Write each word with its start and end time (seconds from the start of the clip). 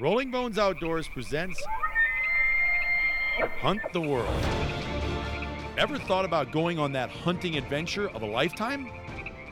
Rolling 0.00 0.30
Bones 0.30 0.56
Outdoors 0.56 1.08
presents 1.08 1.62
Hunt 3.60 3.82
the 3.92 4.00
World. 4.00 4.34
Ever 5.76 5.98
thought 5.98 6.24
about 6.24 6.52
going 6.52 6.78
on 6.78 6.90
that 6.92 7.10
hunting 7.10 7.58
adventure 7.58 8.08
of 8.08 8.22
a 8.22 8.26
lifetime? 8.26 8.90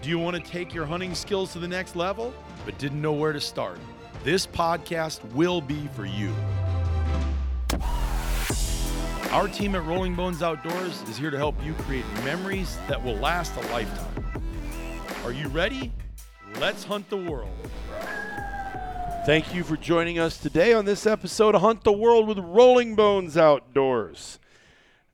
Do 0.01 0.09
you 0.09 0.19
want 0.19 0.43
to 0.43 0.51
take 0.51 0.73
your 0.73 0.87
hunting 0.87 1.15
skills 1.15 1.53
to 1.53 1.59
the 1.59 1.69
next 1.69 1.97
level, 1.97 2.33
but 2.65 2.79
didn't 2.79 3.03
know 3.03 3.13
where 3.13 3.35
to 3.35 3.41
start? 3.43 3.79
This 4.25 4.47
podcast 4.47 5.23
will 5.35 5.61
be 5.61 5.87
for 5.89 6.07
you. 6.07 6.33
Our 9.31 9.49
team 9.49 9.75
at 9.75 9.85
Rolling 9.85 10.15
Bones 10.15 10.43
Outdoors 10.43 11.03
is 11.11 11.19
here 11.19 11.31
to 11.31 11.37
help 11.37 11.63
you 11.63 11.75
create 11.75 12.07
memories 12.25 12.79
that 12.89 13.05
will 13.05 13.17
last 13.17 13.55
a 13.57 13.61
lifetime. 13.71 14.43
Are 15.25 15.33
you 15.33 15.49
ready? 15.49 15.93
Let's 16.59 16.85
hunt 16.85 17.11
the 17.11 17.19
world. 17.19 17.51
Thank 19.29 19.55
you 19.55 19.63
for 19.63 19.77
joining 19.77 20.19
us 20.19 20.39
today 20.39 20.73
on 20.73 20.87
this 20.87 21.07
episode 21.07 21.55
of 21.55 21.61
Hunt 21.61 21.85
the 21.85 21.93
World 21.93 22.27
with 22.27 22.39
Rolling 22.39 22.97
Bones 22.97 23.37
Outdoors. 23.37 24.39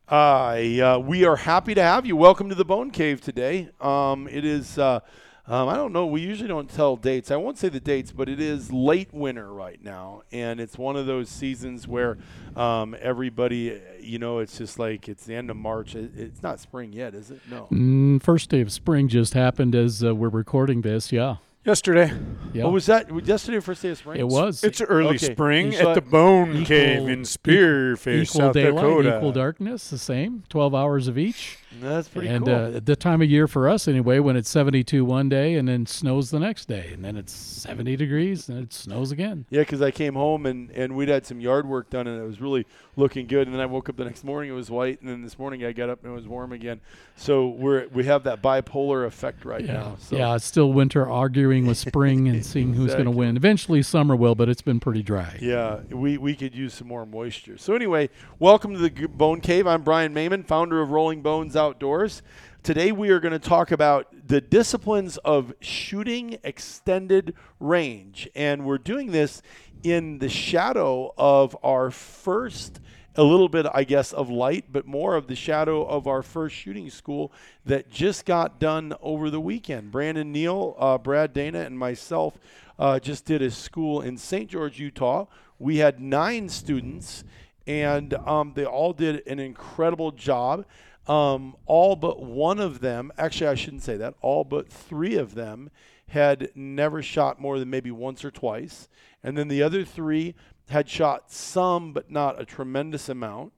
Uh, 0.09 0.15
uh, 0.15 1.03
we 1.05 1.25
are 1.25 1.35
happy 1.35 1.75
to 1.75 1.83
have 1.83 2.07
you. 2.07 2.15
Welcome 2.15 2.49
to 2.49 2.55
the 2.55 2.65
Bone 2.65 2.93
Cave 2.93 3.21
today. 3.21 3.71
Um, 3.81 4.29
it 4.29 4.45
is, 4.45 4.79
uh, 4.79 5.01
um, 5.49 5.69
I 5.69 5.75
don't 5.75 5.93
know, 5.93 6.07
we 6.07 6.21
usually 6.21 6.47
don't 6.47 6.71
tell 6.71 6.95
dates. 6.95 7.33
I 7.33 7.37
won't 7.37 7.59
say 7.59 7.69
the 7.69 7.81
dates, 7.81 8.13
but 8.13 8.29
it 8.29 8.39
is 8.39 8.71
late 8.71 9.13
winter 9.13 9.53
right 9.53 9.83
now. 9.83 10.23
And 10.31 10.61
it's 10.61 10.79
one 10.79 10.95
of 10.95 11.07
those 11.07 11.29
seasons 11.29 11.89
where 11.89 12.17
um, 12.55 12.95
everybody, 13.01 13.81
you 13.99 14.21
know, 14.21 14.39
it's 14.39 14.57
just 14.57 14.79
like 14.79 15.09
it's 15.09 15.27
the 15.27 15.35
end 15.35 15.51
of 15.51 15.57
March. 15.57 15.97
It, 15.97 16.13
it's 16.17 16.41
not 16.41 16.61
spring 16.61 16.93
yet, 16.93 17.17
is 17.17 17.33
it? 17.33 17.41
No. 17.51 17.67
Mm, 17.73 18.23
first 18.23 18.49
day 18.49 18.61
of 18.61 18.71
spring 18.71 19.09
just 19.09 19.35
happened 19.35 19.75
as 19.75 20.05
uh, 20.05 20.15
we're 20.15 20.29
recording 20.29 20.83
this. 20.83 21.11
Yeah. 21.11 21.39
Yesterday. 21.65 22.13
Yeah. 22.53 22.65
Oh, 22.65 22.71
was 22.71 22.87
that 22.87 23.09
yesterday, 23.27 23.59
first 23.61 23.83
day 23.83 23.89
of 23.91 23.99
spring? 23.99 24.21
it 24.21 24.29
was. 24.29 24.63
It's 24.63 24.81
early 24.83 25.17
Okay. 25.17 25.33
spring 25.33 25.73
So 25.73 25.89
at 25.91 25.95
the 25.95 26.03
Bone 26.03 26.51
equal- 26.51 26.65
Cave 26.67 27.09
in 27.09 27.23
Spearfish, 27.23 28.23
equal 28.25 28.41
South 28.41 28.55
daylight, 28.55 28.75
Dakota. 28.83 29.17
equal 29.17 29.33
darkness, 29.33 29.89
the 29.91 29.99
same. 29.99 30.43
12 30.51 30.75
hours 30.75 31.09
of 31.09 31.17
each. 31.17 31.59
That's 31.81 32.09
pretty 32.09 32.29
and 32.29 32.45
cool. 32.45 32.55
And 32.55 32.77
uh, 32.77 32.81
the 32.85 32.97
time 32.97 33.23
of 33.23 33.31
year 33.31 33.47
for 33.47 33.69
us, 33.69 33.89
anyway, 33.89 34.19
when 34.19 34.37
it's 34.37 34.49
72 34.51 35.05
one 35.05 35.29
day 35.29 35.55
and 35.55 35.67
then 35.69 35.87
snows 35.87 36.31
the 36.31 36.39
next 36.41 36.67
day. 36.67 36.91
And 36.93 37.05
then 37.05 37.17
it's 37.17 37.33
70 37.33 37.97
degrees 37.97 38.49
and 38.49 38.59
it 38.63 38.73
snows 38.73 39.11
again. 39.13 39.47
Yeah, 39.51 39.63
because 39.63 39.83
I 39.83 39.91
came 39.91 40.15
home 40.15 40.47
and, 40.47 40.71
and 40.71 40.97
we'd 40.97 41.09
had 41.09 41.27
some 41.27 41.41
yard 41.41 41.67
work 41.67 41.91
done 41.91 42.07
and 42.07 42.21
it 42.21 42.27
was 42.27 42.41
really 42.41 42.67
looking 42.97 43.27
good. 43.27 43.47
And 43.47 43.55
then 43.55 43.61
I 43.61 43.67
woke 43.67 43.89
up 43.89 43.97
the 43.97 44.05
next 44.05 44.25
morning, 44.25 44.51
it 44.51 44.55
was 44.55 44.71
white. 44.71 45.01
And 45.01 45.09
then 45.09 45.23
this 45.23 45.39
morning 45.39 45.65
I 45.65 45.73
got 45.73 45.91
up 45.91 46.03
and 46.05 46.13
it 46.13 46.15
was 46.15 46.27
warm 46.27 46.53
again. 46.53 46.81
So 47.17 47.49
we're 47.49 47.89
we 47.89 48.05
have 48.05 48.25
that 48.25 48.43
bipolar 48.43 49.07
effect 49.07 49.45
right 49.45 49.65
Yeah. 49.65 49.73
now. 49.73 49.97
So 49.99 50.17
Yeah, 50.17 50.35
it's 50.35 50.45
still 50.45 50.73
winter 50.73 51.09
arguing 51.09 51.67
with 51.67 51.79
spring 51.79 52.29
and 52.29 52.45
seeing 52.55 52.75
who's 52.75 52.93
going 52.93 53.05
to 53.05 53.11
win. 53.11 53.37
Eventually, 53.37 53.83
summer 53.83 54.17
will, 54.17 54.35
but 54.35 54.49
it's 54.49 54.63
been 54.63 54.81
pretty 54.81 55.03
dry. 55.03 55.39
Yeah, 55.41 55.81
we, 55.91 56.19
we 56.19 56.35
could 56.35 56.55
use 56.55 56.75
some 56.75 56.89
more 56.89 57.07
moisture. 57.07 57.57
So 57.59 57.75
anyway, 57.75 58.11
welcome 58.39 58.73
to 58.75 58.79
the 58.79 59.07
Bone 59.07 59.41
Cave. 59.41 59.67
I'm 59.67 59.83
Brian 59.83 60.15
Mayman, 60.15 60.45
founder 60.47 60.81
of 60.81 60.91
Rolling 60.91 61.23
Bones 61.23 61.57
Outdoors. 61.65 62.21
Today 62.63 62.93
we 62.93 63.09
are 63.09 63.19
going 63.21 63.33
to 63.33 63.39
talk 63.39 63.71
about 63.71 64.29
the 64.29 64.43
disciplines 64.43 65.17
of 65.17 65.55
shooting 65.61 66.37
extended 66.45 67.35
range, 67.59 68.29
and 68.35 68.67
we're 68.67 68.77
doing 68.77 69.13
this 69.13 69.41
in 69.83 70.19
the 70.19 70.29
shadow 70.29 71.15
of 71.17 71.57
our 71.65 71.91
first 71.91 72.81
a 73.17 73.23
little 73.23 73.49
bit, 73.49 73.65
I 73.73 73.85
guess, 73.85 74.13
of 74.13 74.29
light, 74.29 74.67
but 74.71 74.85
more 74.85 75.17
of 75.17 75.27
the 75.27 75.35
shadow 75.35 75.87
of 75.87 76.07
our 76.07 76.23
first 76.23 76.55
shooting 76.55 76.91
school 76.91 77.33
that 77.65 77.89
just 77.91 78.27
got 78.27 78.61
done 78.61 78.93
over 79.01 79.31
the 79.31 79.41
weekend. 79.41 79.91
Brandon 79.91 80.31
Neal, 80.31 80.77
uh, 80.79 80.99
Brad 80.99 81.33
Dana, 81.33 81.61
and 81.61 81.79
myself 81.79 82.37
uh, 82.79 83.01
just 83.01 83.25
did 83.25 83.41
a 83.41 83.51
school 83.51 84.03
in 84.03 84.19
St. 84.19 84.51
George, 84.51 84.79
Utah. 84.79 85.29
We 85.59 85.79
had 85.79 85.99
nine 85.99 86.51
students, 86.51 87.25
and 87.67 88.13
um, 88.13 88.53
they 88.55 88.67
all 88.67 88.93
did 88.93 89.27
an 89.27 89.39
incredible 89.39 90.13
job. 90.13 90.67
Um, 91.07 91.57
all 91.67 91.97
but 91.97 92.23
one 92.23 92.59
of 92.59 92.81
them, 92.81 93.13
actually, 93.19 93.49
I 93.49 93.55
shouldn't 93.55 93.83
say 93.83 93.97
that, 93.97 94.15
all 94.21 94.45
but 94.45 94.71
three 94.71 95.17
of 95.17 95.35
them 95.35 95.71
had 96.09 96.51
never 96.55 97.03
shot 97.03 97.41
more 97.41 97.59
than 97.59 97.71
maybe 97.71 97.91
once 97.91 98.25
or 98.25 98.31
twice. 98.31 98.89
And 99.23 99.37
then 99.37 99.49
the 99.49 99.63
other 99.63 99.85
three 99.85 100.35
had 100.69 100.89
shot 100.89 101.31
some, 101.31 101.93
but 101.93 102.11
not 102.11 102.41
a 102.41 102.45
tremendous 102.45 103.09
amount. 103.09 103.53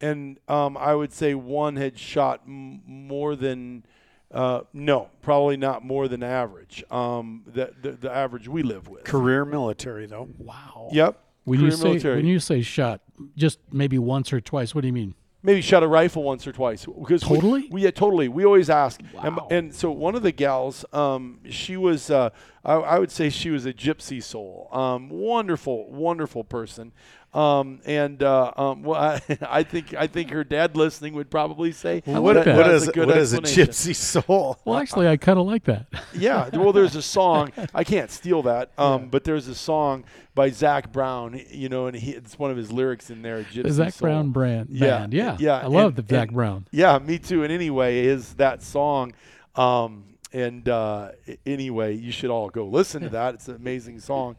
And 0.00 0.38
um, 0.48 0.76
I 0.76 0.94
would 0.94 1.12
say 1.12 1.34
one 1.34 1.76
had 1.76 1.98
shot 1.98 2.42
m- 2.46 2.82
more 2.86 3.34
than, 3.34 3.84
uh, 4.30 4.60
no, 4.72 5.10
probably 5.22 5.56
not 5.56 5.84
more 5.84 6.06
than 6.06 6.22
average. 6.22 6.84
Um, 6.90 7.44
the, 7.46 7.72
the, 7.80 7.92
the 7.92 8.10
average 8.10 8.46
we 8.48 8.62
live 8.62 8.88
with. 8.88 9.04
Career 9.04 9.44
military, 9.44 10.06
though. 10.06 10.28
Wow. 10.38 10.88
Yep. 10.92 11.18
When 11.44 11.60
you 11.60 11.66
Career 11.66 11.76
say 11.76 11.84
military. 11.84 12.16
when 12.16 12.26
you 12.26 12.40
say 12.40 12.60
shot, 12.60 13.00
just 13.36 13.58
maybe 13.72 13.98
once 13.98 14.32
or 14.32 14.40
twice, 14.40 14.74
what 14.74 14.82
do 14.82 14.86
you 14.88 14.92
mean? 14.92 15.14
Maybe 15.46 15.62
shot 15.62 15.82
a 15.82 15.86
rifle 15.86 16.24
once 16.24 16.46
or 16.46 16.52
twice 16.52 16.84
because 16.84 17.22
Totally? 17.22 17.68
we, 17.70 17.84
yeah 17.84 17.92
totally. 17.92 18.28
We 18.28 18.44
always 18.44 18.68
ask. 18.68 19.00
And, 19.22 19.38
and 19.50 19.74
so 19.74 19.90
one 19.92 20.14
of 20.16 20.22
the 20.22 20.32
gals 20.32 20.84
um, 20.92 21.38
she 21.48 21.76
was 21.76 22.10
uh, 22.10 22.30
I, 22.64 22.74
I 22.74 22.98
would 22.98 23.12
say 23.12 23.30
she 23.30 23.50
was 23.50 23.64
a 23.64 23.72
gypsy 23.72 24.22
soul. 24.22 24.68
Um, 24.72 25.08
wonderful 25.08 25.90
wonderful 25.90 26.44
person 26.44 26.92
um, 27.36 27.80
and 27.84 28.22
uh, 28.22 28.52
um, 28.56 28.82
well, 28.82 28.98
I, 29.00 29.20
I 29.48 29.62
think 29.62 29.94
I 29.94 30.06
think 30.06 30.30
her 30.30 30.42
dad 30.42 30.74
listening 30.76 31.14
would 31.14 31.30
probably 31.30 31.70
say 31.72 32.02
I 32.06 32.12
that 32.12 32.20
like 32.20 32.44
that. 32.44 32.56
What 32.56 32.66
a 32.66 32.92
good 32.92 33.06
what 33.08 33.18
is 33.18 33.34
a 33.34 33.40
gypsy 33.40 33.94
soul? 33.94 34.58
Well, 34.64 34.78
actually, 34.78 35.06
I 35.08 35.16
kind 35.16 35.38
of 35.38 35.46
like 35.46 35.64
that. 35.64 35.86
Yeah, 36.14 36.48
well, 36.56 36.72
there's 36.72 36.96
a 36.96 37.02
song. 37.02 37.52
I 37.74 37.84
can't 37.84 38.10
steal 38.10 38.42
that, 38.44 38.70
um, 38.78 39.08
but 39.08 39.24
there's 39.24 39.48
a 39.48 39.54
song 39.54 40.04
by 40.34 40.48
Zac 40.50 40.90
Brown. 40.92 41.38
You 41.50 41.68
know, 41.68 41.86
and 41.86 41.96
he, 41.96 42.12
it's 42.12 42.38
one 42.38 42.50
of 42.50 42.56
his 42.56 42.72
lyrics 42.72 43.10
in 43.10 43.20
there. 43.20 43.42
Gypsy 43.44 43.62
The 43.64 43.72
Zac 43.72 43.92
Soul. 43.92 44.06
Brown 44.08 44.30
brand. 44.30 44.68
Yeah, 44.70 45.00
band. 45.00 45.12
Yeah. 45.12 45.36
yeah, 45.38 45.58
I 45.58 45.66
love 45.66 45.96
and- 45.98 46.06
the 46.06 46.14
Zac 46.14 46.28
and- 46.28 46.36
Brown. 46.36 46.66
Yeah, 46.70 46.98
me 46.98 47.18
too. 47.18 47.42
And 47.42 47.52
anyway, 47.52 48.06
is 48.06 48.34
that 48.34 48.62
song. 48.62 49.12
Um, 49.54 50.04
and 50.32 50.68
uh, 50.68 51.10
anyway, 51.44 51.94
you 51.96 52.12
should 52.12 52.30
all 52.30 52.48
go 52.50 52.66
listen 52.66 53.02
to 53.02 53.08
that. 53.10 53.34
It's 53.34 53.48
an 53.48 53.56
amazing 53.56 54.00
song. 54.00 54.36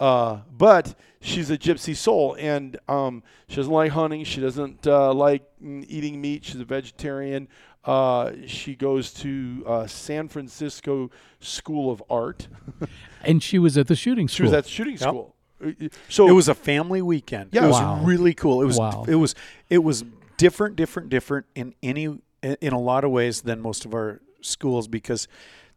Uh, 0.00 0.40
but 0.56 0.94
she's 1.20 1.50
a 1.50 1.58
gypsy 1.58 1.94
soul, 1.96 2.36
and 2.38 2.78
um, 2.88 3.22
she 3.48 3.56
doesn't 3.56 3.72
like 3.72 3.92
hunting. 3.92 4.24
She 4.24 4.40
doesn't 4.40 4.86
uh, 4.86 5.12
like 5.12 5.42
eating 5.60 6.20
meat. 6.20 6.44
She's 6.44 6.60
a 6.60 6.64
vegetarian. 6.64 7.48
Uh, 7.84 8.32
she 8.46 8.74
goes 8.74 9.12
to 9.14 9.64
uh, 9.66 9.86
San 9.86 10.28
Francisco 10.28 11.10
School 11.40 11.90
of 11.90 12.02
Art. 12.10 12.48
And 13.24 13.42
she 13.42 13.58
was 13.58 13.76
at 13.76 13.88
the 13.88 13.96
shooting 13.96 14.28
school. 14.28 14.46
she 14.46 14.48
school. 14.48 14.56
was 14.56 14.64
at 14.66 14.70
shooting 14.70 14.96
school. 14.96 15.34
Uh, 15.64 15.88
So 16.08 16.28
It 16.28 16.32
was 16.32 16.48
a 16.48 16.54
family 16.54 17.02
weekend. 17.02 17.50
Yeah. 17.52 17.64
it 17.64 17.68
was 17.68 18.04
really 18.06 18.32
cool. 18.32 18.62
It 18.62 18.66
was 18.66 18.78
Wow. 18.78 19.04
it 19.08 19.16
was 19.16 19.34
it 19.68 19.78
was 19.82 20.04
different, 20.36 20.76
different, 20.76 21.08
different 21.08 21.46
in 21.56 21.74
any 21.82 22.04
in 22.42 22.72
a 22.72 22.78
lot 22.78 23.02
of 23.04 23.10
ways 23.10 23.40
than 23.42 23.60
most 23.60 23.84
of 23.84 23.92
our 23.92 24.20
schools 24.40 24.86
because 24.86 25.26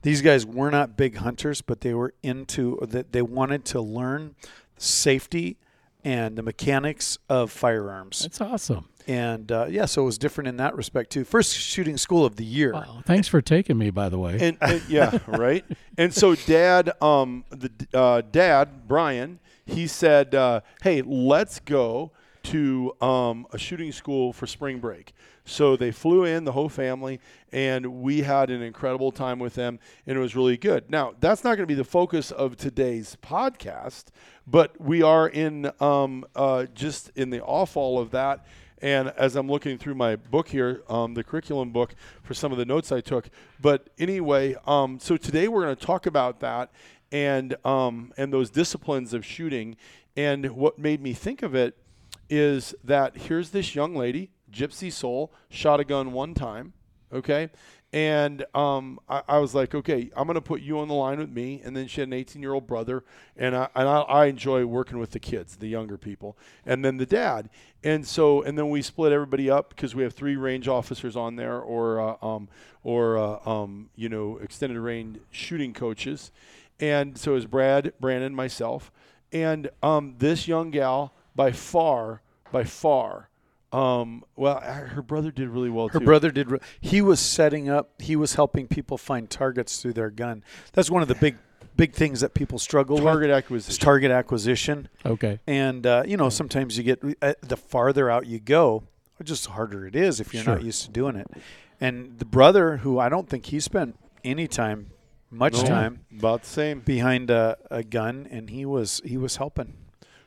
these 0.02 0.22
guys 0.22 0.46
were 0.46 0.72
not 0.72 0.98
big 0.98 1.18
hunters, 1.18 1.62
but 1.62 1.82
they 1.82 1.94
were 1.94 2.14
into 2.24 2.80
that. 2.82 3.12
They 3.12 3.22
wanted 3.22 3.66
to 3.66 3.82
learn 3.82 4.36
safety 4.78 5.58
and 6.04 6.36
the 6.36 6.42
mechanics 6.42 7.18
of 7.30 7.52
firearms. 7.52 8.24
That's 8.24 8.42
awesome. 8.42 8.88
And 9.08 9.52
uh, 9.52 9.66
yeah, 9.70 9.86
so 9.86 10.04
it 10.04 10.06
was 10.06 10.18
different 10.18 10.48
in 10.48 10.58
that 10.58 10.76
respect 10.76 11.12
too. 11.12 11.24
First 11.24 11.56
shooting 11.56 11.98
school 11.98 12.26
of 12.26 12.36
the 12.36 12.46
year. 12.46 12.74
Wow. 12.74 13.02
Thanks 13.06 13.28
for 13.28 13.42
taking 13.42 13.78
me, 13.78 13.90
by 13.90 14.10
the 14.10 14.18
way. 14.20 14.38
and, 14.40 14.58
and- 14.62 14.82
yeah, 14.88 15.18
right. 15.28 15.66
And 15.98 16.14
so 16.14 16.36
dad, 16.36 16.92
um, 17.02 17.46
the 17.50 17.72
uh, 17.94 18.22
dad 18.32 18.88
Brian, 18.88 19.40
he 19.66 19.88
said, 19.88 20.34
uh, 20.36 20.62
"Hey, 20.82 21.02
let's 21.04 21.60
go 21.60 22.12
to 22.44 22.94
um, 23.02 23.46
a 23.52 23.58
shooting 23.58 23.92
school 23.92 24.34
for 24.34 24.48
spring 24.48 24.80
break." 24.80 25.14
So 25.46 25.76
they 25.76 25.92
flew 25.92 26.24
in 26.24 26.44
the 26.44 26.52
whole 26.52 26.70
family, 26.70 27.20
and 27.52 28.02
we 28.02 28.22
had 28.22 28.50
an 28.50 28.62
incredible 28.62 29.12
time 29.12 29.40
with 29.40 29.56
them, 29.56 29.80
and 30.06 30.18
it 30.18 30.20
was 30.20 30.36
really 30.36 30.58
good. 30.58 30.90
Now 30.90 31.14
that's 31.20 31.44
not 31.44 31.58
going 31.58 31.68
to 31.68 31.68
be 31.68 31.74
the 31.74 31.84
focus 31.84 32.32
of 32.32 32.58
today's 32.58 33.18
podcast, 33.22 34.06
but 34.46 34.80
we 34.80 35.02
are 35.02 35.28
in 35.28 35.72
um, 35.80 36.26
uh, 36.36 36.66
just 36.74 37.12
in 37.16 37.30
the 37.30 37.42
off-all 37.44 38.00
of 38.00 38.12
that. 38.12 38.46
And 38.84 39.10
as 39.10 39.36
I'm 39.36 39.48
looking 39.48 39.78
through 39.78 39.94
my 39.96 40.16
book 40.16 40.48
here, 40.48 40.82
um, 40.90 41.14
the 41.14 41.24
curriculum 41.24 41.72
book 41.72 41.94
for 42.24 42.34
some 42.34 42.52
of 42.52 42.58
the 42.58 42.66
notes 42.66 42.92
I 42.92 43.00
took. 43.00 43.30
But 43.62 43.90
anyway, 44.00 44.56
um, 44.66 45.00
so 45.00 45.18
today 45.18 45.48
we're 45.48 45.64
going 45.64 45.76
to 45.76 45.86
talk 45.86 46.08
about 46.08 46.40
that 46.40 46.72
and 47.12 47.56
um, 47.66 48.12
and 48.18 48.34
those 48.34 48.50
disciplines 48.50 49.14
of 49.14 49.26
shooting. 49.26 49.76
And 50.18 50.52
what 50.52 50.80
made 50.80 51.02
me 51.02 51.14
think 51.14 51.44
of 51.44 51.54
it 51.54 51.78
is 52.30 52.74
that 52.84 53.18
here's 53.18 53.52
this 53.52 53.76
young 53.76 53.96
lady, 53.96 54.32
Gypsy 54.52 54.92
Soul, 54.92 55.32
shot 55.50 55.80
a 55.80 55.86
gun 55.86 56.12
one 56.12 56.34
time, 56.34 56.74
okay, 57.12 57.50
and 57.94 58.46
um, 58.56 59.00
I, 59.10 59.22
I 59.28 59.38
was 59.40 59.54
like, 59.54 59.76
okay, 59.76 60.10
I'm 60.16 60.26
going 60.26 60.36
to 60.36 60.42
put 60.42 60.62
you 60.62 60.80
on 60.80 60.88
the 60.88 60.94
line 60.94 61.20
with 61.20 61.30
me. 61.30 61.62
And 61.64 61.76
then 61.76 61.88
she 61.88 62.00
had 62.00 62.08
an 62.08 62.14
18 62.14 62.42
year 62.42 62.54
old 62.54 62.66
brother, 62.66 63.04
and 63.36 63.56
I 63.56 63.68
and 63.76 63.88
I, 63.88 64.00
I 64.02 64.26
enjoy 64.28 64.66
working 64.66 64.98
with 64.98 65.12
the 65.12 65.20
kids, 65.20 65.58
the 65.58 65.68
younger 65.68 65.98
people, 65.98 66.38
and 66.66 66.86
then 66.86 66.98
the 66.98 67.06
dad. 67.06 67.50
And 67.84 68.08
so, 68.08 68.44
and 68.44 68.58
then 68.58 68.70
we 68.70 68.82
split 68.82 69.12
everybody 69.12 69.50
up 69.50 69.70
because 69.70 69.94
we 69.94 70.04
have 70.04 70.14
three 70.14 70.38
range 70.38 70.68
officers 70.68 71.18
on 71.18 71.36
there, 71.36 71.60
or 71.60 72.00
uh, 72.00 72.26
um, 72.26 72.48
or 72.84 73.18
uh, 73.18 73.40
um, 73.46 73.90
you 73.96 74.08
know, 74.08 74.38
extended 74.38 74.80
range 74.80 75.20
shooting 75.30 75.74
coaches. 75.74 76.32
And 76.80 77.18
so 77.18 77.32
it 77.32 77.36
was 77.36 77.46
Brad, 77.46 77.94
Brandon, 78.00 78.34
myself, 78.34 78.92
and 79.34 79.70
um, 79.84 80.16
this 80.18 80.48
young 80.48 80.72
gal, 80.72 81.14
by 81.36 81.52
far, 81.52 82.22
by 82.52 82.64
far, 82.64 83.30
um, 83.74 84.24
well, 84.36 84.60
her 84.62 85.02
brother 85.02 85.32
did 85.32 85.50
really 85.50 85.70
well 85.70 85.88
too. 85.90 85.94
Her 85.94 86.00
too. 86.00 86.06
brother 86.06 86.32
did. 86.32 86.52
re- 86.52 86.60
He 86.80 87.02
was 87.02 87.20
setting 87.20 87.70
up. 87.70 88.02
He 88.02 88.16
was 88.16 88.36
helping 88.36 88.68
people 88.68 88.98
find 88.98 89.30
targets 89.30 89.82
through 89.82 89.94
their 89.94 90.10
gun. 90.10 90.44
That's 90.74 90.90
one 90.92 91.02
of 91.02 91.08
the 91.08 91.16
big, 91.16 91.38
big 91.78 91.94
things 91.94 92.20
that 92.22 92.34
people 92.34 92.60
struggle 92.60 92.98
target 92.98 93.30
with. 93.30 93.32
Is 93.32 93.38
acquisition. 93.38 93.84
target 93.84 94.12
acquisition. 94.12 94.90
Okay. 95.06 95.40
And 95.48 95.86
uh, 95.88 96.04
you 96.06 96.18
know, 96.18 96.30
sometimes 96.30 96.78
you 96.78 96.84
get 96.84 97.02
uh, 97.22 97.34
the 97.42 97.58
farther 97.58 98.10
out 98.10 98.26
you 98.28 98.40
go, 98.40 98.84
just 99.24 99.48
harder 99.48 99.88
it 99.88 99.96
is 99.96 100.20
if 100.20 100.34
you're 100.34 100.44
not 100.44 100.64
used 100.64 100.84
to 100.86 100.92
doing 100.92 101.16
it. 101.16 101.28
And 101.80 102.20
the 102.20 102.26
brother, 102.26 102.78
who 102.78 103.00
I 103.00 103.10
don't 103.10 103.28
think 103.30 103.48
he 103.48 103.60
spent 103.60 103.98
any 104.24 104.48
time, 104.48 104.92
much 105.32 105.54
No, 105.54 105.64
time 105.64 106.06
about 106.18 106.42
the 106.44 106.50
same. 106.50 106.82
behind 106.82 107.32
a, 107.32 107.58
a 107.72 107.84
gun, 107.84 108.28
and 108.30 108.50
he 108.50 108.66
was 108.66 109.02
he 109.06 109.18
was 109.18 109.38
helping. 109.38 109.74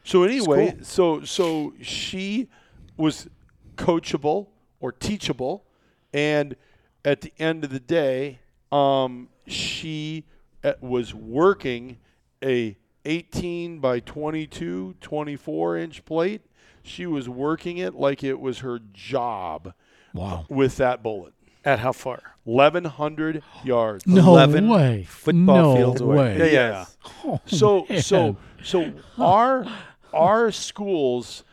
So 0.02 0.22
anyway, 0.22 0.72
cool. 0.72 0.84
so 0.84 1.24
so 1.24 1.74
she 1.82 2.48
was 2.96 3.28
coachable 3.76 4.48
or 4.80 4.92
teachable, 4.92 5.64
and 6.12 6.56
at 7.04 7.20
the 7.20 7.32
end 7.38 7.64
of 7.64 7.70
the 7.70 7.80
day, 7.80 8.38
um, 8.72 9.28
she 9.46 10.24
uh, 10.62 10.72
was 10.80 11.14
working 11.14 11.98
a 12.42 12.76
18 13.04 13.78
by 13.80 14.00
22, 14.00 14.94
24 15.00 15.76
inch 15.78 16.04
plate. 16.04 16.42
She 16.82 17.06
was 17.06 17.28
working 17.28 17.78
it 17.78 17.94
like 17.94 18.22
it 18.24 18.40
was 18.40 18.58
her 18.60 18.78
job 18.92 19.74
Wow. 20.12 20.46
with 20.48 20.76
that 20.78 21.02
bullet. 21.02 21.32
At 21.64 21.78
how 21.78 21.92
far? 21.92 22.22
1100 22.44 23.42
yards. 23.64 24.06
No 24.06 24.20
11 24.28 24.68
way. 24.68 25.04
football 25.08 25.56
no 25.56 25.76
fields 25.76 26.00
away. 26.02 26.16
way. 26.16 26.38
Yeah, 26.38 26.44
yeah, 26.44 26.68
yeah. 26.70 26.84
Oh, 27.24 27.40
so 27.46 27.86
man. 27.88 28.02
so 28.02 28.36
so 28.62 28.92
our 29.18 29.66
our 30.12 30.50
schools 30.52 31.42
w- 31.42 31.44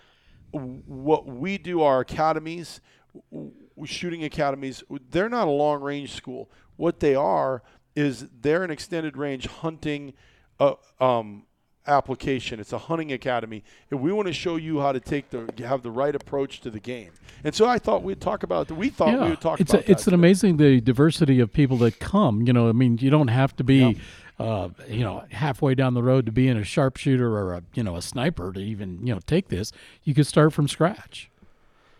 what 0.51 1.25
we 1.25 1.57
do 1.57 1.81
our 1.81 2.01
academies 2.01 2.81
shooting 3.85 4.23
academies 4.23 4.83
they're 5.09 5.29
not 5.29 5.47
a 5.47 5.51
long 5.51 5.81
range 5.81 6.13
school. 6.13 6.49
What 6.75 6.99
they 6.99 7.15
are 7.15 7.63
is 7.95 8.27
they're 8.41 8.63
an 8.63 8.71
extended 8.71 9.17
range 9.17 9.47
hunting 9.47 10.13
uh, 10.59 10.75
um, 10.99 11.43
application. 11.87 12.59
It's 12.59 12.73
a 12.73 12.77
hunting 12.77 13.11
academy 13.11 13.63
and 13.89 14.01
we 14.01 14.11
want 14.11 14.27
to 14.27 14.33
show 14.33 14.55
you 14.55 14.79
how 14.79 14.91
to 14.91 14.99
take 14.99 15.29
the 15.29 15.51
have 15.65 15.81
the 15.81 15.91
right 15.91 16.15
approach 16.15 16.61
to 16.61 16.69
the 16.69 16.79
game. 16.79 17.11
And 17.43 17.55
so 17.55 17.67
i 17.67 17.79
thought 17.79 18.03
we'd 18.03 18.21
talk 18.21 18.43
about 18.43 18.67
that. 18.67 18.75
We 18.75 18.89
thought 18.89 19.19
we 19.19 19.29
would 19.29 19.41
talk 19.41 19.59
it's 19.59 19.73
about 19.73 19.87
a, 19.87 19.91
it's 19.91 20.07
an 20.07 20.13
amazing 20.13 20.57
the 20.57 20.79
diversity 20.79 21.39
of 21.39 21.51
people 21.51 21.77
that 21.77 21.99
come. 21.99 22.43
You 22.43 22.53
know, 22.53 22.69
I 22.69 22.73
mean, 22.73 22.97
you 22.99 23.09
don't 23.09 23.29
have 23.29 23.55
to 23.57 23.63
be, 23.63 23.99
uh, 24.41 24.69
you 24.87 25.01
know, 25.01 25.23
halfway 25.31 25.75
down 25.75 25.93
the 25.93 26.03
road 26.03 26.25
to 26.25 26.31
being 26.31 26.57
a 26.57 26.63
sharpshooter 26.63 27.27
or 27.35 27.53
a 27.53 27.63
you 27.73 27.83
know 27.83 27.95
a 27.95 28.01
sniper 28.01 28.51
to 28.53 28.59
even 28.59 29.05
you 29.05 29.13
know 29.13 29.21
take 29.25 29.49
this. 29.49 29.71
You 30.03 30.13
could 30.13 30.27
start 30.27 30.53
from 30.53 30.67
scratch. 30.67 31.29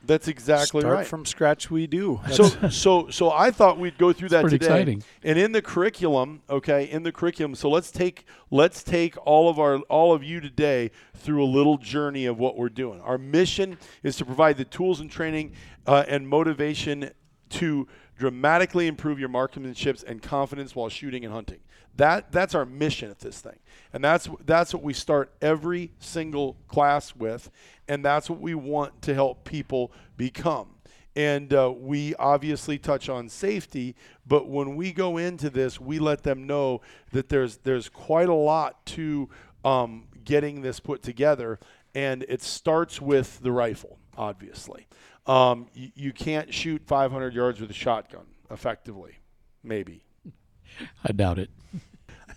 that's 0.03 0.27
exactly 0.27 0.81
Start 0.81 0.95
right 0.95 1.07
from 1.07 1.25
scratch. 1.25 1.69
We 1.69 1.85
do. 1.87 2.19
so 2.31 2.43
so 2.69 3.09
so 3.09 3.31
I 3.31 3.51
thought 3.51 3.77
we'd 3.77 3.97
go 3.97 4.11
through 4.13 4.29
that 4.29 4.43
today. 4.43 4.55
exciting. 4.55 5.03
And 5.23 5.37
in 5.37 5.51
the 5.51 5.61
curriculum, 5.61 6.41
okay, 6.49 6.85
in 6.85 7.03
the 7.03 7.11
curriculum. 7.11 7.55
So 7.55 7.69
let's 7.69 7.91
take 7.91 8.25
let's 8.49 8.83
take 8.83 9.15
all 9.25 9.49
of 9.49 9.59
our 9.59 9.77
all 9.89 10.13
of 10.13 10.23
you 10.23 10.41
today 10.41 10.91
through 11.15 11.43
a 11.43 11.45
little 11.45 11.77
journey 11.77 12.25
of 12.25 12.39
what 12.39 12.57
we're 12.57 12.69
doing. 12.69 12.99
Our 13.01 13.17
mission 13.17 13.77
is 14.03 14.15
to 14.17 14.25
provide 14.25 14.57
the 14.57 14.65
tools 14.65 14.99
and 14.99 15.11
training 15.11 15.53
uh, 15.85 16.03
and 16.07 16.27
motivation 16.27 17.11
to 17.49 17.87
dramatically 18.17 18.87
improve 18.87 19.19
your 19.19 19.29
marksmanship 19.29 19.99
and 20.07 20.21
confidence 20.21 20.75
while 20.75 20.89
shooting 20.89 21.25
and 21.25 21.33
hunting. 21.33 21.59
That 22.01 22.31
that's 22.31 22.55
our 22.55 22.65
mission 22.65 23.11
at 23.11 23.19
this 23.19 23.41
thing, 23.41 23.59
and 23.93 24.03
that's 24.03 24.27
that's 24.43 24.73
what 24.73 24.81
we 24.81 24.91
start 24.91 25.31
every 25.39 25.91
single 25.99 26.57
class 26.67 27.15
with, 27.15 27.51
and 27.87 28.03
that's 28.03 28.27
what 28.27 28.41
we 28.41 28.55
want 28.55 29.03
to 29.03 29.13
help 29.13 29.43
people 29.43 29.91
become. 30.17 30.69
And 31.15 31.53
uh, 31.53 31.71
we 31.77 32.15
obviously 32.15 32.79
touch 32.79 33.07
on 33.07 33.29
safety, 33.29 33.95
but 34.25 34.49
when 34.49 34.75
we 34.75 34.91
go 34.91 35.17
into 35.17 35.51
this, 35.51 35.79
we 35.79 35.99
let 35.99 36.23
them 36.23 36.47
know 36.47 36.81
that 37.11 37.29
there's 37.29 37.57
there's 37.57 37.87
quite 37.87 38.29
a 38.29 38.33
lot 38.33 38.83
to 38.87 39.29
um, 39.63 40.07
getting 40.25 40.63
this 40.63 40.79
put 40.79 41.03
together, 41.03 41.59
and 41.93 42.25
it 42.27 42.41
starts 42.41 42.99
with 42.99 43.41
the 43.41 43.51
rifle. 43.51 43.99
Obviously, 44.17 44.87
um, 45.27 45.67
you, 45.75 45.91
you 45.93 46.13
can't 46.13 46.51
shoot 46.51 46.81
500 46.83 47.35
yards 47.35 47.61
with 47.61 47.69
a 47.69 47.75
shotgun 47.75 48.25
effectively, 48.49 49.19
maybe. 49.63 50.03
I 51.03 51.11
doubt 51.11 51.37
it. 51.37 51.51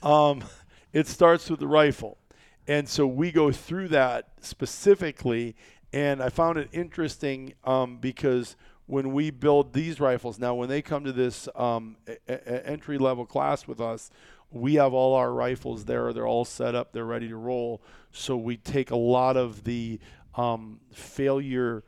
Um, 0.05 0.45
it 0.93 1.09
starts 1.09 1.51
with 1.51 1.61
the 1.61 1.67
rifle. 1.67 2.19
And 2.67 2.89
so 2.89 3.07
we 3.07 3.33
go 3.33 3.51
through 3.51 3.89
that 3.89 4.29
specifically. 4.41 5.57
And 5.93 6.23
I 6.23 6.29
found 6.29 6.59
it 6.59 6.69
interesting 6.73 7.55
um, 7.65 7.99
because 7.99 8.57
when 8.87 9.13
we 9.13 9.31
build 9.31 9.73
these 9.73 10.01
rifles, 10.01 10.39
now 10.39 10.55
when 10.55 10.69
they 10.69 10.83
come 10.83 11.05
to 11.05 11.13
this 11.13 11.49
um, 11.57 11.97
entry 12.29 12.99
level 12.99 13.27
class 13.27 13.67
with 13.67 13.81
us, 13.81 14.11
we 14.51 14.75
have 14.75 14.93
all 14.93 15.15
our 15.15 15.33
rifles 15.33 15.85
there. 15.85 16.13
They're 16.13 16.27
all 16.27 16.45
set 16.45 16.75
up, 16.75 16.93
they're 16.93 17.05
ready 17.05 17.29
to 17.29 17.37
roll. 17.37 17.83
So 18.13 18.37
we 18.37 18.57
take 18.57 18.91
a 18.91 18.97
lot 18.97 19.37
of 19.37 19.65
the 19.65 19.99
um, 20.37 20.81
failure 20.93 21.83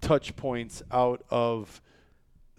touch 0.00 0.36
points 0.36 0.82
out 0.90 1.22
of 1.30 1.80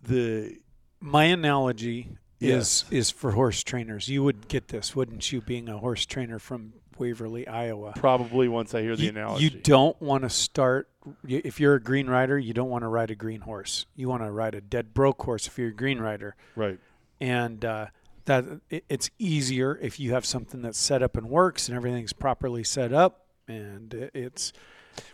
the 0.04 0.57
My 1.00 1.25
analogy 1.25 2.18
Yes. 2.42 2.86
is 2.90 2.92
is 2.92 3.12
for 3.12 3.32
horse 3.32 3.64
trainers. 3.64 4.08
You 4.10 4.24
would 4.24 4.48
get 4.48 4.68
this, 4.70 4.96
wouldn't 4.96 5.32
you? 5.32 5.42
Being 5.42 5.70
a 5.70 5.78
horse 5.78 6.06
trainer 6.06 6.40
from 6.40 6.74
Waverly, 6.98 7.48
Iowa. 7.48 7.94
probably 7.96 8.48
once 8.48 8.74
I 8.76 8.82
hear 8.82 8.96
the 8.96 9.04
you, 9.04 9.10
analogy. 9.10 9.44
you 9.46 9.50
don't 9.52 10.00
want 10.02 10.24
to 10.24 10.30
start 10.30 10.88
if 11.28 11.60
you're 11.60 11.76
a 11.76 11.80
green 11.82 12.08
rider. 12.08 12.38
You 12.38 12.54
don't 12.54 12.70
want 12.70 12.84
to 12.84 12.88
ride 12.88 13.12
a 13.12 13.16
green 13.16 13.42
horse. 13.42 13.86
You 13.96 14.10
want 14.10 14.24
to 14.24 14.32
ride 14.32 14.56
a 14.56 14.62
dead 14.62 14.94
broke 14.94 15.22
horse 15.24 15.48
if 15.48 15.58
you're 15.58 15.70
a 15.70 15.74
green 15.74 16.00
rider, 16.00 16.36
right. 16.56 16.80
and 17.20 17.64
uh, 17.66 17.88
that 18.26 18.46
it, 18.70 18.86
it's 18.90 19.10
easier 19.20 19.78
if 19.82 20.00
you 20.00 20.14
have 20.14 20.26
something 20.26 20.62
that's 20.62 20.78
set 20.80 21.02
up 21.02 21.18
and 21.18 21.30
works 21.30 21.68
and 21.70 21.76
everything's 21.78 22.14
properly 22.14 22.64
set 22.64 22.92
up. 22.94 23.26
And 23.48 23.94
it- 23.94 24.12
it's 24.14 24.54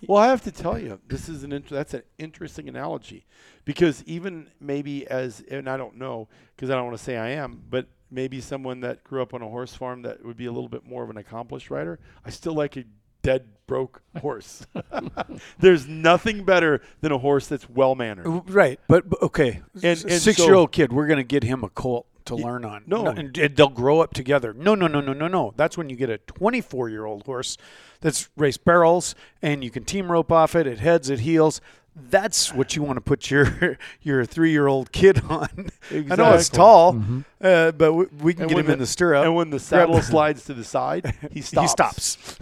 Well, 0.08 0.22
I 0.22 0.28
have 0.28 0.44
to 0.44 0.52
tell 0.52 0.78
you, 0.80 1.00
this 1.08 1.28
is 1.30 1.44
an 1.44 1.52
int- 1.52 1.70
that's 1.70 1.94
an 1.94 2.04
interesting 2.18 2.68
analogy, 2.70 3.26
because 3.66 4.04
even 4.06 4.48
maybe 4.60 5.08
as 5.08 5.42
and 5.50 5.70
I 5.70 5.78
don't 5.78 5.96
know 5.98 6.28
because 6.56 6.70
I 6.70 6.76
don't 6.76 6.86
want 6.86 6.98
to 6.98 7.04
say 7.04 7.18
I 7.18 7.30
am, 7.30 7.62
but 7.70 7.88
maybe 8.10 8.40
someone 8.42 8.80
that 8.82 9.04
grew 9.04 9.22
up 9.22 9.34
on 9.34 9.42
a 9.42 9.48
horse 9.48 9.74
farm 9.76 10.02
that 10.04 10.24
would 10.26 10.38
be 10.38 10.46
a 10.46 10.52
little 10.52 10.70
bit 10.70 10.86
more 10.86 11.04
of 11.04 11.10
an 11.10 11.18
accomplished 11.18 11.70
rider. 11.70 12.00
I 12.26 12.30
still 12.30 12.54
like 12.54 12.78
a 12.78 12.84
dead 13.22 13.46
broke 13.68 14.02
horse. 14.22 14.66
There's 15.60 15.88
nothing 15.88 16.44
better 16.46 16.82
than 17.02 17.12
a 17.12 17.18
horse 17.18 17.48
that's 17.48 17.70
well 17.70 17.96
mannered. 17.96 18.50
right. 18.50 18.80
But, 18.88 19.10
but 19.10 19.22
okay, 19.22 19.62
And- 19.76 19.84
and 19.84 20.22
six 20.22 20.40
year 20.40 20.54
old 20.56 20.72
kid, 20.72 20.94
we're 20.94 21.08
going 21.08 21.18
to 21.18 21.24
get 21.24 21.44
him 21.44 21.64
a 21.64 21.70
colt 21.70 22.08
to 22.28 22.36
learn 22.36 22.64
on. 22.66 22.84
no. 22.88 23.08
and, 23.08 23.38
and 23.38 23.56
they'll 23.56 23.70
grow 23.70 24.00
up 24.00 24.14
together. 24.14 24.54
No, 24.54 24.76
no, 24.76 24.88
no, 24.88 25.02
no, 25.02 25.14
no, 25.14 25.28
no. 25.28 25.54
That's 25.56 25.78
when 25.78 25.90
you 25.90 25.96
get 25.96 26.10
a 26.10 26.18
24 26.20 26.90
year 26.90 27.06
old 27.06 27.24
horse 27.26 27.58
that's 28.02 28.30
raced 28.38 28.64
barrels, 28.64 29.16
and 29.42 29.64
you 29.64 29.72
can 29.72 29.84
team 29.84 30.12
rope 30.12 30.32
off 30.32 30.56
it. 30.56 30.68
It 30.68 30.80
heads, 30.80 31.10
it 31.10 31.22
heels. 31.22 31.62
That's 32.10 32.54
what 32.54 32.76
you 32.76 32.84
want 32.84 32.98
to 32.98 33.02
put 33.02 33.32
your 33.32 33.78
your 34.02 34.24
three 34.24 34.52
year 34.52 34.68
old 34.68 34.92
kid 34.92 35.24
on. 35.28 35.50
I 35.92 36.16
know 36.16 36.34
it's 36.34 36.48
Exactly. 36.50 36.58
tall, 36.58 37.02
uh, 37.42 37.72
but 37.72 37.94
we, 37.94 38.06
we 38.22 38.34
can 38.34 38.44
And 38.44 38.50
get 38.50 38.56
when 38.56 38.66
him 38.66 38.72
in 38.72 38.80
the 38.80 38.86
stirrup. 38.86 39.26
And 39.26 39.36
when 39.36 39.50
the 39.50 39.60
saddle 39.60 40.02
slides 40.02 40.46
to 40.46 40.54
the 40.54 40.64
side, 40.64 41.16
he 41.32 41.42
stops. 41.42 41.64
He 41.64 41.68
stops. 41.68 42.40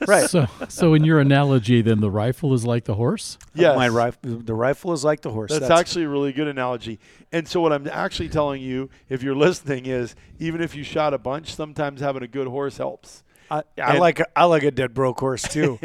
right. 0.06 0.28
So, 0.28 0.46
so 0.68 0.94
in 0.94 1.04
your 1.04 1.20
analogy, 1.20 1.80
then 1.80 2.00
the 2.00 2.10
rifle 2.10 2.52
is 2.52 2.64
like 2.66 2.84
the 2.84 2.94
horse. 2.94 3.38
Yes. 3.54 3.76
My 3.76 3.88
rifle, 3.88 4.20
the 4.22 4.54
rifle 4.54 4.92
is 4.92 5.04
like 5.04 5.22
the 5.22 5.30
horse. 5.30 5.50
That's, 5.50 5.70
actually 5.70 6.04
a 6.04 6.08
really 6.08 6.32
good 6.32 6.48
analogy. 6.48 6.98
And 7.32 7.48
so, 7.48 7.60
what 7.60 7.72
I'm 7.72 7.88
actually 7.88 8.28
telling 8.28 8.60
you, 8.62 8.90
if 9.08 9.22
you're 9.22 9.36
listening, 9.36 9.86
is 9.86 10.14
even 10.38 10.60
if 10.60 10.74
you 10.74 10.82
shot 10.84 11.14
a 11.14 11.18
bunch, 11.18 11.54
sometimes 11.54 12.00
having 12.00 12.22
a 12.22 12.28
good 12.28 12.46
horse 12.46 12.76
helps. 12.76 13.22
I, 13.50 13.58
I 13.58 13.62
and- 13.92 14.00
like 14.00 14.20
a, 14.20 14.26
I 14.38 14.44
like 14.44 14.62
a 14.62 14.70
dead 14.70 14.94
broke 14.94 15.20
horse 15.20 15.42
too. 15.48 15.78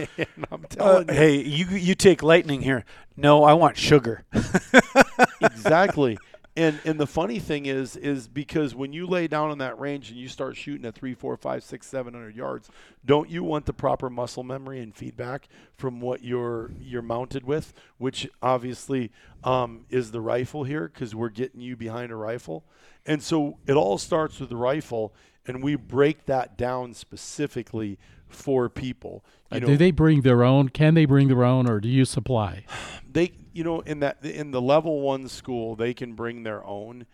I'm 0.51 0.65
Uh, 0.79 1.03
you, 1.07 1.13
hey, 1.13 1.35
you 1.41 1.65
you 1.67 1.95
take 1.95 2.23
lightning 2.23 2.61
here. 2.61 2.85
No, 3.15 3.43
I 3.43 3.53
want 3.53 3.77
sugar. 3.77 4.23
exactly. 5.41 6.17
And 6.55 6.79
and 6.85 6.99
the 6.99 7.07
funny 7.07 7.39
thing 7.39 7.65
is, 7.65 7.95
is 7.95 8.27
because 8.27 8.75
when 8.75 8.93
you 8.93 9.07
lay 9.07 9.27
down 9.27 9.49
on 9.49 9.57
that 9.57 9.79
range 9.79 10.11
and 10.11 10.19
you 10.19 10.27
start 10.27 10.55
shooting 10.55 10.85
at 10.85 10.93
three, 10.93 11.15
four, 11.15 11.35
five, 11.35 11.63
six, 11.63 11.87
seven 11.87 12.13
hundred 12.13 12.35
yards, 12.35 12.69
don't 13.03 13.27
you 13.27 13.43
want 13.43 13.65
the 13.65 13.73
proper 13.73 14.07
muscle 14.07 14.43
memory 14.43 14.79
and 14.79 14.95
feedback 14.95 15.47
from 15.75 15.99
what 15.99 16.23
you're 16.23 16.69
you're 16.79 17.01
mounted 17.01 17.43
with, 17.43 17.73
which 17.97 18.29
obviously 18.43 19.11
um, 19.43 19.85
is 19.89 20.11
the 20.11 20.21
rifle 20.21 20.63
here, 20.63 20.91
because 20.93 21.15
we're 21.15 21.29
getting 21.29 21.59
you 21.59 21.75
behind 21.75 22.11
a 22.11 22.15
rifle, 22.15 22.63
and 23.03 23.23
so 23.23 23.57
it 23.65 23.73
all 23.73 23.97
starts 23.97 24.39
with 24.39 24.49
the 24.49 24.55
rifle, 24.55 25.11
and 25.47 25.63
we 25.63 25.75
break 25.75 26.25
that 26.25 26.57
down 26.57 26.93
specifically 26.93 27.97
for 28.27 28.69
people. 28.69 29.23
Uh, 29.51 29.59
know, 29.59 29.67
do 29.67 29.77
they 29.77 29.91
bring 29.91 30.21
their 30.21 30.43
own? 30.43 30.69
Can 30.69 30.93
they 30.93 31.05
bring 31.05 31.27
their 31.27 31.43
own, 31.43 31.69
or 31.69 31.79
do 31.79 31.87
you 31.87 32.05
supply? 32.05 32.65
they 33.11 33.33
you 33.53 33.63
know 33.63 33.81
in 33.81 33.99
that 33.99 34.23
in 34.25 34.51
the 34.51 34.61
level 34.61 35.01
one 35.01 35.27
school 35.27 35.75
they 35.75 35.93
can 35.93 36.13
bring 36.13 36.43
their 36.43 36.65
own 36.65 37.05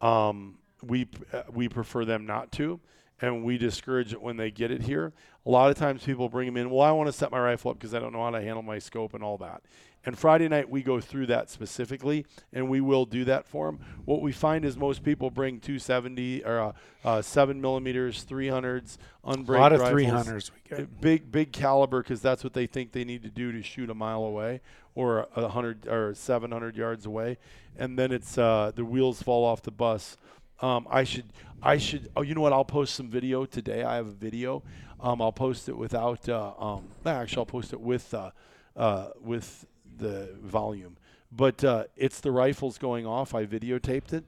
um, 0.00 0.58
we 0.82 1.08
uh, 1.32 1.42
we 1.52 1.68
prefer 1.68 2.04
them 2.04 2.26
not 2.26 2.52
to 2.52 2.80
and 3.20 3.44
we 3.44 3.58
discourage 3.58 4.12
it 4.12 4.22
when 4.22 4.36
they 4.36 4.50
get 4.50 4.70
it 4.70 4.82
here. 4.82 5.12
A 5.46 5.50
lot 5.50 5.70
of 5.70 5.76
times 5.76 6.04
people 6.04 6.28
bring 6.28 6.46
them 6.46 6.56
in. 6.56 6.70
Well, 6.70 6.82
I 6.82 6.92
want 6.92 7.08
to 7.08 7.12
set 7.12 7.30
my 7.30 7.40
rifle 7.40 7.70
up 7.70 7.78
because 7.78 7.94
I 7.94 7.98
don't 7.98 8.12
know 8.12 8.22
how 8.22 8.30
to 8.30 8.40
handle 8.40 8.62
my 8.62 8.78
scope 8.78 9.14
and 9.14 9.24
all 9.24 9.38
that. 9.38 9.62
And 10.04 10.16
Friday 10.16 10.48
night 10.48 10.70
we 10.70 10.82
go 10.82 11.00
through 11.00 11.26
that 11.26 11.50
specifically, 11.50 12.24
and 12.52 12.68
we 12.68 12.80
will 12.80 13.04
do 13.04 13.24
that 13.24 13.46
for 13.46 13.66
them. 13.66 13.80
What 14.04 14.22
we 14.22 14.32
find 14.32 14.64
is 14.64 14.76
most 14.76 15.02
people 15.02 15.30
bring 15.30 15.60
270 15.60 16.44
or 16.44 16.60
uh, 16.60 16.72
uh, 17.04 17.22
seven 17.22 17.60
millimeters, 17.60 18.24
300s, 18.24 18.96
A 19.24 19.36
unbraked 19.36 19.58
lot 19.58 19.72
of 19.72 19.80
rifles. 19.80 20.26
300s 20.26 20.50
we 20.50 20.76
get. 20.76 21.00
Big 21.00 21.30
big 21.30 21.52
caliber 21.52 22.02
because 22.02 22.22
that's 22.22 22.44
what 22.44 22.54
they 22.54 22.66
think 22.66 22.92
they 22.92 23.04
need 23.04 23.22
to 23.22 23.28
do 23.28 23.52
to 23.52 23.60
shoot 23.62 23.90
a 23.90 23.94
mile 23.94 24.22
away 24.22 24.60
or 24.94 25.28
hundred 25.34 25.86
or 25.86 26.14
700 26.14 26.76
yards 26.76 27.04
away, 27.06 27.38
and 27.76 27.98
then 27.98 28.10
it's 28.10 28.38
uh, 28.38 28.72
the 28.74 28.84
wheels 28.84 29.22
fall 29.22 29.44
off 29.44 29.62
the 29.62 29.70
bus. 29.70 30.16
Um, 30.60 30.86
I 30.90 31.04
should 31.04 31.32
I 31.62 31.78
should 31.78 32.10
oh 32.16 32.22
you 32.22 32.34
know 32.34 32.40
what 32.40 32.52
I'll 32.52 32.64
post 32.64 32.94
some 32.94 33.08
video 33.08 33.44
today. 33.44 33.82
I 33.82 33.96
have 33.96 34.06
a 34.06 34.12
video. 34.12 34.62
Um, 35.00 35.22
I'll 35.22 35.32
post 35.32 35.68
it 35.68 35.76
without 35.76 36.28
uh, 36.28 36.52
um, 36.58 36.84
actually 37.06 37.38
I'll 37.38 37.46
post 37.46 37.72
it 37.72 37.80
with 37.80 38.12
uh, 38.14 38.30
uh, 38.76 39.08
with 39.20 39.66
the 39.96 40.36
volume, 40.42 40.96
but 41.30 41.62
uh, 41.64 41.84
it's 41.96 42.20
the 42.20 42.32
rifles 42.32 42.78
going 42.78 43.06
off. 43.06 43.34
I 43.34 43.46
videotaped 43.46 44.12
it, 44.12 44.24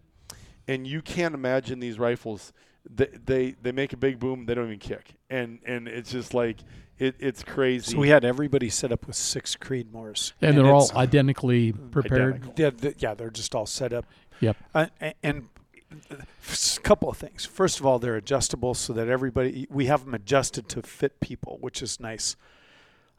and 0.69 0.87
you 0.87 1.03
can't 1.03 1.35
imagine 1.35 1.81
these 1.81 1.99
rifles. 1.99 2.53
They, 2.89 3.09
they 3.25 3.51
they 3.63 3.73
make 3.73 3.93
a 3.93 3.97
big 3.97 4.19
boom. 4.19 4.47
They 4.47 4.55
don't 4.55 4.67
even 4.67 4.79
kick, 4.79 5.15
and 5.29 5.59
and 5.67 5.89
it's 5.89 6.11
just 6.11 6.33
like 6.33 6.59
it, 6.99 7.17
it's 7.19 7.43
crazy. 7.43 7.93
So 7.93 7.99
we 7.99 8.11
had 8.11 8.25
everybody 8.25 8.69
set 8.69 8.93
up 8.93 9.07
with 9.07 9.17
six 9.17 9.57
Creedmoors, 9.57 10.33
And, 10.41 10.57
they're 10.57 10.67
all 10.67 10.91
identically 10.95 11.73
prepared. 11.73 12.45
Identical. 12.45 12.55
Yeah, 12.85 12.91
yeah, 12.99 13.15
they're 13.15 13.31
just 13.31 13.55
all 13.55 13.67
set 13.67 13.93
up. 13.93 14.07
Yep. 14.41 14.57
Uh, 14.75 14.87
and 15.23 15.49
a 16.11 16.81
couple 16.81 17.09
of 17.09 17.17
things. 17.17 17.45
First 17.45 17.81
of 17.81 17.87
all, 17.87 17.99
they're 17.99 18.17
adjustable 18.17 18.75
so 18.75 18.93
that 18.93 19.09
everybody 19.09 19.67
we 19.71 19.87
have 19.87 20.05
them 20.05 20.15
adjusted 20.15 20.69
to 20.71 20.83
fit 20.83 21.21
people, 21.21 21.59
which 21.61 21.83
is 21.83 22.01
nice. 22.01 22.37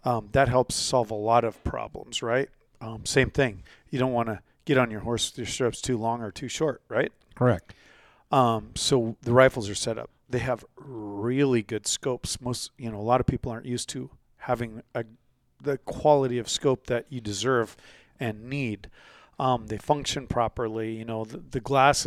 Um, 0.04 0.30
that 0.32 0.50
helps 0.50 0.76
solve 0.76 1.12
a 1.12 1.16
lot 1.16 1.44
of 1.44 1.64
problems, 1.64 2.24
right? 2.24 2.50
Um, 2.80 3.06
same 3.06 3.30
thing. 3.30 3.64
You 3.90 4.00
don't 4.00 4.14
want 4.14 4.30
to 4.30 4.42
get 4.66 4.78
on 4.78 4.90
your 4.90 5.02
horse 5.02 5.32
with 5.32 5.38
your 5.38 5.48
stirrups 5.48 5.82
too 5.82 5.98
long 5.98 6.22
or 6.22 6.32
too 6.32 6.48
short, 6.48 6.82
right? 6.88 7.12
Correct. 7.36 7.74
Um, 8.32 8.72
so 8.76 9.16
the 9.22 9.34
rifles 9.34 9.70
are 9.70 9.76
set 9.76 9.98
up. 9.98 10.10
They 10.30 10.40
have 10.40 10.66
really 10.78 11.62
good 11.62 11.86
scopes. 11.86 12.40
Most, 12.42 12.72
you 12.78 12.90
know, 12.90 12.98
a 12.98 13.02
lot 13.02 13.20
of 13.20 13.28
people 13.28 13.52
aren't 13.52 13.66
used 13.66 13.90
to 13.90 14.10
having 14.38 14.82
a, 14.96 15.04
the 15.62 15.78
quality 15.80 16.40
of 16.40 16.50
scope 16.50 16.88
that 16.88 17.06
you 17.10 17.22
deserve 17.22 17.76
and 18.20 18.46
need. 18.50 18.90
Um, 19.38 19.68
they 19.68 19.78
function 19.78 20.28
properly. 20.28 20.96
You 20.96 21.06
know, 21.06 21.26
the, 21.26 21.38
the 21.38 21.60
glass 21.60 22.06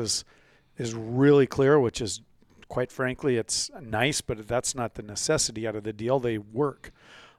is 0.76 0.90
is 0.90 0.94
really 0.94 1.46
clear, 1.46 1.78
which 1.78 2.00
is 2.00 2.20
quite 2.68 2.90
frankly, 2.90 3.36
it's 3.36 3.70
nice, 3.80 4.20
but 4.20 4.48
that's 4.48 4.74
not 4.74 4.94
the 4.94 5.02
necessity 5.02 5.66
out 5.66 5.76
of 5.76 5.84
the 5.84 5.92
deal. 5.92 6.18
They 6.18 6.38
work. 6.38 6.92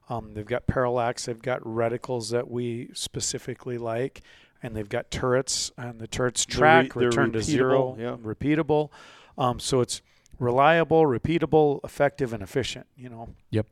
Um, 0.10 0.34
they've 0.34 0.46
got 0.46 0.68
parallax. 0.68 1.26
They've 1.26 1.42
got 1.42 1.62
reticles 1.62 2.32
that 2.32 2.50
we 2.50 2.90
specifically 2.94 3.78
like, 3.78 4.22
and 4.62 4.76
they've 4.76 4.88
got 4.88 5.10
turrets. 5.12 5.72
And 5.78 6.00
the 6.00 6.08
turrets 6.08 6.46
They're 6.46 6.56
re- 6.56 6.60
track, 6.60 6.94
they're 6.94 7.10
return 7.10 7.32
to 7.34 7.42
zero, 7.42 7.96
repeatable, 7.98 8.00
yeah. 8.00 8.16
repeatable. 8.18 8.90
Um, 9.38 9.60
so 9.60 9.82
it's 9.82 10.02
reliable, 10.40 11.04
repeatable, 11.04 11.84
effective, 11.84 12.34
and 12.34 12.44
efficient. 12.44 12.86
You 12.96 13.10
know, 13.10 13.30
Yep. 13.50 13.68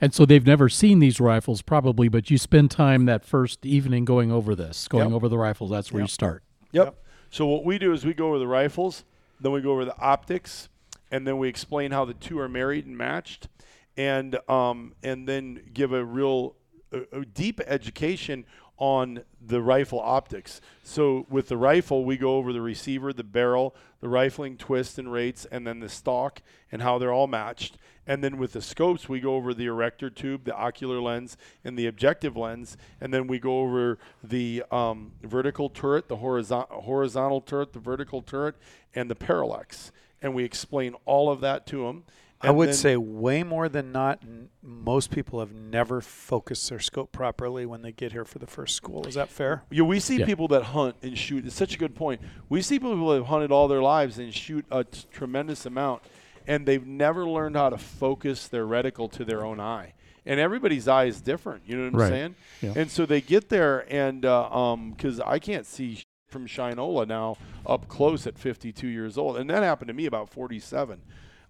And 0.00 0.14
so 0.14 0.24
they've 0.24 0.46
never 0.46 0.68
seen 0.68 1.00
these 1.00 1.20
rifles 1.20 1.60
probably, 1.60 2.08
but 2.08 2.30
you 2.30 2.38
spend 2.38 2.70
time 2.70 3.06
that 3.06 3.24
first 3.24 3.66
evening 3.66 4.04
going 4.04 4.30
over 4.32 4.54
this, 4.54 4.88
going 4.88 5.08
Yep. 5.08 5.14
over 5.14 5.28
the 5.28 5.36
rifles. 5.36 5.70
That's 5.70 5.92
where 5.92 6.02
you 6.02 6.08
start. 6.08 6.42
Yep. 6.72 6.86
Yep. 6.86 7.03
So 7.34 7.46
what 7.46 7.64
we 7.64 7.80
do 7.80 7.92
is 7.92 8.06
we 8.06 8.14
go 8.14 8.28
over 8.28 8.38
the 8.38 8.46
rifles, 8.46 9.02
then 9.40 9.50
we 9.50 9.60
go 9.60 9.72
over 9.72 9.84
the 9.84 9.98
optics, 9.98 10.68
and 11.10 11.26
then 11.26 11.36
we 11.36 11.48
explain 11.48 11.90
how 11.90 12.04
the 12.04 12.14
two 12.14 12.38
are 12.38 12.48
married 12.48 12.86
and 12.86 12.96
matched, 12.96 13.48
and 13.96 14.38
um, 14.48 14.94
and 15.02 15.28
then 15.28 15.58
give 15.72 15.92
a 15.92 16.04
real 16.04 16.54
a, 16.92 17.00
a 17.10 17.24
deep 17.24 17.60
education 17.66 18.46
on 18.78 19.22
the 19.40 19.62
rifle 19.62 20.00
optics. 20.00 20.60
So 20.82 21.26
with 21.28 21.48
the 21.48 21.56
rifle, 21.56 22.04
we 22.04 22.16
go 22.16 22.36
over 22.36 22.52
the 22.52 22.60
receiver, 22.60 23.12
the 23.12 23.24
barrel, 23.24 23.74
the 24.00 24.08
rifling 24.08 24.56
twist 24.56 24.98
and 24.98 25.12
rates, 25.12 25.46
and 25.50 25.66
then 25.66 25.80
the 25.80 25.88
stock 25.88 26.42
and 26.72 26.82
how 26.82 26.98
they're 26.98 27.12
all 27.12 27.26
matched. 27.26 27.78
And 28.06 28.22
then 28.22 28.36
with 28.36 28.52
the 28.52 28.60
scopes, 28.60 29.08
we 29.08 29.20
go 29.20 29.34
over 29.34 29.54
the 29.54 29.66
erector 29.66 30.10
tube, 30.10 30.44
the 30.44 30.54
ocular 30.54 31.00
lens, 31.00 31.36
and 31.64 31.78
the 31.78 31.86
objective 31.86 32.36
lens. 32.36 32.76
And 33.00 33.14
then 33.14 33.26
we 33.26 33.38
go 33.38 33.60
over 33.60 33.98
the 34.22 34.62
um, 34.70 35.12
vertical 35.22 35.70
turret, 35.70 36.08
the 36.08 36.16
horizontal 36.16 36.82
horizontal 36.82 37.40
turret, 37.40 37.72
the 37.72 37.78
vertical 37.78 38.20
turret, 38.20 38.56
and 38.94 39.10
the 39.10 39.14
parallax. 39.14 39.90
And 40.20 40.34
we 40.34 40.44
explain 40.44 40.94
all 41.06 41.30
of 41.30 41.40
that 41.40 41.66
to 41.68 41.86
them. 41.86 42.04
I 42.40 42.50
would 42.50 42.68
then- 42.68 42.74
say 42.74 42.96
way 42.96 43.42
more 43.42 43.68
than 43.68 43.90
not, 43.92 44.20
n- 44.22 44.50
most 44.62 45.10
people 45.10 45.40
have 45.40 45.52
never 45.52 46.00
focused 46.00 46.68
their 46.68 46.78
scope 46.78 47.10
properly 47.10 47.64
when 47.64 47.80
they 47.82 47.92
get 47.92 48.12
here 48.12 48.24
for 48.24 48.38
the 48.38 48.46
first 48.46 48.74
school. 48.76 49.06
Is 49.06 49.14
that 49.14 49.30
fair? 49.30 49.62
Yeah, 49.70 49.82
we 49.84 49.98
see 50.00 50.18
Yeah. 50.18 50.26
people 50.26 50.48
that 50.48 50.62
hunt 50.64 50.96
and 51.02 51.16
shoot. 51.16 51.46
It's 51.46 51.54
such 51.56 51.74
a 51.74 51.78
good 51.78 51.94
point. 51.94 52.20
We 52.48 52.60
see 52.60 52.78
people 52.78 53.08
that 53.10 53.16
have 53.16 53.26
hunted 53.26 53.50
all 53.50 53.66
their 53.68 53.80
lives 53.82 54.18
and 54.18 54.34
shoot 54.34 54.66
a 54.70 54.84
t- 54.84 55.06
tremendous 55.10 55.64
amount, 55.64 56.02
and 56.46 56.66
they've 56.66 56.86
never 56.86 57.26
learned 57.26 57.56
how 57.56 57.70
to 57.70 57.78
focus 57.78 58.46
their 58.48 58.66
reticle 58.66 59.10
to 59.12 59.24
their 59.24 59.44
own 59.44 59.58
eye. 59.58 59.94
And 60.26 60.38
everybody's 60.40 60.88
eye 60.88 61.04
is 61.04 61.20
different. 61.20 61.62
You 61.66 61.76
know 61.76 61.84
what 61.84 61.94
I'm 61.94 62.00
Right. 62.00 62.08
saying? 62.08 62.34
Yeah. 62.62 62.72
And 62.76 62.90
so 62.90 63.06
they 63.06 63.20
get 63.22 63.48
there, 63.48 63.86
and 63.92 64.24
uh, 64.26 64.50
um, 64.50 64.90
because 64.92 65.20
I 65.20 65.38
can't 65.38 65.64
see 65.66 66.02
from 66.28 66.46
Shinola 66.46 67.06
now 67.06 67.36
up 67.66 67.88
close 67.88 68.26
at 68.26 68.36
52 68.38 68.86
years 68.88 69.16
old, 69.16 69.36
and 69.36 69.48
that 69.50 69.62
happened 69.62 69.88
to 69.88 69.94
me 69.94 70.06
about 70.06 70.28
47. 70.30 71.00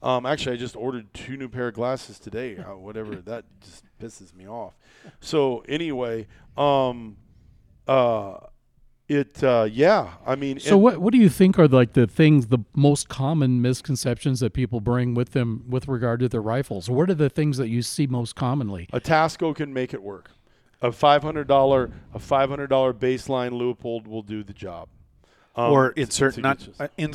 Um, 0.04 0.26
actually, 0.26 0.54
I 0.54 0.58
just 0.58 0.76
ordered 0.76 1.12
two 1.14 1.36
new 1.38 1.48
pair 1.48 1.68
of 1.68 1.74
glasses 1.74 2.18
today. 2.18 2.58
Uh, 2.58 2.76
whatever 2.76 3.16
that 3.24 3.44
just 3.62 3.84
pisses 3.98 4.34
me 4.34 4.46
off. 4.46 4.74
So 5.20 5.64
anyway, 5.66 6.26
um, 6.58 7.16
uh, 7.88 8.36
it 9.08 9.42
uh, 9.42 9.66
yeah. 9.70 10.12
I 10.26 10.34
mean, 10.36 10.60
So 10.60 10.74
and- 10.74 10.82
what 10.82 10.98
what 10.98 11.12
do 11.12 11.18
you 11.18 11.30
think 11.30 11.58
are 11.58 11.66
like 11.66 11.94
the 11.94 12.06
things 12.06 12.48
the 12.48 12.58
most 12.76 13.08
common 13.08 13.62
misconceptions 13.62 14.40
that 14.40 14.52
people 14.52 14.80
bring 14.80 15.14
with 15.14 15.32
them 15.32 15.64
with 15.68 15.88
regard 15.88 16.20
to 16.20 16.28
their 16.28 16.42
rifles? 16.42 16.90
What 16.90 17.08
are 17.08 17.14
the 17.14 17.30
things 17.30 17.56
that 17.56 17.68
you 17.68 17.80
see 17.80 18.06
most 18.06 18.36
commonly? 18.36 18.88
A 18.92 19.00
Tasco 19.00 19.54
can 19.54 19.72
make 19.72 19.94
it 19.94 20.02
work. 20.02 20.30
A 20.82 20.92
five 20.92 21.22
hundred 21.22 21.48
dollar 21.48 21.90
a 22.12 22.18
five 22.18 22.50
hundred 22.50 22.68
dollar 22.68 22.92
baseline 22.92 23.52
Leupold 23.52 24.06
will 24.06 24.22
do 24.22 24.42
the 24.44 24.52
job. 24.52 24.88
Um, 25.56 25.72
or 25.72 25.92
to- 25.92 26.00
insert 26.00 26.36
not 26.38 26.58
get 26.58 26.68
uh, 26.80 26.88
in 26.96 27.14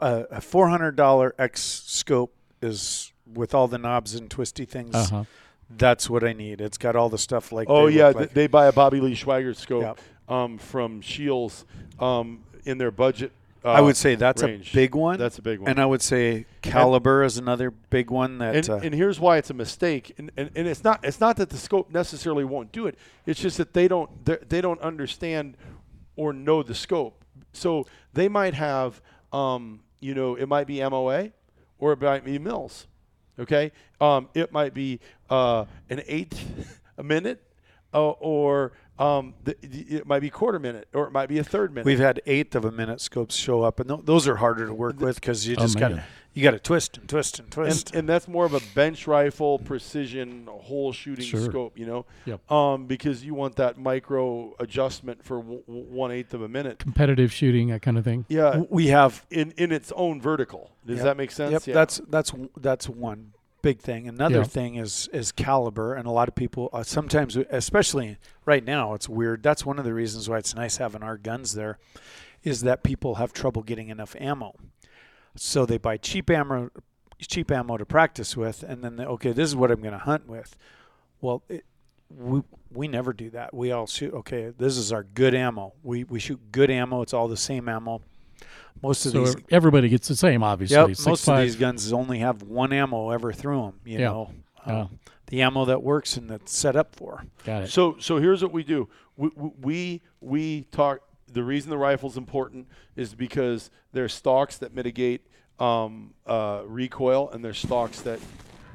uh, 0.00 0.24
a 0.30 0.40
four 0.40 0.68
hundred 0.68 0.96
dollar 0.96 1.34
X 1.38 1.60
scope 1.86 2.32
is 2.60 3.12
with 3.32 3.54
all 3.54 3.68
the 3.68 3.78
knobs 3.78 4.14
and 4.14 4.30
twisty 4.30 4.64
things. 4.64 4.94
Uh-huh. 4.94 5.24
That's 5.70 6.08
what 6.08 6.22
I 6.24 6.32
need. 6.32 6.60
It's 6.60 6.78
got 6.78 6.96
all 6.96 7.08
the 7.08 7.18
stuff 7.18 7.52
like. 7.52 7.68
oh 7.70 7.88
they 7.88 7.96
yeah, 7.98 8.08
like. 8.08 8.32
they 8.34 8.46
buy 8.46 8.66
a 8.66 8.72
Bobby 8.72 9.00
Lee 9.00 9.14
Swagger 9.14 9.54
scope 9.54 9.82
Yep. 9.82 9.98
um, 10.28 10.58
from 10.58 11.00
Shields 11.00 11.64
um, 12.00 12.42
in 12.64 12.78
their 12.78 12.90
budget. 12.90 13.32
Uh, 13.64 13.70
I 13.70 13.80
would 13.80 13.96
say 13.96 14.14
that's 14.14 14.44
range. 14.44 14.70
a 14.70 14.74
big 14.74 14.94
one. 14.94 15.18
That's 15.18 15.38
a 15.38 15.42
big 15.42 15.58
one. 15.58 15.68
and 15.68 15.80
I 15.80 15.86
would 15.86 16.02
say 16.02 16.46
caliber 16.62 17.24
is 17.24 17.36
another 17.36 17.72
big 17.72 18.12
one 18.12 18.38
that. 18.38 18.54
and, 18.54 18.70
uh, 18.70 18.76
and 18.76 18.94
here's 18.94 19.18
why 19.18 19.38
it's 19.38 19.50
a 19.50 19.54
mistake 19.54 20.14
and, 20.18 20.30
and, 20.36 20.50
and 20.54 20.68
it's 20.68 20.84
not 20.84 21.04
it's 21.04 21.20
not 21.20 21.36
that 21.38 21.50
the 21.50 21.56
scope 21.56 21.90
necessarily 21.90 22.44
won't 22.44 22.70
do 22.70 22.86
it 22.86 22.96
it's 23.24 23.40
just 23.40 23.56
that 23.58 23.72
they 23.72 23.88
don't 23.88 24.08
they 24.48 24.60
don't 24.60 24.80
understand 24.82 25.56
or 26.14 26.32
know 26.32 26.62
the 26.62 26.74
scope 26.76 27.24
so 27.56 27.86
they 28.12 28.28
might 28.28 28.54
have 28.54 29.00
um, 29.32 29.80
you 30.00 30.14
know 30.14 30.34
it 30.36 30.46
might 30.46 30.66
be 30.66 30.80
moa 30.80 31.30
or 31.78 31.92
it 31.92 32.00
might 32.00 32.24
be 32.24 32.38
mills 32.38 32.86
okay 33.38 33.72
um, 34.00 34.28
it 34.34 34.52
might 34.52 34.74
be 34.74 35.00
uh, 35.30 35.64
an 35.90 36.02
eighth 36.06 36.80
a 36.98 37.02
minute 37.02 37.42
uh, 37.94 38.10
or 38.10 38.72
um, 38.98 39.34
the, 39.44 39.54
it 39.62 40.06
might 40.06 40.20
be 40.20 40.30
quarter 40.30 40.58
minute 40.58 40.88
or 40.94 41.06
it 41.06 41.12
might 41.12 41.28
be 41.28 41.38
a 41.38 41.44
third 41.44 41.70
minute 41.72 41.84
We've 41.86 41.98
had 41.98 42.20
eighth 42.26 42.54
of 42.54 42.64
a 42.64 42.72
minute 42.72 43.00
scopes 43.02 43.34
show 43.36 43.62
up, 43.62 43.78
and 43.78 43.88
th- 43.90 44.00
those 44.04 44.26
are 44.26 44.36
harder 44.36 44.66
to 44.66 44.72
work 44.74 45.00
with 45.00 45.16
because 45.16 45.46
you 45.46 45.54
Oh, 45.58 45.62
just 45.62 45.78
got 45.78 45.90
man. 45.92 46.00
to 46.00 46.04
you 46.36 46.42
got 46.44 46.50
to 46.52 46.58
twist 46.58 46.98
and 46.98 47.08
twist 47.08 47.38
and 47.38 47.46
and, 47.46 47.52
twist. 47.52 47.94
and 47.94 48.08
that's 48.08 48.28
more 48.28 48.44
of 48.44 48.52
a 48.54 48.60
bench 48.74 49.06
rifle 49.06 49.58
precision 49.58 50.46
whole 50.48 50.92
shooting 50.92 51.24
Sure. 51.24 51.40
scope, 51.40 51.78
you 51.78 51.86
know, 51.86 52.04
Yep. 52.26 52.50
um, 52.52 52.86
because 52.86 53.24
you 53.24 53.34
want 53.34 53.56
that 53.56 53.78
micro 53.78 54.54
adjustment 54.60 55.24
for 55.24 55.38
w- 55.38 55.62
w- 55.66 55.84
one 55.86 56.10
eighth 56.12 56.34
of 56.34 56.42
a 56.42 56.48
minute. 56.48 56.78
Competitive 56.78 57.32
shooting, 57.32 57.68
that 57.68 57.82
kind 57.82 57.96
of 57.98 58.04
thing. 58.04 58.26
Yeah, 58.28 58.62
we 58.68 58.88
have 58.88 59.24
in 59.30 59.52
in 59.56 59.72
its 59.72 59.90
own 59.96 60.20
vertical. 60.20 60.72
Does 60.86 60.98
Yep. 60.98 61.04
that 61.04 61.16
make 61.16 61.30
sense? 61.30 61.52
Yep, 61.52 61.66
Yeah. 61.66 61.74
that's 61.74 62.00
that's 62.08 62.32
that's 62.56 62.88
one 62.88 63.32
big 63.62 63.80
thing. 63.80 64.06
Another 64.06 64.38
Yeah. 64.38 64.44
thing 64.44 64.74
is 64.76 65.08
is 65.12 65.32
caliber, 65.32 65.94
and 65.94 66.06
a 66.06 66.10
lot 66.10 66.28
of 66.28 66.34
people 66.34 66.68
uh, 66.72 66.82
sometimes, 66.82 67.36
especially 67.36 68.18
right 68.44 68.64
now, 68.64 68.92
it's 68.94 69.08
weird. 69.08 69.42
That's 69.42 69.64
one 69.64 69.78
of 69.78 69.84
the 69.84 69.94
reasons 69.94 70.28
why 70.28 70.38
it's 70.38 70.54
nice 70.54 70.76
having 70.76 71.02
our 71.02 71.16
guns 71.16 71.54
there, 71.54 71.78
is 72.44 72.60
that 72.60 72.82
people 72.84 73.16
have 73.16 73.32
trouble 73.32 73.62
getting 73.62 73.88
enough 73.88 74.14
ammo, 74.20 74.54
so 75.36 75.66
they 75.66 75.78
buy 75.78 75.96
cheap 75.96 76.30
ammo, 76.30 76.70
cheap 77.20 77.50
ammo 77.50 77.76
to 77.76 77.86
practice 77.86 78.36
with, 78.36 78.62
and 78.62 78.82
then 78.82 78.96
they, 78.96 79.04
okay, 79.04 79.32
this 79.32 79.48
is 79.48 79.56
what 79.56 79.70
I'm 79.70 79.80
going 79.80 79.92
to 79.92 79.98
hunt 79.98 80.26
with. 80.28 80.56
Well, 81.20 81.42
it, 81.48 81.64
we 82.10 82.42
we 82.72 82.88
never 82.88 83.12
do 83.12 83.30
that. 83.30 83.52
We 83.54 83.72
all 83.72 83.86
shoot. 83.86 84.12
Okay, 84.14 84.52
this 84.56 84.76
is 84.76 84.92
our 84.92 85.02
good 85.02 85.34
ammo. 85.34 85.72
We 85.82 86.04
we 86.04 86.18
shoot 86.20 86.40
good 86.52 86.70
ammo. 86.70 87.02
It's 87.02 87.14
all 87.14 87.26
the 87.28 87.36
same 87.36 87.68
ammo. 87.68 88.02
most 88.82 89.06
of 89.06 89.12
So 89.12 89.24
these 89.24 89.36
everybody 89.50 89.88
gets 89.88 90.06
the 90.08 90.14
same, 90.16 90.42
obviously. 90.42 90.76
Yep, 90.76 90.88
Six, 90.90 91.06
most 91.06 91.24
five, 91.24 91.38
of 91.40 91.44
these 91.46 91.56
guns 91.56 91.92
only 91.92 92.18
have 92.20 92.42
one 92.42 92.72
ammo 92.72 93.10
ever 93.10 93.32
through 93.32 93.62
them. 93.62 93.80
You 93.84 93.98
Yeah. 93.98 94.04
know, 94.10 94.30
Yeah. 94.66 94.80
Um, 94.82 94.98
the 95.28 95.42
ammo 95.42 95.64
that 95.64 95.82
works 95.82 96.16
and 96.16 96.30
that's 96.30 96.52
set 96.56 96.76
up 96.76 96.94
for. 96.94 97.24
Got 97.44 97.64
it. 97.64 97.70
So 97.70 97.96
so 97.98 98.18
here's 98.18 98.42
what 98.42 98.52
we 98.52 98.62
do. 98.62 98.88
We 99.16 99.30
we 99.34 100.02
we 100.20 100.62
talk. 100.70 101.00
The 101.36 101.44
reason 101.44 101.68
the 101.68 101.76
rifle's 101.76 102.16
important 102.16 102.66
is 102.96 103.14
because 103.14 103.70
there's 103.92 104.14
stocks 104.14 104.56
that 104.56 104.72
mitigate 104.74 105.20
um, 105.58 106.14
uh, 106.26 106.62
recoil, 106.64 107.28
and 107.30 107.44
there's 107.44 107.58
stocks 107.58 108.00
that 108.00 108.20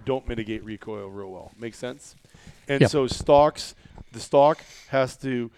don't 0.05 0.27
mitigate 0.27 0.63
recoil 0.63 1.09
real 1.09 1.31
well. 1.31 1.51
Make 1.57 1.73
sense? 1.73 2.15
And 2.67 2.81
Yep. 2.81 2.91
so 2.91 3.07
stocks, 3.07 3.73
the 4.11 4.19
stock 4.19 4.63
has 4.89 5.17
to 5.17 5.49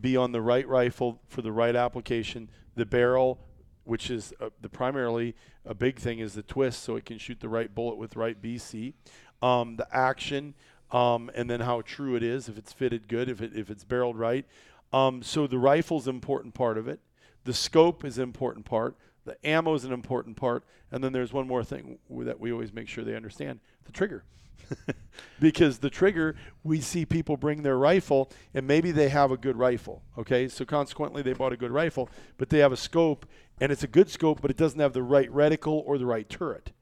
be 0.00 0.16
on 0.16 0.32
the 0.32 0.40
right 0.40 0.66
rifle 0.66 1.20
for 1.28 1.40
the 1.40 1.52
right 1.52 1.76
application. 1.76 2.48
The 2.74 2.84
barrel, 2.84 3.38
which 3.84 4.10
is 4.10 4.34
uh, 4.40 4.50
the 4.60 4.68
primarily 4.68 5.36
a 5.64 5.72
big 5.74 6.00
thing, 6.00 6.18
is 6.18 6.34
the 6.34 6.42
twist, 6.42 6.82
so 6.82 6.96
it 6.96 7.04
can 7.04 7.18
shoot 7.18 7.38
the 7.38 7.48
right 7.48 7.72
bullet 7.72 7.96
with 7.96 8.16
right 8.16 8.42
BC. 8.42 8.94
Um, 9.40 9.76
the 9.76 9.86
action, 9.92 10.54
um, 10.90 11.30
and 11.36 11.48
then 11.48 11.60
how 11.60 11.82
true 11.82 12.16
it 12.16 12.24
is, 12.24 12.48
if 12.48 12.58
it's 12.58 12.72
fitted 12.72 13.06
good, 13.06 13.28
if 13.28 13.40
it 13.40 13.52
if 13.54 13.70
it's 13.70 13.84
barreled 13.84 14.18
right. 14.18 14.44
Um, 14.92 15.22
so 15.22 15.46
the 15.46 15.58
rifle's 15.58 16.06
an 16.06 16.14
important 16.14 16.54
part 16.54 16.78
of 16.78 16.88
it. 16.88 17.00
The 17.44 17.54
scope 17.54 18.04
is 18.04 18.18
an 18.18 18.24
important 18.24 18.64
part. 18.64 18.96
The 19.24 19.36
ammo 19.46 19.74
is 19.74 19.84
an 19.84 19.92
important 19.92 20.36
part, 20.36 20.64
and 20.90 21.04
then 21.04 21.12
there's 21.12 21.32
one 21.32 21.46
more 21.46 21.62
thing 21.62 21.98
that 22.10 22.40
we 22.40 22.52
always 22.52 22.72
make 22.72 22.88
sure 22.88 23.04
they 23.04 23.14
understand: 23.14 23.60
the 23.84 23.92
trigger. 23.92 24.24
because 25.40 25.78
the 25.78 25.90
trigger, 25.90 26.36
we 26.62 26.80
see 26.80 27.04
people 27.04 27.36
bring 27.36 27.62
their 27.62 27.76
rifle, 27.76 28.30
and 28.54 28.66
maybe 28.66 28.92
they 28.92 29.08
have 29.08 29.30
a 29.30 29.36
good 29.36 29.56
rifle. 29.56 30.02
Okay, 30.18 30.48
so 30.48 30.64
consequently, 30.64 31.22
they 31.22 31.32
bought 31.32 31.52
a 31.52 31.56
good 31.56 31.70
rifle, 31.70 32.08
but 32.38 32.50
they 32.50 32.58
have 32.58 32.72
a 32.72 32.76
scope, 32.76 33.26
and 33.60 33.72
it's 33.72 33.82
a 33.82 33.88
good 33.88 34.08
scope, 34.08 34.40
but 34.40 34.50
it 34.50 34.56
doesn't 34.56 34.80
have 34.80 34.92
the 34.92 35.02
right 35.02 35.30
reticle 35.30 35.82
or 35.86 35.98
the 35.98 36.06
right 36.06 36.28
turret. 36.28 36.72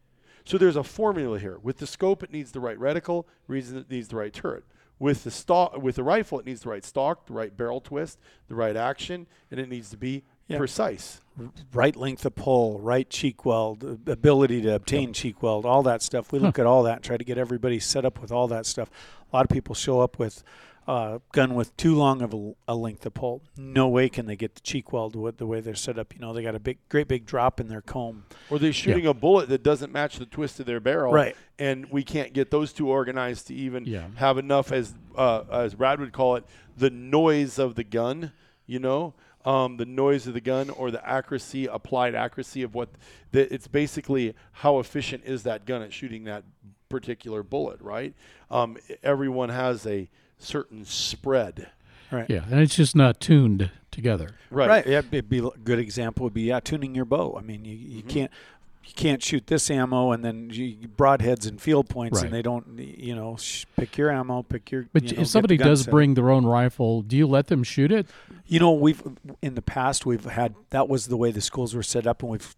So 0.44 0.56
there's 0.56 0.76
a 0.76 0.84
formula 0.84 1.38
here. 1.38 1.58
With 1.62 1.78
the 1.78 1.86
scope, 1.86 2.22
it 2.22 2.32
needs 2.32 2.52
the 2.52 2.60
right 2.60 2.78
reticle. 2.78 3.24
Reason 3.48 3.76
it 3.76 3.90
needs 3.90 4.08
the 4.08 4.16
right 4.16 4.32
turret. 4.32 4.64
With 4.98 5.24
the 5.24 5.30
stock, 5.30 5.80
with 5.80 5.94
the 5.96 6.02
rifle, 6.02 6.40
it 6.40 6.46
needs 6.46 6.62
the 6.62 6.70
right 6.70 6.84
stock, 6.84 7.26
the 7.26 7.32
right 7.32 7.56
barrel 7.56 7.80
twist, 7.80 8.18
the 8.48 8.54
right 8.54 8.76
action, 8.76 9.26
and 9.50 9.60
it 9.60 9.68
needs 9.68 9.90
to 9.90 9.96
be 9.96 10.24
Yeah. 10.48 10.56
precise. 10.58 11.20
Right 11.72 11.94
length 11.94 12.24
of 12.26 12.34
pull, 12.34 12.80
right 12.80 13.08
cheek 13.08 13.44
weld, 13.44 13.84
ability 14.08 14.62
to 14.62 14.74
obtain 14.74 15.12
cheek 15.12 15.42
weld, 15.42 15.64
all 15.66 15.82
that 15.84 16.02
stuff. 16.02 16.32
We 16.32 16.38
look 16.40 16.58
at 16.58 16.66
all 16.66 16.82
that 16.84 16.94
and 16.96 17.04
try 17.04 17.16
to 17.16 17.24
get 17.24 17.38
everybody 17.38 17.78
set 17.78 18.04
up 18.04 18.20
with 18.20 18.32
all 18.32 18.48
that 18.48 18.66
stuff. 18.66 18.90
A 19.32 19.36
lot 19.36 19.44
of 19.44 19.50
people 19.50 19.74
show 19.74 20.00
up 20.00 20.18
with 20.18 20.42
a 20.88 21.20
gun 21.32 21.54
with 21.54 21.76
too 21.76 21.94
long 21.94 22.22
of 22.22 22.32
a, 22.32 22.52
a 22.66 22.74
length 22.74 23.04
of 23.04 23.12
pull. 23.12 23.42
No 23.56 23.88
way 23.88 24.08
can 24.08 24.24
they 24.26 24.36
get 24.36 24.54
the 24.54 24.62
cheek 24.62 24.90
weld 24.92 25.14
with 25.14 25.36
the 25.36 25.46
way 25.46 25.60
they're 25.60 25.74
set 25.74 25.98
up. 25.98 26.14
You 26.14 26.20
know, 26.20 26.32
they 26.32 26.42
got 26.42 26.54
a 26.54 26.58
big, 26.58 26.78
great 26.88 27.06
big 27.08 27.26
drop 27.26 27.60
in 27.60 27.68
their 27.68 27.82
comb. 27.82 28.24
Or 28.48 28.58
they're 28.58 28.72
shooting 28.72 29.06
a 29.06 29.12
bullet 29.12 29.50
that 29.50 29.62
doesn't 29.62 29.92
match 29.92 30.18
the 30.18 30.24
twist 30.26 30.58
of 30.60 30.66
their 30.66 30.80
barrel, 30.80 31.12
Right. 31.12 31.36
And 31.58 31.90
we 31.90 32.02
can't 32.04 32.32
get 32.32 32.50
those 32.50 32.72
two 32.72 32.88
organized 32.88 33.48
to 33.48 33.54
even 33.54 33.84
Yeah. 33.84 34.06
have 34.16 34.38
enough, 34.38 34.72
as 34.72 34.94
uh, 35.14 35.42
as 35.50 35.74
Brad 35.74 36.00
would 36.00 36.12
call 36.12 36.36
it, 36.36 36.44
the 36.76 36.88
noise 36.90 37.58
of 37.58 37.74
the 37.74 37.84
gun. 37.84 38.32
You 38.66 38.78
know, 38.78 39.14
um, 39.44 39.76
the 39.76 39.86
noise 39.86 40.26
of 40.26 40.34
the 40.34 40.40
gun 40.40 40.70
or 40.70 40.90
the 40.90 41.06
accuracy, 41.06 41.66
applied 41.66 42.14
accuracy 42.14 42.62
of 42.62 42.74
what. 42.74 42.88
The, 43.32 43.52
it's 43.52 43.66
basically 43.66 44.34
how 44.52 44.78
efficient 44.78 45.24
is 45.26 45.42
that 45.42 45.66
gun 45.66 45.82
at 45.82 45.92
shooting 45.92 46.24
that 46.24 46.44
particular 46.88 47.42
bullet, 47.42 47.80
right? 47.82 48.14
Um, 48.50 48.78
everyone 49.02 49.48
has 49.50 49.86
a 49.86 50.08
certain 50.38 50.84
spread, 50.84 51.68
Right. 52.10 52.28
yeah, 52.30 52.44
and 52.50 52.60
it's 52.60 52.76
just 52.76 52.96
not 52.96 53.20
tuned 53.20 53.70
together. 53.90 54.30
right? 54.50 54.68
Right. 54.68 54.86
Yeah, 54.86 54.98
it'd 54.98 55.28
be 55.28 55.38
a 55.38 55.50
good 55.62 55.78
example 55.78 56.24
would 56.24 56.34
be 56.34 56.42
yeah, 56.42 56.60
tuning 56.60 56.94
your 56.94 57.04
bow. 57.04 57.36
I 57.38 57.42
mean, 57.42 57.64
you, 57.64 57.74
you 57.76 57.98
Mm-hmm. 58.02 58.08
can't 58.08 58.30
you 58.88 58.94
can't 58.94 59.22
shoot 59.22 59.46
this 59.46 59.70
ammo 59.70 60.12
and 60.12 60.24
then 60.24 60.48
you, 60.50 60.88
broadheads 60.88 61.46
and 61.46 61.60
field 61.60 61.88
points 61.90 62.16
Right. 62.16 62.24
and 62.24 62.32
they 62.34 62.40
don't 62.42 62.78
you 62.78 63.14
know 63.14 63.36
sh- 63.36 63.66
pick 63.76 63.96
your 63.98 64.10
ammo, 64.10 64.42
pick 64.42 64.70
your. 64.72 64.86
But 64.92 65.04
you 65.04 65.16
know, 65.16 65.22
if 65.22 65.28
somebody 65.28 65.56
does 65.58 65.82
set. 65.84 65.90
bring 65.90 66.14
their 66.14 66.30
own 66.30 66.46
rifle, 66.46 67.02
do 67.02 67.16
you 67.16 67.26
let 67.26 67.48
them 67.48 67.62
shoot 67.62 67.92
it? 67.92 68.06
You 68.46 68.58
know, 68.60 68.72
we've 68.72 69.02
in 69.42 69.54
the 69.54 69.62
past 69.62 70.06
we've 70.06 70.24
had 70.24 70.54
that 70.70 70.88
was 70.88 71.06
the 71.08 71.16
way 71.18 71.30
the 71.30 71.42
schools 71.42 71.74
were 71.74 71.82
set 71.82 72.06
up, 72.06 72.22
and 72.22 72.30
we've 72.32 72.56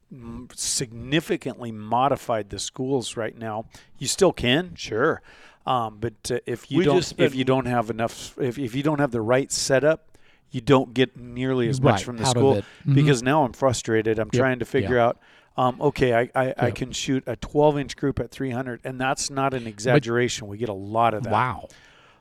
significantly 0.55 1.73
modified 1.73 2.51
the 2.51 2.59
schools 2.59 3.17
right 3.17 3.37
now. 3.37 3.67
You 3.99 4.07
still 4.07 4.33
can, 4.33 4.75
sure, 4.77 5.23
um, 5.67 5.99
but 6.01 6.31
uh, 6.31 6.39
if 6.47 6.71
you 6.71 6.79
We 6.79 6.85
don't, 6.85 6.97
just 6.97 7.19
if 7.19 7.35
you 7.35 7.45
don't 7.45 7.67
have 7.67 7.91
enough, 7.91 8.39
if 8.39 8.59
if 8.59 8.75
you 8.75 8.83
don't 8.83 8.99
have 9.01 9.11
the 9.11 9.21
right 9.21 9.51
setup, 9.51 10.17
you 10.51 10.61
don't 10.61 10.95
get 10.95 11.17
nearly 11.17 11.69
as 11.69 11.81
Right, 11.81 11.93
much 11.93 12.05
from 12.05 12.17
the 12.19 12.27
school 12.27 12.55
it. 12.57 12.65
Mhm. 12.87 12.95
because 12.95 13.23
now 13.23 13.45
I'm 13.45 13.53
frustrated. 13.53 14.19
I'm 14.19 14.31
Yep, 14.33 14.41
trying 14.41 14.59
to 14.61 14.65
figure 14.65 14.97
yeah. 14.97 15.07
out. 15.07 15.19
Um, 15.61 15.77
okay, 15.81 16.15
I, 16.15 16.31
I, 16.35 16.55
I 16.57 16.71
can 16.71 16.91
shoot 16.93 17.23
a 17.27 17.37
12 17.37 17.79
inch 17.79 17.97
group 17.97 18.19
at 18.19 18.31
300, 18.31 18.81
and 18.85 18.99
that's 19.01 19.29
not 19.31 19.53
an 19.53 19.67
exaggeration. 19.67 20.49
we 20.49 20.57
get 20.57 20.69
a 20.69 20.73
lot 20.73 21.13
of 21.13 21.25
that 21.25 21.33
Wow. 21.33 21.69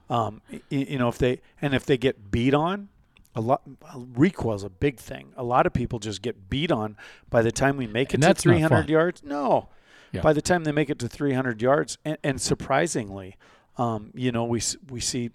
um, 0.09 0.41
y- 0.51 0.61
you 0.69 0.97
know 0.97 1.07
if 1.07 1.17
they 1.17 1.39
and 1.61 1.73
if 1.73 1.85
they 1.85 1.97
get 1.97 2.31
beat 2.31 2.53
on 2.53 2.89
a 3.35 3.41
lot 3.41 3.61
recoil 3.95 4.55
is 4.55 4.63
a 4.63 4.69
big 4.69 4.97
thing 4.97 5.31
a 5.37 5.43
lot 5.43 5.65
of 5.67 5.71
people 5.73 5.99
just 5.99 6.21
get 6.21 6.49
beat 6.49 6.71
on 6.71 6.97
by 7.29 7.41
the 7.41 7.51
time 7.51 7.77
we 7.77 7.85
make 7.87 8.09
it 8.09 8.15
And 8.15 8.23
to 8.23 8.33
300 8.41 8.89
yards 8.89 9.23
no 9.23 9.69
Yeah. 10.11 10.21
by 10.21 10.33
the 10.33 10.41
time 10.41 10.63
they 10.63 10.71
make 10.71 10.89
it 10.89 10.97
to 10.99 11.07
300 11.07 11.61
yards 11.61 11.97
and, 12.03 12.17
and 12.23 12.41
surprisingly 12.41 13.37
um, 13.77 14.11
you 14.15 14.31
know 14.31 14.43
we 14.45 14.61
we 14.89 14.99
see 14.99 15.29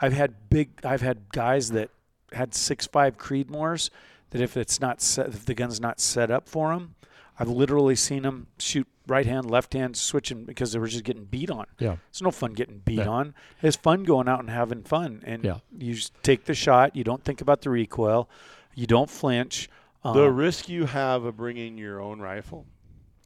i've 0.00 0.12
had 0.12 0.34
big 0.50 0.70
i've 0.84 1.00
had 1.00 1.30
guys 1.32 1.70
that 1.70 1.90
had 2.32 2.54
six 2.54 2.86
five 2.88 3.16
creedmoors 3.16 3.88
that 4.30 4.40
if 4.42 4.56
it's 4.56 4.80
not 4.80 5.00
set 5.00 5.28
if 5.28 5.44
the 5.46 5.54
gun's 5.54 5.80
not 5.80 6.00
set 6.00 6.30
up 6.30 6.48
for 6.48 6.74
them 6.74 6.96
i've 7.38 7.48
literally 7.48 7.94
seen 7.96 8.22
them 8.22 8.46
shoot 8.58 8.86
right 9.06 9.26
hand 9.26 9.50
left 9.50 9.72
hand 9.72 9.96
switching 9.96 10.44
because 10.44 10.72
they 10.72 10.78
were 10.78 10.86
just 10.86 11.04
getting 11.04 11.24
beat 11.24 11.50
on 11.50 11.66
Yeah. 11.78 11.96
it's 12.10 12.22
no 12.22 12.30
fun 12.30 12.52
getting 12.52 12.78
beat 12.78 12.98
Yeah. 12.98 13.08
on. 13.08 13.34
It's 13.62 13.76
fun 13.76 14.04
going 14.04 14.28
out 14.28 14.38
and 14.40 14.48
having 14.50 14.82
fun. 14.84 15.22
And 15.26 15.42
Yeah. 15.44 15.58
you 15.76 15.94
just 15.94 16.12
take 16.22 16.44
the 16.44 16.54
shot. 16.54 16.94
You 16.94 17.02
don't 17.02 17.24
think 17.24 17.40
about 17.40 17.62
the 17.62 17.70
recoil. 17.70 18.28
You 18.74 18.86
don't 18.86 19.10
flinch. 19.10 19.68
Um, 20.04 20.16
The 20.16 20.30
risk 20.30 20.68
you 20.68 20.86
have 20.86 21.24
of 21.24 21.36
bringing 21.36 21.76
your 21.78 22.00
own 22.00 22.20
rifle 22.20 22.64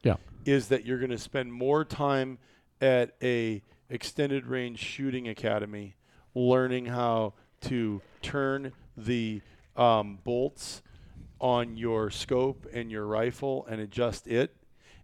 Yeah. 0.03 0.17
is 0.47 0.69
that 0.69 0.87
you're 0.87 0.99
going 0.99 1.11
to 1.11 1.19
spend 1.19 1.53
more 1.53 1.85
time 1.85 2.39
at 2.81 3.15
a 3.23 3.63
extended 3.91 4.47
range 4.47 4.79
shooting 4.79 5.29
academy 5.29 5.95
learning 6.35 6.87
how 6.87 7.35
to 7.63 8.01
turn 8.23 8.73
the 8.97 9.43
um, 9.77 10.19
bolts 10.25 10.81
on 11.41 11.77
your 11.77 12.11
scope 12.11 12.67
and 12.73 12.91
your 12.91 13.07
rifle 13.07 13.67
and 13.69 13.81
adjust 13.81 14.27
it 14.27 14.57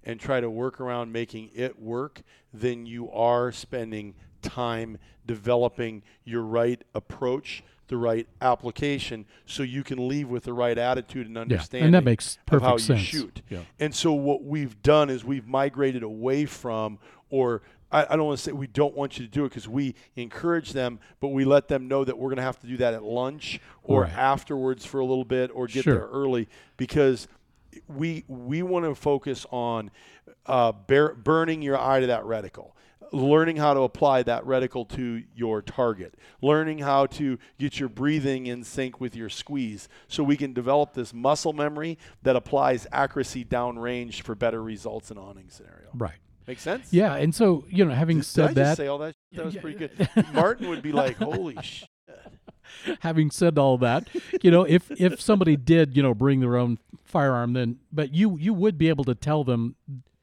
and 0.04 0.18
try 0.18 0.40
to 0.40 0.50
work 0.50 0.80
around 0.80 1.12
making 1.12 1.50
it 1.54 1.80
work 1.80 2.22
than 2.52 2.86
you 2.86 3.10
are 3.10 3.52
spending 3.52 4.14
time 4.40 4.98
developing 5.26 6.02
your 6.24 6.42
right 6.42 6.82
approach 6.94 7.62
the 7.92 7.98
right 7.98 8.26
application 8.40 9.24
so 9.46 9.62
you 9.62 9.84
can 9.84 10.08
leave 10.08 10.28
with 10.28 10.44
the 10.44 10.52
right 10.52 10.76
attitude 10.76 11.26
and 11.26 11.36
Yeah. 11.36 11.42
understanding 11.42 11.86
And 11.86 11.94
that 11.94 12.04
makes 12.04 12.36
of 12.36 12.46
perfect 12.46 12.66
how 12.68 12.76
sense. 12.78 13.00
you 13.12 13.20
shoot. 13.20 13.42
Yeah. 13.48 13.60
And 13.78 13.94
so 13.94 14.12
what 14.12 14.42
we've 14.44 14.82
done 14.82 15.08
is 15.10 15.24
we've 15.24 15.46
migrated 15.46 16.02
away 16.02 16.46
from, 16.46 16.98
or 17.30 17.62
I, 17.90 18.06
I 18.10 18.16
don't 18.16 18.26
want 18.26 18.38
to 18.38 18.42
say 18.44 18.52
we 18.52 18.66
don't 18.66 18.96
want 18.96 19.18
you 19.18 19.26
to 19.26 19.30
do 19.30 19.44
it 19.44 19.50
because 19.50 19.68
we 19.68 19.94
encourage 20.16 20.72
them, 20.72 20.98
but 21.20 21.28
we 21.28 21.44
let 21.44 21.68
them 21.68 21.86
know 21.88 22.04
that 22.04 22.16
we're 22.18 22.30
going 22.30 22.38
to 22.38 22.42
have 22.42 22.58
to 22.60 22.66
do 22.66 22.78
that 22.78 22.94
at 22.94 23.02
lunch 23.02 23.60
or 23.82 24.02
Right. 24.02 24.12
afterwards 24.12 24.84
for 24.86 24.98
a 25.00 25.04
little 25.04 25.24
bit 25.26 25.50
or 25.54 25.66
get 25.66 25.84
Sure. 25.84 25.94
there 25.94 26.06
early 26.08 26.48
because 26.76 27.28
we 27.88 28.24
we 28.28 28.62
want 28.62 28.84
to 28.86 28.94
focus 28.94 29.46
on 29.50 29.90
uh, 30.46 30.72
bear, 30.72 31.14
burning 31.14 31.62
your 31.62 31.78
eye 31.78 32.00
to 32.00 32.06
that 32.06 32.22
reticle 32.24 32.72
learning 33.12 33.56
how 33.56 33.74
to 33.74 33.80
apply 33.80 34.22
that 34.24 34.44
reticle 34.44 34.88
to 34.90 35.22
your 35.34 35.62
target, 35.62 36.14
learning 36.40 36.78
how 36.78 37.06
to 37.06 37.38
get 37.58 37.80
your 37.80 37.88
breathing 37.88 38.46
in 38.46 38.64
sync 38.64 39.00
with 39.00 39.16
your 39.16 39.28
squeeze 39.28 39.88
so 40.08 40.22
we 40.22 40.36
can 40.36 40.52
develop 40.52 40.94
this 40.94 41.12
muscle 41.12 41.52
memory 41.52 41.98
that 42.22 42.36
applies 42.36 42.86
accuracy 42.92 43.44
downrange 43.44 44.22
for 44.22 44.34
better 44.34 44.62
results 44.62 45.10
in 45.10 45.18
awning 45.18 45.48
scenario. 45.48 45.88
Right. 45.94 46.16
Make 46.46 46.58
sense? 46.58 46.92
Yeah. 46.92 47.14
And 47.14 47.34
so, 47.34 47.64
you 47.68 47.84
know, 47.84 47.94
having 47.94 48.18
Did, 48.18 48.26
said 48.26 48.44
I 48.44 48.46
just 48.48 48.56
that, 48.56 48.76
say 48.76 48.86
all 48.88 48.98
that? 48.98 49.14
That 49.32 49.44
was 49.44 49.56
pretty 49.56 49.78
good. 49.78 50.08
Martin 50.34 50.68
would 50.68 50.82
be 50.82 50.92
like, 50.92 51.16
"Holy 51.16 51.56
sh!" 51.62 51.84
having 53.00 53.30
said 53.30 53.58
all 53.58 53.78
that, 53.78 54.08
you 54.42 54.50
know, 54.50 54.64
if 54.64 54.90
if 54.90 55.20
somebody 55.20 55.56
did, 55.56 55.96
you 55.96 56.02
know, 56.02 56.14
bring 56.14 56.40
their 56.40 56.56
own 56.56 56.78
firearm, 57.04 57.52
then 57.52 57.78
but 57.92 58.12
you 58.12 58.36
you 58.38 58.52
would 58.54 58.76
be 58.76 58.88
able 58.88 59.04
to 59.04 59.14
tell 59.14 59.44
them 59.44 59.76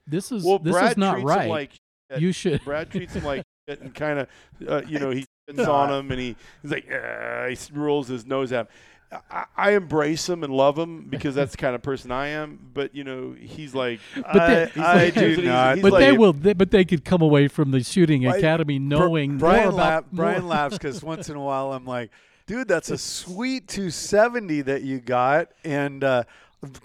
this 0.05 0.31
is 0.31 0.43
Well, 0.43 0.59
this 0.59 0.73
Brad 0.73 0.91
is 0.91 0.97
not 0.97 1.21
right. 1.23 1.49
like 1.49 1.71
shit. 1.71 1.79
You 2.17 2.31
should. 2.31 2.63
Brad 2.63 2.89
treats 2.89 3.13
him 3.13 3.23
like 3.23 3.43
shit 3.67 3.81
and 3.81 3.93
kind 3.93 4.19
of, 4.19 4.27
uh, 4.67 4.81
you 4.87 4.99
know, 4.99 5.11
he 5.11 5.25
spits 5.49 5.67
on 5.67 5.91
him 5.91 6.11
and 6.11 6.19
he, 6.19 6.35
he's 6.61 6.71
like, 6.71 6.87
"Ah," 6.91 7.47
he 7.47 7.57
rolls 7.73 8.07
his 8.07 8.25
nose 8.25 8.51
at 8.51 8.61
him. 8.61 8.67
I, 9.31 9.45
I 9.57 9.71
embrace 9.71 10.29
him 10.29 10.43
and 10.43 10.53
love 10.53 10.77
him 10.77 11.05
because 11.09 11.33
that's 11.33 11.51
the 11.53 11.57
kind 11.57 11.73
of 11.73 11.81
person 11.81 12.11
I 12.11 12.27
am. 12.27 12.59
But 12.73 12.93
you 12.93 13.03
know, 13.03 13.35
he's 13.39 13.73
like, 13.73 13.99
But 14.15 14.33
they- 14.47 14.65
he's 14.75 14.83
I 14.83 14.93
like- 15.05 15.13
do 15.15 15.41
not. 15.41 15.75
he's 15.77 15.81
but 15.81 15.91
like- 15.93 16.01
they 16.01 16.11
will. 16.17 16.33
They, 16.33 16.53
but 16.53 16.69
they 16.71 16.85
could 16.85 17.03
come 17.03 17.21
away 17.23 17.47
from 17.47 17.71
the 17.71 17.83
shooting 17.83 18.25
academy 18.27 18.77
knowing 18.77 19.37
Brian, 19.39 19.63
more 19.63 19.73
about. 19.73 19.77
laugh, 19.77 20.03
Brian 20.11 20.47
laughs 20.47 20.77
because 20.77 21.01
once 21.03 21.27
in 21.29 21.35
a 21.35 21.41
while 21.41 21.73
I'm 21.73 21.85
like, 21.85 22.11
dude, 22.45 22.67
that's 22.67 22.91
a 22.91 22.97
sweet 22.99 23.67
270 23.67 24.61
that 24.61 24.83
you 24.83 24.99
got, 24.99 25.49
and 25.63 26.03
uh, 26.03 26.23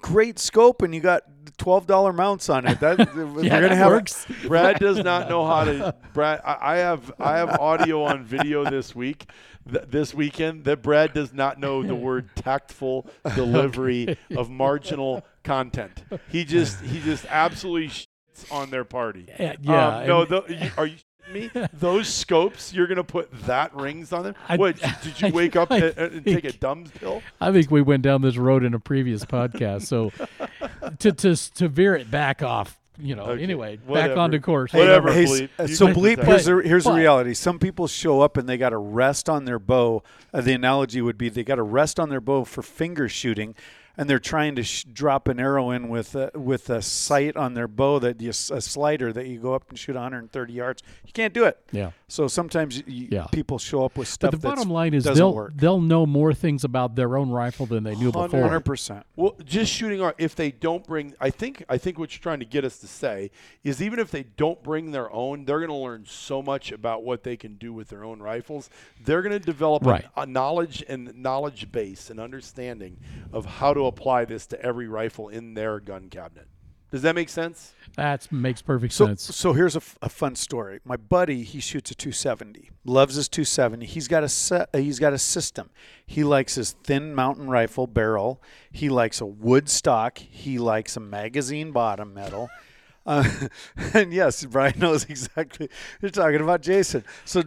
great 0.01 0.39
scope, 0.39 0.81
and 0.83 0.95
you 0.95 1.01
got 1.03 1.25
twelve 1.65 1.87
dollar 1.87 2.13
mounts 2.13 2.49
on 2.51 2.67
it. 2.67 2.79
That 2.81 2.99
Yeah, 3.43 3.49
they're 3.59 3.61
gonna 3.63 3.75
have 3.77 3.91
works. 3.91 4.27
Brad 4.47 4.79
does 4.79 4.99
not 4.99 5.29
know 5.31 5.47
how 5.47 5.65
to. 5.65 5.95
Brad, 6.13 6.41
I, 6.45 6.59
I 6.61 6.77
have 6.77 7.11
I 7.19 7.39
have 7.39 7.59
audio 7.59 8.03
on 8.05 8.23
video 8.23 8.69
this 8.69 8.95
week, 8.95 9.25
th- 9.71 9.85
this 9.89 10.13
weekend 10.15 10.65
that 10.65 10.83
Brad 10.83 11.15
does 11.15 11.33
not 11.33 11.59
know 11.59 11.83
the 11.83 11.95
word 11.95 12.29
tactful 12.37 13.07
delivery 13.35 14.17
of 14.37 14.51
marginal 14.51 15.25
content. 15.43 16.05
He 16.29 16.45
just 16.45 16.81
he 16.83 17.01
just 17.01 17.25
absolutely 17.31 17.89
shits 17.89 18.53
on 18.53 18.69
their 18.71 18.85
party. 18.85 19.25
Yeah, 19.41 19.55
yeah, 19.63 19.97
Um, 19.99 20.07
no, 20.07 20.21
and- 20.21 20.31
tho- 20.31 20.47
are 20.77 20.87
you 20.87 20.97
me? 21.33 21.51
Those 21.73 22.09
scopes, 22.09 22.73
you're 22.75 22.87
gonna 22.87 23.05
put 23.05 23.31
that 23.47 23.75
rings 23.75 24.13
on 24.13 24.25
them? 24.25 24.35
I- 24.49 24.57
what? 24.57 24.77
Did 25.03 25.21
you 25.21 25.33
wake 25.33 25.57
up 25.57 25.71
I 25.73 25.77
and, 25.79 25.99
and 25.99 26.25
take 26.25 26.45
a 26.45 26.49
think- 26.51 26.61
Dumb's 26.61 26.91
pill? 26.93 27.23
I 27.41 27.53
think 27.53 27.71
we 27.71 27.83
went 27.83 28.03
down 28.03 28.23
this 28.23 28.37
road 28.37 28.65
in 28.65 28.75
a 28.75 28.79
previous 28.81 29.25
podcast. 29.25 29.83
So 29.83 30.13
to 30.99 31.13
to 31.13 31.35
to 31.55 31.69
veer 31.69 31.95
it 31.97 32.11
back 32.11 32.43
off, 32.43 32.79
you 32.99 33.15
know. 33.15 33.25
Okay, 33.25 33.43
Anyway, 33.43 33.77
back 33.77 33.87
whatever. 33.89 34.21
onto 34.21 34.41
course. 34.41 34.73
Hey, 34.73 34.79
Whatever, 34.81 35.13
Hey, 35.13 35.25
Bleep. 35.25 35.49
s- 35.59 35.77
so 35.79 35.87
bleep. 35.89 36.17
decide. 36.17 36.27
Here's 36.27 36.45
the 36.45 36.63
here's 36.65 36.85
the 36.85 36.93
reality. 36.93 37.35
Some 37.35 37.59
people 37.59 37.87
show 37.87 38.21
up 38.21 38.37
and 38.37 38.49
they 38.49 38.57
got 38.57 38.73
a 38.73 38.79
rest 38.79 39.29
on 39.29 39.45
their 39.45 39.59
bow. 39.59 40.03
Uh, 40.33 40.41
the 40.41 40.53
analogy 40.53 41.01
would 41.01 41.19
be 41.19 41.29
they 41.29 41.45
got 41.45 41.59
a 41.59 41.63
rest 41.63 41.99
on 42.01 42.09
their 42.09 42.21
bow 42.21 42.45
for 42.45 42.63
finger 42.63 43.09
shooting, 43.09 43.55
and 43.97 44.09
they're 44.09 44.19
trying 44.19 44.57
to 44.57 44.63
sh- 44.63 44.85
drop 44.85 45.29
an 45.29 45.39
arrow 45.39 45.71
in 45.71 45.89
with 45.89 46.15
a, 46.15 46.31
with 46.35 46.71
a 46.71 46.83
sight 46.83 47.37
on 47.37 47.55
their 47.55 47.69
bow 47.69 47.99
that 48.01 48.21
you, 48.21 48.31
a 48.31 48.33
slider 48.33 49.13
that 49.13 49.27
you 49.27 49.39
go 49.39 49.55
up 49.55 49.69
and 49.71 49.79
shoot 49.79 49.95
130 49.95 50.53
yards. 50.53 50.83
You 51.07 51.13
can't 51.13 51.35
do 51.35 51.45
it. 51.45 51.59
Yeah. 51.73 51.93
So 52.07 52.29
sometimes 52.29 52.83
y- 52.87 53.09
Yeah. 53.11 53.27
people 53.33 53.59
show 53.59 53.85
up 53.85 53.97
with 53.97 54.09
stuff 54.09 54.31
But 54.33 54.41
the 54.43 54.47
bottom 54.49 54.69
line 54.69 54.93
is 54.93 55.05
they'll 55.05 55.35
work. 55.35 55.53
they'll 55.57 55.81
know 55.81 56.05
more 56.05 56.35
things 56.35 56.63
about 56.63 56.97
their 56.97 57.17
own 57.17 57.31
rifle 57.31 57.65
than 57.67 57.83
they 57.85 57.95
knew 57.95 58.13
before. 58.13 58.43
Hundred 58.43 58.61
percent. 58.61 59.07
Well, 59.17 59.35
just 59.45 59.73
shooting 59.73 60.01
our 60.03 60.15
if 60.19 60.35
they 60.35 60.51
don't 60.51 60.87
bring 60.87 61.15
I 61.21 61.31
think 61.31 61.65
I 61.69 61.79
think 61.79 61.99
what 61.99 62.13
you're 62.15 62.23
trying 62.23 62.41
to 62.41 62.45
get 62.45 62.65
us 62.65 62.79
to 62.79 62.87
say 62.87 63.31
is 63.63 63.81
even 63.83 63.99
if 63.99 64.11
they 64.11 64.25
don't 64.37 64.63
bring 64.63 64.91
their 64.93 65.11
own, 65.13 65.45
they're 65.47 65.59
going 65.61 65.71
to 65.71 65.75
learn 65.77 66.05
so 66.07 66.43
much 66.43 66.71
about 66.73 67.05
what 67.05 67.23
they 67.23 67.37
can 67.37 67.55
do 67.55 67.73
with 67.73 67.89
their 67.89 68.05
own 68.05 68.21
rifles. 68.21 68.69
They're 69.05 69.23
going 69.23 69.33
to 69.33 69.45
develop 69.45 69.85
Right. 69.85 70.05
a, 70.17 70.23
a 70.23 70.27
knowledge 70.27 70.85
and 70.89 71.15
knowledge 71.17 71.73
base 71.73 72.11
and 72.11 72.21
understanding 72.21 72.99
of 73.33 73.47
how 73.47 73.73
to 73.73 73.87
apply 73.87 74.27
this 74.27 74.47
to 74.49 74.61
every 74.63 74.89
rifle 74.89 75.29
in 75.31 75.55
their 75.55 75.81
gun 75.81 76.09
cabinet. 76.11 76.49
Does 76.95 77.03
that 77.03 77.17
make 77.17 77.29
sense? 77.29 77.75
That 77.97 78.31
makes 78.31 78.63
perfect 78.63 78.93
So, 78.93 79.07
sense. 79.07 79.23
so 79.35 79.53
here's 79.53 79.75
a, 79.75 79.79
f- 79.79 79.99
a 80.01 80.09
fun 80.09 80.37
story. 80.37 80.79
My 80.85 80.97
buddy, 80.97 81.43
he 81.43 81.59
shoots 81.59 81.91
a 81.91 81.95
270. 81.97 82.71
Loves 82.85 83.17
his 83.17 83.29
270. 83.29 83.85
He's 83.85 84.07
got 84.07 84.23
a 84.23 84.29
set. 84.29 84.69
Uh, 84.73 84.79
he's 84.79 85.01
got 85.01 85.13
a 85.13 85.19
system. 85.19 85.71
He 86.07 86.23
likes 86.23 86.55
his 86.55 86.71
thin 86.85 87.13
mountain 87.13 87.49
rifle 87.49 87.89
barrel. 87.89 88.41
He 88.71 88.89
likes 88.89 89.21
a 89.21 89.27
wood 89.27 89.69
stock. 89.69 90.19
He 90.19 90.57
likes 90.61 90.97
a 90.97 91.01
magazine 91.01 91.73
bottom 91.73 92.15
metal. 92.15 92.49
Uh, 93.07 93.23
and 93.93 94.15
yes, 94.15 94.43
Brian 94.47 94.79
knows 94.79 95.05
exactly. 95.11 95.69
You're 96.01 96.11
talking 96.11 96.41
about 96.41 96.63
Jason. 96.63 97.05
So 97.27 97.43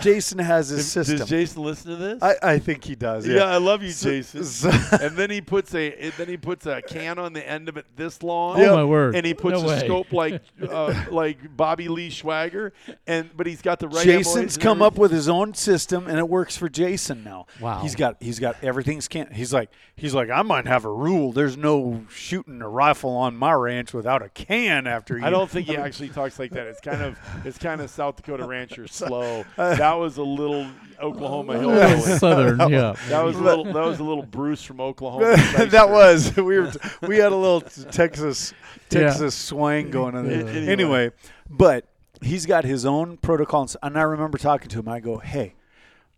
Jason 0.00 0.38
has 0.38 0.68
his 0.68 0.90
system. 0.90 1.18
Does 1.18 1.28
Jason 1.28 1.62
listen 1.62 1.90
to 1.90 1.96
this? 1.96 2.22
I, 2.22 2.34
I 2.42 2.58
think 2.58 2.84
he 2.84 2.94
does. 2.94 3.26
yeah. 3.26 3.36
Yeah. 3.36 3.44
I 3.44 3.56
love 3.58 3.82
you, 3.82 3.90
So- 3.90 4.10
Jason. 4.10 4.44
so- 4.44 4.70
and 5.00 5.16
then 5.16 5.30
he 5.30 5.40
puts 5.40 5.74
a 5.74 6.10
then 6.16 6.28
he 6.28 6.36
puts 6.36 6.66
a 6.66 6.82
can 6.82 7.18
on 7.18 7.32
the 7.32 7.46
end 7.48 7.68
of 7.68 7.76
it 7.76 7.86
this 7.96 8.22
long. 8.22 8.60
Oh 8.60 8.74
my 8.76 8.84
word! 8.84 9.14
and 9.14 9.24
he 9.26 9.34
puts 9.34 9.60
no 9.60 9.64
a 9.66 9.68
way. 9.68 9.78
scope 9.80 10.12
like 10.12 10.42
uh, 10.68 11.04
like 11.10 11.56
Bobby 11.56 11.88
Lee 11.88 12.10
Swagger, 12.10 12.72
and 13.06 13.30
but 13.36 13.46
he's 13.46 13.62
got 13.62 13.78
the 13.78 13.88
right. 13.88 14.04
Jason's 14.04 14.56
come 14.56 14.82
up 14.82 14.96
with 14.98 15.10
his 15.10 15.28
own 15.28 15.54
system, 15.54 16.06
and 16.06 16.18
it 16.18 16.28
works 16.28 16.56
for 16.56 16.68
Jason 16.68 17.24
now. 17.24 17.46
Wow. 17.60 17.80
He's 17.82 17.94
got 17.94 18.16
he's 18.20 18.38
got 18.38 18.62
everything's 18.62 19.08
can. 19.08 19.30
He's 19.32 19.52
like 19.52 19.70
he's 19.96 20.14
like 20.14 20.30
I 20.30 20.42
might 20.42 20.66
have 20.66 20.84
a 20.84 20.92
rule. 20.92 21.32
There's 21.32 21.56
no 21.56 22.04
shooting 22.10 22.60
a 22.62 22.68
rifle 22.68 23.10
on 23.10 23.36
my 23.36 23.52
ranch 23.52 23.92
without 23.94 24.22
a 24.22 24.28
can 24.28 24.86
after 24.86 25.18
you. 25.18 25.24
I 25.24 25.30
don't 25.30 25.50
think 25.50 25.66
he 25.68 25.76
actually 25.76 26.08
talks 26.10 26.38
like 26.38 26.50
that. 26.52 26.66
It's 26.66 26.80
kind 26.80 27.02
of 27.02 27.18
it's 27.44 27.58
kind 27.58 27.80
of 27.80 27.90
South 27.90 28.16
Dakota 28.16 28.46
rancher 28.46 28.86
slow. 28.88 29.44
That 29.56 29.85
was 29.94 30.16
a 30.16 30.22
little 30.22 30.66
Oklahoma 31.00 31.52
A 31.52 31.56
little 31.58 31.72
hillbilly. 31.74 32.18
southern, 32.18 32.58
yeah. 32.70 32.94
That 33.08 33.22
was 33.22 33.36
a 33.36 33.42
little 33.42 33.64
that 33.64 33.74
was 33.84 33.98
a 33.98 34.04
little 34.04 34.22
Bruce 34.24 34.62
from 34.62 34.80
Oklahoma. 34.80 35.36
that 35.66 35.90
was 35.90 36.34
we 36.36 36.58
were 36.58 36.72
we 37.02 37.18
had 37.18 37.32
a 37.32 37.36
little 37.36 37.60
Texas 37.60 38.54
Yeah. 38.90 39.00
Texas 39.00 39.34
swang 39.34 39.90
going 39.90 40.14
on 40.16 40.26
there. 40.26 40.40
Yeah. 40.42 40.48
Anyway. 40.50 40.72
Anyway, 40.72 41.10
but 41.50 41.86
he's 42.22 42.46
got 42.46 42.64
his 42.64 42.86
own 42.86 43.18
protocols, 43.18 43.76
and 43.82 43.98
I 43.98 44.02
remember 44.02 44.38
talking 44.38 44.68
to 44.70 44.78
him. 44.78 44.88
I 44.88 45.00
go, 45.00 45.18
"Hey, 45.18 45.54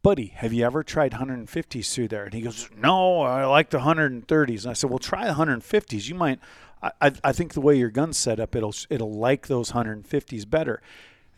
buddy, 0.02 0.26
have 0.36 0.52
you 0.52 0.64
ever 0.64 0.84
tried 0.84 1.12
150s 1.12 1.92
through 1.92 2.08
there?" 2.08 2.24
And 2.24 2.34
he 2.34 2.40
goes, 2.42 2.70
"No, 2.76 3.22
I 3.22 3.44
like 3.46 3.70
the 3.70 3.78
130s." 3.80 4.62
And 4.62 4.70
I 4.70 4.74
said, 4.74 4.90
"Well, 4.90 5.00
try 5.00 5.26
the 5.26 5.32
150s. 5.34 6.08
You 6.08 6.14
might. 6.14 6.38
I, 6.80 6.92
I, 7.00 7.12
I 7.24 7.32
think 7.32 7.54
the 7.54 7.60
way 7.60 7.76
your 7.76 7.90
gun's 7.90 8.16
set 8.16 8.38
up, 8.38 8.54
it'll 8.54 8.74
it'll 8.90 9.12
like 9.12 9.48
those 9.48 9.72
150s 9.72 10.48
better." 10.48 10.80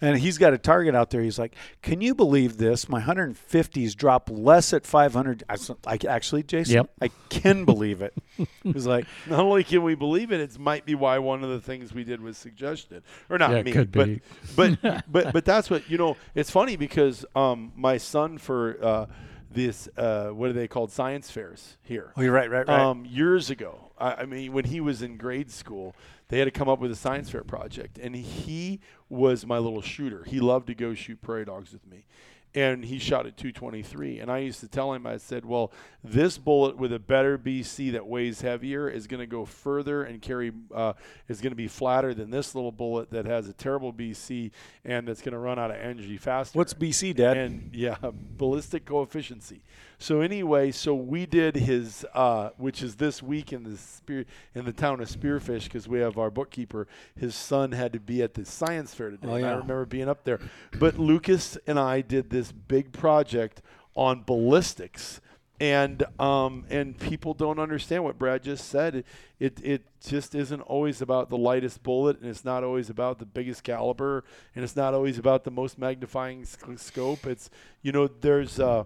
And 0.01 0.19
he's 0.19 0.39
got 0.39 0.55
a 0.55 0.59
target 0.59 0.95
out 0.95 1.11
there. 1.11 1.21
He's 1.23 1.39
like, 1.39 1.55
"Can 1.83 2.01
you 2.01 2.15
believe 2.15 2.57
this? 2.57 2.89
My 2.89 3.01
150s 3.03 3.95
drop 3.95 4.31
less 4.33 4.73
at 4.73 4.87
500." 4.87 5.45
I, 5.49 5.57
I 5.87 5.99
actually, 6.09 6.43
Jason, 6.43 6.75
Yep. 6.75 6.91
I 7.03 7.11
can 7.29 7.65
believe 7.65 8.01
it. 8.01 8.15
He's 8.63 8.87
like, 8.87 9.05
Not 9.29 9.41
only 9.41 9.63
can 9.65 9.83
we 9.83 9.95
believe 9.95 10.33
it, 10.33 10.41
it 10.41 10.59
might 10.59 10.87
be 10.87 10.95
why 10.95 11.19
one 11.19 11.45
of 11.45 11.51
the 11.51 11.61
things 11.61 11.93
we 11.93 12.05
did 12.05 12.23
was 12.23 12.39
suggested, 12.39 13.03
or 13.29 13.37
not 13.39 13.51
Yeah, 13.51 13.63
me, 13.63 13.73
could 13.73 13.93
but 13.93 14.07
be. 14.07 14.21
but 14.57 14.79
but 15.13 15.33
but 15.33 15.45
that's 15.45 15.69
what 15.69 15.89
you 15.91 15.99
know. 15.99 16.17
It's 16.35 16.51
funny 16.51 16.77
because 16.77 17.25
um, 17.37 17.73
my 17.77 17.99
son 17.99 18.39
for 18.39 18.79
uh, 18.83 19.07
this 19.51 19.89
uh, 19.97 20.29
what 20.29 20.51
are 20.51 20.53
they 20.53 20.69
called 20.69 20.93
science 20.93 21.31
fairs 21.31 21.77
here? 21.83 22.13
"Oh, 22.17 22.23
you're 22.23 22.33
right, 22.33 22.51
right, 22.51 22.67
right." 22.67 22.81
Um, 22.81 23.05
years 23.05 23.51
ago, 23.51 23.91
I, 23.99 24.15
I 24.15 24.25
mean, 24.27 24.53
when 24.53 24.65
he 24.65 24.81
was 24.81 25.03
in 25.03 25.17
grade 25.17 25.51
school, 25.51 25.95
they 26.29 26.39
had 26.39 26.45
to 26.45 26.51
come 26.51 26.69
up 26.69 26.79
with 26.79 26.91
a 26.91 26.97
science 26.97 27.31
fair 27.31 27.43
project, 27.43 27.99
and 27.99 28.15
he 28.15 28.81
was 29.09 29.45
my 29.45 29.59
little 29.59 29.83
shooter. 29.83 30.25
He 30.25 30.41
loved 30.41 30.69
to 30.69 30.75
go 30.75 30.95
shoot 30.95 31.21
prairie 31.21 31.45
dogs 31.45 31.73
with 31.73 31.87
me, 31.87 32.07
and 32.55 32.85
he 32.85 32.99
shot 32.99 33.27
at 33.27 33.37
223. 33.37 34.19
And 34.21 34.31
I 34.31 34.39
used 34.39 34.61
to 34.61 34.69
tell 34.69 34.93
him, 34.93 35.07
I 35.07 35.17
said, 35.19 35.45
"Well, 35.45 35.73
this 36.03 36.39
bullet 36.39 36.77
with 36.77 36.93
a 36.93 36.99
better 36.99 37.39
BC 37.39 37.93
that 37.93 38.07
weighs 38.07 38.41
heavier 38.41 38.89
is 38.89 39.07
going 39.07 39.21
to 39.21 39.27
go 39.27 39.45
further 39.45 40.03
and 40.03 40.21
carry 40.21 40.53
uh, 40.75 40.95
is 41.29 41.41
going 41.41 41.53
to 41.53 41.57
be 41.57 41.69
flatter 41.69 42.15
than 42.15 42.31
this 42.31 42.55
little 42.55 42.73
bullet 42.73 43.11
that 43.11 43.27
has 43.27 43.49
a 43.49 43.53
terrible 43.53 43.93
BC 43.93 44.51
and 44.85 45.07
that's 45.07 45.23
going 45.23 45.33
to 45.33 45.39
run 45.39 45.59
out 45.59 45.71
of 45.71 45.77
energy 45.77 46.17
faster." 46.17 46.59
What's 46.59 46.75
BC, 46.75 47.15
Dad? 47.15 47.37
and 47.37 47.71
yeah, 47.75 47.97
ballistic 48.37 48.85
coefficiency. 48.85 49.63
So 50.03 50.23
anyway, 50.23 50.71
so 50.71 50.95
we 50.95 51.27
did 51.27 51.57
his, 51.57 52.07
uh, 52.15 52.51
which 52.57 52.83
is 52.83 52.97
this 52.97 53.23
week 53.23 53.53
in 53.53 53.65
the 53.65 53.77
spear 53.77 54.25
in 54.55 54.65
the 54.65 54.73
town 54.73 55.03
of 55.03 55.09
Spearfish, 55.11 55.65
because 55.65 55.87
we 55.87 56.01
have 56.01 56.17
our 56.17 56.31
bookkeeper. 56.31 56.89
His 57.15 57.35
son 57.35 57.73
had 57.73 57.93
to 57.93 58.01
be 58.01 58.23
at 58.23 58.33
the 58.33 58.47
science 58.47 58.95
fair 58.95 59.11
today. 59.11 59.29
Oh, 59.29 59.35
and 59.35 59.45
I 59.45 59.51
remember 59.51 59.85
being 59.85 60.09
up 60.09 60.25
there. 60.25 60.41
But 60.79 60.99
Lucas 60.99 61.59
and 61.67 61.79
I 61.79 62.01
did 62.01 62.31
this 62.31 62.51
big 62.51 62.93
project 62.93 63.61
on 63.95 64.23
ballistics. 64.25 65.21
And 65.61 66.03
um, 66.19 66.65
and 66.71 66.99
people 66.99 67.35
don't 67.35 67.59
understand 67.59 68.03
what 68.03 68.19
Brad 68.19 68.43
just 68.43 68.71
said. 68.71 68.95
It, 68.95 69.07
it 69.39 69.61
it 69.63 69.83
just 70.03 70.35
isn't 70.35 70.63
always 70.63 71.03
about 71.03 71.29
the 71.29 71.37
lightest 71.37 71.83
bullet, 71.83 72.19
and 72.19 72.31
it's 72.31 72.47
not 72.47 72.65
always 72.65 72.89
about 72.89 73.19
the 73.19 73.27
biggest 73.27 73.63
caliber, 73.63 74.25
and 74.55 74.65
it's 74.65 74.75
not 74.75 74.95
always 74.95 75.19
about 75.19 75.45
the 75.45 75.51
most 75.51 75.77
magnifying 75.77 76.47
sc- 76.47 76.79
scope. 76.79 77.27
It's 77.27 77.51
you 77.83 77.93
know 77.93 78.09
there's 78.09 78.59
uh, 78.59 78.85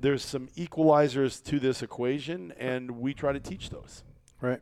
there's 0.00 0.24
some 0.24 0.48
equalizers 0.56 1.42
to 1.44 1.58
this 1.60 1.82
equation, 1.82 2.52
and 2.58 2.90
we 2.92 3.14
try 3.14 3.32
to 3.32 3.40
teach 3.40 3.70
those. 3.70 4.02
right. 4.40 4.60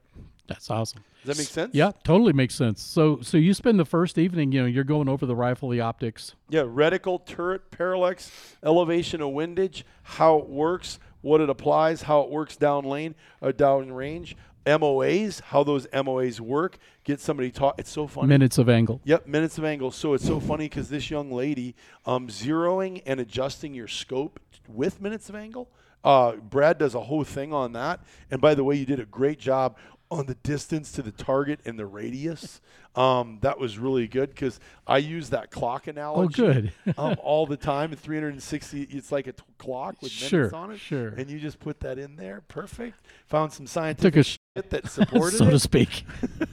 That's 0.49 0.71
awesome. 0.71 1.05
Does 1.27 1.37
that 1.37 1.43
make 1.43 1.53
sense? 1.53 1.75
Yeah, 1.75 1.93
totally 2.05 2.33
makes 2.33 2.55
sense. 2.55 2.83
So, 2.83 3.21
so 3.21 3.37
you 3.37 3.53
spend 3.53 3.79
the 3.79 3.85
first 3.85 4.17
evening, 4.17 4.51
you 4.51 4.63
know, 4.63 4.67
you're 4.67 4.83
going 4.83 5.07
over 5.07 5.27
the 5.27 5.37
rifle, 5.37 5.69
the 5.69 5.83
optics. 5.83 6.35
Yeah, 6.49 6.63
reticle, 6.63 7.25
turret, 7.27 7.71
parallax, 7.71 8.31
elevation 8.65 9.21
of 9.21 9.33
windage, 9.33 9.85
how 10.03 10.39
it 10.39 10.49
works, 10.49 10.99
what 11.21 11.43
it 11.43 11.51
applies, 11.51 12.03
how 12.03 12.23
it 12.23 12.31
works 12.31 12.57
down 12.57 12.85
lane, 12.85 13.15
or 13.43 13.53
down 13.53 13.93
range, 13.93 14.37
MOAs, 14.69 15.41
how 15.41 15.65
those 15.65 15.87
MOAs 15.89 16.41
work. 16.41 16.79
Get 17.05 17.21
somebody 17.21 17.51
taught. 17.51 17.77
It's 17.79 17.91
so 17.91 18.07
funny. 18.07 18.29
Minutes 18.29 18.59
of 18.59 18.69
angle. 18.69 19.01
Yep, 19.05 19.27
minutes 19.27 19.57
of 19.57 19.65
angle. 19.65 19.91
So 19.91 20.15
it's 20.15 20.27
so 20.27 20.41
funny 20.41 20.67
because 20.67 20.91
this 20.91 21.11
young 21.11 21.33
lady, 21.33 21.75
um, 22.05 22.29
zeroing 22.29 23.03
and 23.07 23.19
adjusting 23.19 23.75
your 23.75 23.89
scope 23.89 24.39
with 24.69 25.01
minutes 25.01 25.29
of 25.29 25.35
angle. 25.35 25.71
Uh, 26.05 26.37
Brad 26.37 26.79
does 26.79 26.95
a 26.95 27.01
whole 27.01 27.25
thing 27.25 27.53
on 27.53 27.73
that. 27.73 28.01
And 28.31 28.41
by 28.41 28.55
the 28.55 28.63
way, 28.63 28.77
you 28.77 28.87
did 28.87 29.01
a 29.01 29.07
great 29.07 29.39
job 29.39 29.77
on 30.11 30.27
the 30.27 30.35
distance 30.37 30.93
to 30.93 31.03
the 31.03 31.13
target 31.13 31.61
and 31.65 31.79
the 31.79 31.87
radius. 31.87 32.61
Um, 32.95 33.39
that 33.43 33.59
was 33.61 33.79
really 33.79 34.09
good 34.09 34.31
because 34.31 34.59
I 34.87 34.99
use 34.99 35.31
that 35.31 35.51
clock 35.51 35.87
analogy. 35.87 36.43
Oh, 36.43 36.47
good. 36.47 36.73
um, 36.97 37.17
all 37.23 37.47
the 37.47 37.57
time. 37.57 37.95
360. 37.95 38.83
It's 38.85 39.13
like 39.13 39.27
a 39.27 39.33
t- 39.33 39.43
clock 39.59 39.97
with 40.03 40.13
minutes 40.13 40.29
Sure, 40.29 40.55
on 40.55 40.71
it. 40.73 40.81
sure. 40.81 41.09
And 41.09 41.31
you 41.31 41.39
just 41.39 41.61
put 41.61 41.81
that 41.81 41.99
in 41.99 42.17
there. 42.17 42.43
Perfect. 42.49 43.01
Found 43.27 43.53
some 43.53 43.67
scientific 43.67 44.15
Took 44.15 44.21
a 44.21 44.25
sh- 44.25 44.39
shit 44.57 44.71
that 44.71 44.89
supported 44.91 45.37
so 45.39 45.47
it. 45.47 45.51
to 45.51 45.59
speak. 45.59 46.05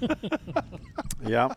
Yeah. 1.26 1.50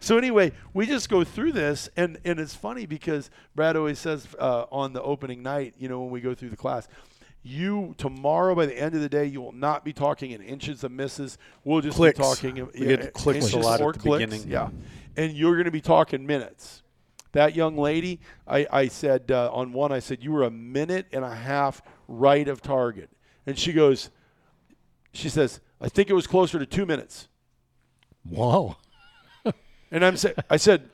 So 0.00 0.16
anyway, 0.16 0.52
we 0.74 0.86
just 0.86 1.08
go 1.08 1.24
through 1.24 1.52
this, 1.52 1.88
and 1.96 2.18
and 2.24 2.38
it's 2.38 2.54
funny 2.54 2.86
because 2.86 3.30
Brad 3.56 3.74
always 3.76 3.98
says 3.98 4.28
uh, 4.38 4.66
on 4.70 4.92
the 4.92 5.02
opening 5.02 5.42
night, 5.42 5.74
you 5.78 5.88
know, 5.88 6.00
when 6.02 6.10
we 6.10 6.20
go 6.20 6.34
through 6.34 6.50
the 6.50 6.56
class, 6.56 6.86
You 7.48 7.94
tomorrow 7.96 8.54
by 8.54 8.66
the 8.66 8.78
end 8.78 8.94
of 8.94 9.00
the 9.00 9.08
day, 9.08 9.24
you 9.24 9.40
will 9.40 9.52
not 9.52 9.82
be 9.82 9.94
talking 9.94 10.32
in 10.32 10.42
inches 10.42 10.84
of 10.84 10.92
misses. 10.92 11.38
We'll 11.64 11.80
just 11.80 11.96
Clicks. 11.96 12.18
be 12.18 12.22
talking. 12.22 12.68
We 12.74 12.86
get 12.86 13.14
clicks 13.14 13.46
inches 13.46 13.54
a 13.54 13.58
lot 13.58 13.80
at 13.80 13.86
or 13.86 13.94
the 13.94 13.98
clicks, 13.98 14.24
beginning. 14.24 14.50
Yeah, 14.50 14.68
and 15.16 15.32
you're 15.32 15.54
going 15.54 15.64
to 15.64 15.70
be 15.70 15.80
talking 15.80 16.26
minutes. 16.26 16.82
That 17.32 17.56
young 17.56 17.78
lady, 17.78 18.20
I, 18.46 18.66
I 18.70 18.88
said 18.88 19.30
uh, 19.30 19.50
on 19.50 19.72
one, 19.72 19.92
I 19.92 19.98
said 19.98 20.22
you 20.22 20.32
were 20.32 20.42
a 20.42 20.50
minute 20.50 21.06
and 21.10 21.24
a 21.24 21.34
half 21.34 21.80
right 22.06 22.46
of 22.48 22.60
target, 22.60 23.08
and 23.46 23.58
she 23.58 23.72
goes, 23.72 24.10
she 25.12 25.30
says, 25.30 25.60
I 25.80 25.88
think 25.88 26.10
it 26.10 26.14
was 26.14 26.26
closer 26.26 26.58
to 26.58 26.66
two 26.66 26.86
minutes. 26.86 27.28
Wow. 28.24 28.76
And 29.90 30.04
I'm 30.04 30.18
sa- 30.18 30.32
I 30.50 30.58
said, 30.58 30.90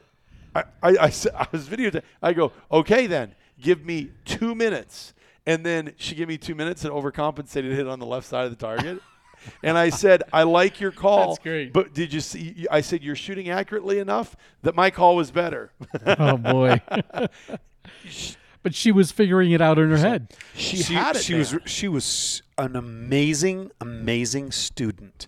I, 0.54 0.62
I, 0.80 0.96
I, 1.00 1.10
said, 1.10 1.32
I 1.34 1.48
was 1.50 1.66
videotaping. 1.68 2.02
I 2.22 2.32
go, 2.32 2.52
okay, 2.70 3.08
then 3.08 3.34
give 3.60 3.84
me 3.84 4.12
two 4.24 4.54
minutes. 4.54 5.14
And 5.46 5.64
then 5.64 5.92
she 5.96 6.14
gave 6.14 6.28
me 6.28 6.38
two 6.38 6.54
minutes 6.54 6.84
and 6.84 6.92
overcompensated 6.92 7.74
hit 7.74 7.86
on 7.86 7.98
the 7.98 8.06
left 8.06 8.26
side 8.26 8.44
of 8.44 8.50
the 8.50 8.56
target. 8.56 9.00
and 9.62 9.76
I 9.76 9.90
said, 9.90 10.22
I 10.32 10.44
like 10.44 10.80
your 10.80 10.90
call. 10.90 11.28
That's 11.28 11.42
great. 11.42 11.72
But 11.72 11.92
did 11.92 12.12
you 12.12 12.20
see? 12.20 12.66
I 12.70 12.80
said, 12.80 13.02
you're 13.02 13.16
shooting 13.16 13.50
accurately 13.50 13.98
enough 13.98 14.36
that 14.62 14.74
my 14.74 14.90
call 14.90 15.16
was 15.16 15.30
better. 15.30 15.72
Oh 16.06 16.36
boy. 16.36 16.80
but 18.62 18.74
she 18.74 18.92
was 18.92 19.12
figuring 19.12 19.52
it 19.52 19.60
out 19.60 19.78
in 19.78 19.90
her 19.90 19.96
head. 19.96 20.32
She, 20.54 20.78
she, 20.78 20.94
had 20.94 21.16
it. 21.16 21.22
she 21.22 21.34
was 21.34 21.56
she 21.66 21.88
was 21.88 22.42
an 22.58 22.76
amazing 22.76 23.70
amazing 23.80 24.52
student. 24.52 25.26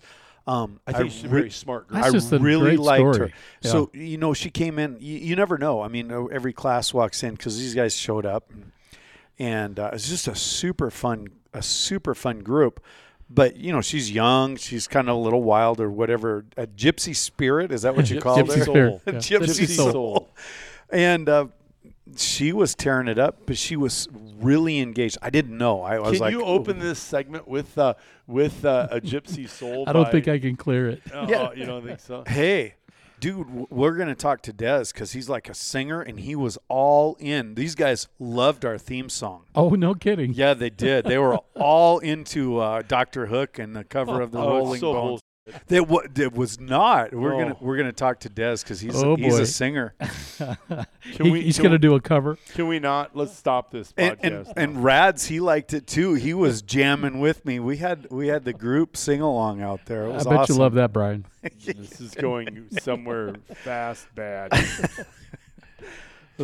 Um, 0.49 0.81
I 0.87 0.93
think 0.93 1.11
she's 1.11 1.25
a 1.25 1.29
re- 1.29 1.41
very 1.41 1.51
smart 1.51 1.89
girl. 1.89 1.97
That's 1.97 2.09
I 2.09 2.13
just 2.13 2.33
a 2.33 2.39
really 2.39 2.77
great 2.77 2.79
liked 2.79 3.01
story. 3.01 3.19
her. 3.19 3.35
Yeah. 3.63 3.71
So 3.71 3.91
you 3.93 4.17
know, 4.17 4.33
she 4.33 4.51
came 4.51 4.79
in. 4.79 4.97
You, 5.01 5.19
you 5.19 5.37
never 5.37 5.59
know. 5.59 5.83
I 5.83 5.89
mean, 5.89 6.13
uh, 6.13 6.25
every 6.27 6.53
class 6.53 6.95
walks 6.95 7.23
in 7.23 7.35
because 7.35 7.59
these 7.59 7.75
guys 7.75 7.97
showed 7.97 8.25
up, 8.25 8.51
and, 8.53 8.71
and 9.39 9.79
uh, 9.79 9.91
it's 9.93 10.09
just 10.09 10.29
a 10.29 10.35
super 10.35 10.91
fun, 10.91 11.29
a 11.53 11.63
super 11.63 12.15
fun 12.15 12.41
group. 12.41 12.83
But 13.29 13.57
you 13.57 13.73
know, 13.73 13.81
she's 13.81 14.11
young. 14.11 14.57
She's 14.57 14.87
kind 14.87 15.09
of 15.09 15.17
a 15.17 15.19
little 15.19 15.43
wild 15.43 15.81
or 15.81 15.91
whatever. 15.91 16.45
A 16.57 16.67
gypsy 16.67 17.15
spirit 17.15 17.73
is 17.73 17.83
that 17.83 17.97
what 17.97 18.09
you 18.11 18.21
call 18.23 18.39
Gypsy 18.39 18.57
her? 18.59 18.65
spirit. 18.65 19.01
A 19.07 19.13
Yeah. 19.15 19.19
gypsy, 19.19 19.41
Gypsy 19.65 19.69
soul. 19.69 19.93
soul. 19.93 20.29
And 20.91 21.29
uh, 21.29 21.47
she 22.17 22.53
was 22.53 22.77
tearing 22.77 23.09
it 23.09 23.19
up, 23.19 23.39
but 23.47 23.57
she 23.57 23.75
was 23.75 24.09
really 24.39 24.79
engaged. 24.79 25.19
I 25.23 25.31
didn't 25.31 25.59
know. 25.59 25.81
I, 25.83 25.97
I 25.97 25.99
was 25.99 26.13
Can 26.13 26.21
like, 26.21 26.31
you 26.33 26.45
open 26.45 26.79
this 26.79 27.01
segment 27.01 27.49
with 27.49 27.77
uh, 27.77 27.95
with 28.29 28.65
uh, 28.65 28.87
a 28.93 29.01
gypsy 29.01 29.49
soul? 29.49 29.85
I 29.89 29.93
don't 29.93 30.05
by- 30.05 30.11
think 30.13 30.29
I 30.29 30.39
can 30.39 30.55
clear 30.55 30.89
it. 30.91 31.03
Oh, 31.13 31.29
Yeah. 31.29 31.53
you 31.53 31.67
don't 31.67 31.85
think 31.85 31.99
so? 31.99 32.23
Hey, 32.29 32.75
dude, 33.21 33.71
we're 33.71 33.97
gonna 33.97 34.15
talk 34.15 34.43
to 34.43 34.53
Dez 34.53 34.93
because 34.93 35.13
he's 35.13 35.29
like 35.29 35.49
a 35.49 35.55
singer 35.55 36.01
and 36.01 36.21
he 36.21 36.35
was 36.37 36.59
all 36.69 37.17
in. 37.19 37.55
These 37.55 37.75
guys 37.75 38.09
loved 38.19 38.65
our 38.65 38.79
theme 38.79 39.09
song. 39.09 39.45
Oh, 39.55 39.71
no 39.71 39.95
kidding. 39.95 40.35
Yeah, 40.35 40.55
they 40.55 40.71
did. 40.71 41.05
They 41.07 41.19
were 41.19 41.37
all 41.57 41.99
into 41.99 42.59
uh, 42.59 42.83
Doctor 42.83 43.27
Hook 43.27 43.59
and 43.59 43.75
the 43.75 43.85
cover 43.85 44.21
of 44.21 44.33
the 44.33 44.39
Oh, 44.39 44.49
Rolling 44.59 44.81
so 44.81 44.93
Bones. 44.93 45.21
They 45.69 45.81
wa- 45.81 46.03
it 46.17 46.35
was 46.35 46.59
not. 46.59 47.15
We're 47.15 47.35
Oh. 47.35 47.39
gonna 47.39 47.57
we're 47.61 47.77
gonna 47.77 47.93
talk 47.93 48.19
to 48.21 48.29
Des 48.29 48.57
because 48.63 48.81
he's 48.81 49.01
Oh, 49.01 49.15
he's 49.15 49.35
boy. 49.37 49.43
a 49.43 49.47
singer. 49.47 49.95
Can 50.39 50.87
He- 51.03 51.31
we- 51.31 51.43
he's 51.43 51.57
can 51.57 51.65
going 51.69 51.81
to 51.81 51.89
we- 51.89 51.93
do 51.93 51.95
a 51.95 52.01
cover. 52.01 52.37
Can 52.55 52.67
we 52.67 52.81
not? 52.81 53.17
Let's 53.17 53.37
stop 53.37 53.71
this 53.71 53.95
And, 53.97 54.19
podcast. 54.19 54.23
and 54.49 54.53
and 54.57 54.85
Rads 54.85 55.27
he 55.27 55.39
liked 55.39 55.73
it 55.73 55.87
too. 55.87 56.15
He 56.15 56.35
was 56.35 56.63
jamming 56.63 57.21
with 57.21 57.45
me. 57.45 57.61
We 57.61 57.77
had 57.77 58.09
we 58.11 58.27
had 58.29 58.45
the 58.45 58.53
group 58.53 58.97
sing 58.97 59.21
along 59.21 59.63
out 59.63 59.87
there. 59.87 60.09
It 60.09 60.15
I 60.15 60.17
bet 60.25 60.27
awesome. 60.27 60.57
you 60.57 60.61
love 60.63 60.75
that, 60.75 60.93
Brian. 60.93 61.27
this 61.65 62.01
is 62.01 62.15
going 62.17 62.67
somewhere 62.81 63.35
fast 63.55 64.09
bad. 64.17 64.51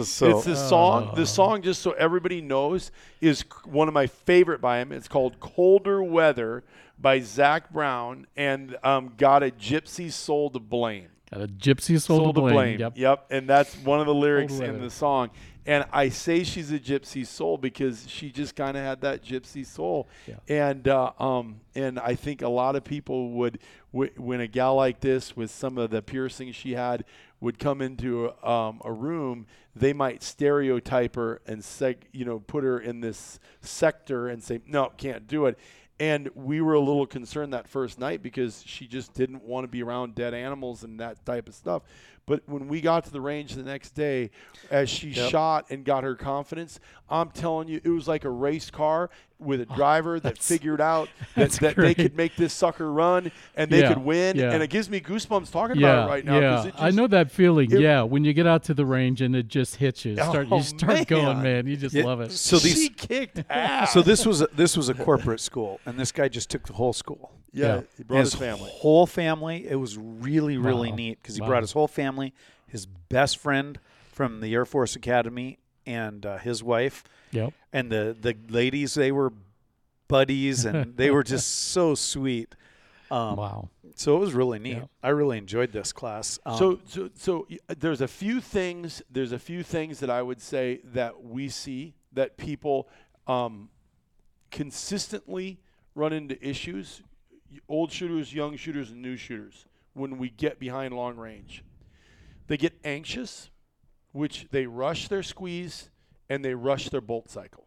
So 0.04 0.38
it's 0.38 0.46
the 0.46 0.56
song. 0.56 1.12
The 1.16 1.22
uh. 1.22 1.26
song, 1.26 1.60
just 1.60 1.82
so 1.82 1.90
everybody 1.92 2.40
knows, 2.40 2.90
is 3.20 3.44
one 3.66 3.88
of 3.88 3.94
my 3.94 4.06
favorite 4.06 4.62
by 4.62 4.78
him. 4.78 4.90
It's 4.90 5.06
called 5.06 5.38
"Colder 5.38 6.02
Weather" 6.02 6.64
by 7.02 7.20
Zac 7.20 7.70
Brown, 7.72 8.26
and 8.36 8.76
um, 8.82 9.12
got 9.18 9.42
a 9.42 9.50
gypsy 9.50 10.10
soul 10.10 10.48
to 10.50 10.60
blame. 10.60 11.08
Got 11.32 11.42
a 11.42 11.48
gypsy 11.48 12.00
soul, 12.00 12.32
to 12.32 12.40
blame. 12.40 12.78
Yep. 12.78 12.92
yep. 12.96 13.26
and 13.30 13.48
that's 13.48 13.74
one 13.76 14.00
of 14.00 14.06
the 14.06 14.14
lyrics 14.14 14.58
in 14.58 14.80
the 14.80 14.90
song. 14.90 15.30
And 15.64 15.86
I 15.92 16.08
say 16.08 16.42
she's 16.42 16.72
a 16.72 16.78
gypsy 16.78 17.24
soul 17.24 17.56
because 17.56 18.08
she 18.08 18.32
just 18.32 18.56
kind 18.56 18.76
of 18.76 18.82
had 18.82 19.00
that 19.02 19.24
gypsy 19.24 19.64
soul. 19.64 20.08
Yeah. 20.26 20.34
And 20.48 20.88
uh, 20.88 21.12
um, 21.18 21.60
and 21.74 21.98
I 22.00 22.16
think 22.16 22.42
a 22.42 22.48
lot 22.48 22.74
of 22.74 22.82
people 22.82 23.30
would, 23.30 23.60
w- 23.92 24.10
when 24.16 24.40
a 24.40 24.48
gal 24.48 24.74
like 24.74 25.00
this 25.00 25.36
with 25.36 25.50
some 25.50 25.78
of 25.78 25.90
the 25.90 26.02
piercings 26.02 26.56
she 26.56 26.72
had 26.74 27.04
would 27.40 27.58
come 27.58 27.80
into 27.80 28.26
a, 28.26 28.48
um, 28.48 28.80
a 28.84 28.92
room, 28.92 29.46
they 29.74 29.92
might 29.92 30.22
stereotype 30.22 31.14
her 31.14 31.40
and 31.46 31.62
seg- 31.62 32.08
you 32.12 32.24
know 32.24 32.40
put 32.40 32.64
her 32.64 32.78
in 32.78 33.00
this 33.00 33.38
sector 33.60 34.28
and 34.28 34.42
say 34.42 34.60
no, 34.66 34.92
can't 34.96 35.28
do 35.28 35.46
it. 35.46 35.58
And 36.02 36.30
we 36.34 36.60
were 36.60 36.74
a 36.74 36.80
little 36.80 37.06
concerned 37.06 37.52
that 37.52 37.68
first 37.68 38.00
night 38.00 38.24
because 38.24 38.64
she 38.66 38.88
just 38.88 39.14
didn't 39.14 39.44
want 39.44 39.62
to 39.62 39.68
be 39.68 39.84
around 39.84 40.16
dead 40.16 40.34
animals 40.34 40.82
and 40.82 40.98
that 40.98 41.24
type 41.24 41.48
of 41.48 41.54
stuff. 41.54 41.84
But 42.24 42.42
when 42.46 42.68
we 42.68 42.80
got 42.80 43.04
to 43.06 43.10
the 43.10 43.20
range 43.20 43.54
the 43.54 43.64
next 43.64 43.90
day, 43.96 44.30
as 44.70 44.88
she 44.88 45.08
Yep. 45.10 45.30
shot 45.30 45.66
and 45.70 45.84
got 45.84 46.04
her 46.04 46.14
confidence, 46.14 46.78
I'm 47.10 47.30
telling 47.30 47.66
you, 47.68 47.80
it 47.82 47.88
was 47.88 48.06
like 48.06 48.24
a 48.24 48.30
race 48.30 48.70
car 48.70 49.10
with 49.40 49.60
a 49.60 49.66
driver 49.66 50.20
that 50.20 50.38
figured 50.38 50.80
out 50.80 51.08
that, 51.18 51.26
that's 51.34 51.58
that 51.58 51.74
they 51.76 51.94
could 51.94 52.16
make 52.16 52.36
this 52.36 52.52
sucker 52.54 52.92
run 52.92 53.32
and 53.56 53.68
they 53.72 53.80
Yeah, 53.80 53.88
could 53.88 53.98
win. 54.04 54.36
yeah. 54.36 54.52
And 54.52 54.62
it 54.62 54.70
gives 54.70 54.88
me 54.88 55.00
goosebumps 55.00 55.50
talking 55.50 55.80
Yeah, 55.80 55.94
about 55.94 56.06
it 56.08 56.10
right 56.12 56.24
now. 56.24 56.38
yeah. 56.38 56.66
it 56.66 56.74
I 56.78 56.90
know 56.90 57.08
that 57.08 57.32
feeling. 57.32 57.72
it- 57.72 57.80
yeah, 57.80 58.02
when 58.02 58.22
you 58.24 58.32
get 58.32 58.46
out 58.46 58.62
to 58.64 58.74
the 58.74 58.86
range 58.86 59.20
and 59.20 59.34
it 59.34 59.48
just 59.48 59.76
hits 59.76 60.04
you, 60.04 60.12
oh, 60.20 60.30
start, 60.30 60.46
Oh, 60.48 60.58
you 60.58 60.62
start 60.62 61.08
going, 61.08 61.42
man. 61.42 61.64
man. 61.64 61.66
You 61.66 61.76
just 61.76 61.92
Yeah, 61.94 62.04
love 62.04 62.20
it. 62.20 62.30
So 62.30 62.58
these 62.60 62.74
she 62.84 62.88
kicked 62.88 63.42
ass. 63.50 63.92
so 63.92 64.00
this 64.00 64.24
was 64.24 64.42
a, 64.42 64.46
this 64.54 64.76
was 64.76 64.88
a 64.88 64.94
corporate 64.94 65.40
school, 65.40 65.80
and 65.86 65.98
this 65.98 66.12
guy 66.12 66.28
just 66.28 66.50
took 66.50 66.68
the 66.68 66.74
whole 66.74 66.92
school. 66.92 67.32
Yeah, 67.52 67.66
yeah. 67.76 67.80
he 67.96 68.02
brought 68.04 68.20
his 68.20 68.34
family. 68.34 68.70
whole 68.72 69.06
family. 69.06 69.66
It 69.68 69.76
was 69.76 69.96
really 69.98 70.56
really 70.56 70.90
Wow. 70.90 70.96
neat 70.96 71.18
because 71.22 71.34
he 71.36 71.40
Wow. 71.42 71.48
brought 71.48 71.62
his 71.62 71.72
whole 71.72 71.88
family, 71.88 72.32
his 72.66 72.86
best 72.86 73.38
friend 73.38 73.78
from 74.12 74.40
the 74.40 74.52
Air 74.54 74.64
Force 74.64 74.94
Academy, 74.96 75.58
and 75.86 76.24
uh, 76.26 76.38
his 76.38 76.62
wife, 76.62 77.04
Yep. 77.32 77.52
and 77.72 77.90
the 77.90 78.16
the 78.20 78.36
ladies. 78.48 78.94
They 78.94 79.12
were 79.12 79.32
buddies, 80.08 80.64
and 80.64 80.96
they 80.96 81.10
were 81.10 81.22
just 81.22 81.48
so 81.70 81.94
sweet. 81.94 82.54
Um, 83.10 83.36
Wow. 83.36 83.68
So 83.94 84.16
it 84.16 84.20
was 84.20 84.32
really 84.32 84.58
neat. 84.58 84.78
Yeah. 84.78 84.84
I 85.02 85.08
really 85.10 85.36
enjoyed 85.36 85.70
this 85.72 85.92
class. 85.92 86.38
Um, 86.46 86.56
so, 86.56 86.80
so, 86.86 87.10
so 87.14 87.46
there's 87.78 88.00
a 88.00 88.08
few 88.08 88.40
things. 88.40 89.02
There's 89.10 89.32
a 89.32 89.38
few 89.38 89.62
things 89.62 90.00
that 90.00 90.08
I 90.08 90.22
would 90.22 90.40
say 90.40 90.80
that 90.94 91.22
we 91.22 91.50
see 91.50 91.92
that 92.14 92.38
people 92.38 92.88
um, 93.26 93.68
consistently 94.50 95.58
run 95.94 96.12
into 96.12 96.42
issues. 96.46 97.02
Old 97.68 97.92
shooters, 97.92 98.32
young 98.34 98.56
shooters, 98.56 98.90
and 98.90 99.02
new 99.02 99.16
shooters. 99.16 99.66
When 99.94 100.18
we 100.18 100.30
get 100.30 100.58
behind 100.58 100.94
long 100.94 101.16
range, 101.16 101.64
they 102.46 102.56
get 102.56 102.74
anxious, 102.84 103.50
which 104.12 104.46
they 104.50 104.66
rush 104.66 105.08
their 105.08 105.22
squeeze 105.22 105.90
and 106.30 106.44
they 106.44 106.54
rush 106.54 106.88
their 106.88 107.02
bolt 107.02 107.28
cycle. 107.28 107.66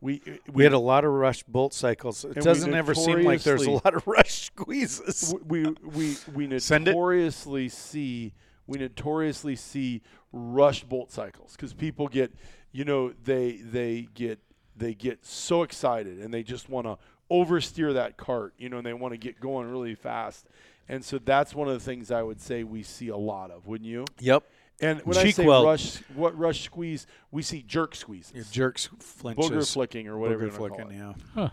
We 0.00 0.20
uh, 0.26 0.32
we 0.52 0.62
had 0.62 0.74
a 0.74 0.78
lot 0.78 1.04
of 1.04 1.12
rush 1.12 1.42
bolt 1.44 1.72
cycles. 1.72 2.24
It 2.24 2.34
doesn't 2.34 2.74
ever 2.74 2.94
seem 2.94 3.22
like 3.22 3.42
there's 3.42 3.66
a 3.66 3.70
lot 3.70 3.94
of 3.94 4.06
rush 4.06 4.46
squeezes. 4.46 5.34
we 5.44 5.74
we 5.82 6.16
we 6.34 6.44
it. 6.54 6.70
notoriously 6.70 7.68
see 7.70 8.34
we 8.66 8.78
notoriously 8.78 9.56
see 9.56 10.02
rushed 10.32 10.88
bolt 10.88 11.10
cycles 11.10 11.52
because 11.52 11.72
people 11.72 12.08
get 12.08 12.34
you 12.72 12.84
know 12.84 13.12
they 13.24 13.52
they 13.56 14.08
get 14.14 14.38
they 14.76 14.92
get 14.92 15.24
so 15.24 15.62
excited 15.62 16.18
and 16.18 16.32
they 16.32 16.42
just 16.42 16.68
want 16.68 16.86
to 16.86 16.98
oversteer 17.30 17.94
that 17.94 18.16
cart 18.16 18.54
you 18.58 18.68
know 18.68 18.78
and 18.78 18.86
they 18.86 18.92
want 18.94 19.12
to 19.12 19.18
get 19.18 19.40
going 19.40 19.68
really 19.70 19.94
fast 19.94 20.46
and 20.88 21.04
so 21.04 21.18
that's 21.18 21.54
one 21.54 21.66
of 21.68 21.74
the 21.74 21.80
things 21.80 22.10
I 22.10 22.22
would 22.22 22.40
say 22.40 22.62
we 22.62 22.82
see 22.82 23.08
a 23.08 23.16
lot 23.16 23.50
of 23.50 23.66
wouldn't 23.66 23.88
you 23.88 24.04
Yep. 24.20 24.44
and 24.80 25.00
when 25.02 25.16
I 25.16 25.30
say 25.30 25.44
weld. 25.44 25.64
rush 25.66 25.96
what 26.14 26.38
rush 26.38 26.62
squeeze 26.62 27.06
we 27.32 27.42
see 27.42 27.62
jerk 27.62 27.94
squeezes 27.96 28.32
Your 28.34 28.44
jerks 28.50 28.88
flinches. 29.00 29.50
booger 29.50 29.72
flicking 29.72 30.06
or 30.08 30.18
whatever 30.18 30.46
Booger 30.48 30.52
you 30.54 30.60
wanna 30.60 30.68
call 30.74 30.78
flicking, 30.86 31.00
it. 31.00 31.00
yeah. 31.00 31.12
Huh. 31.34 31.48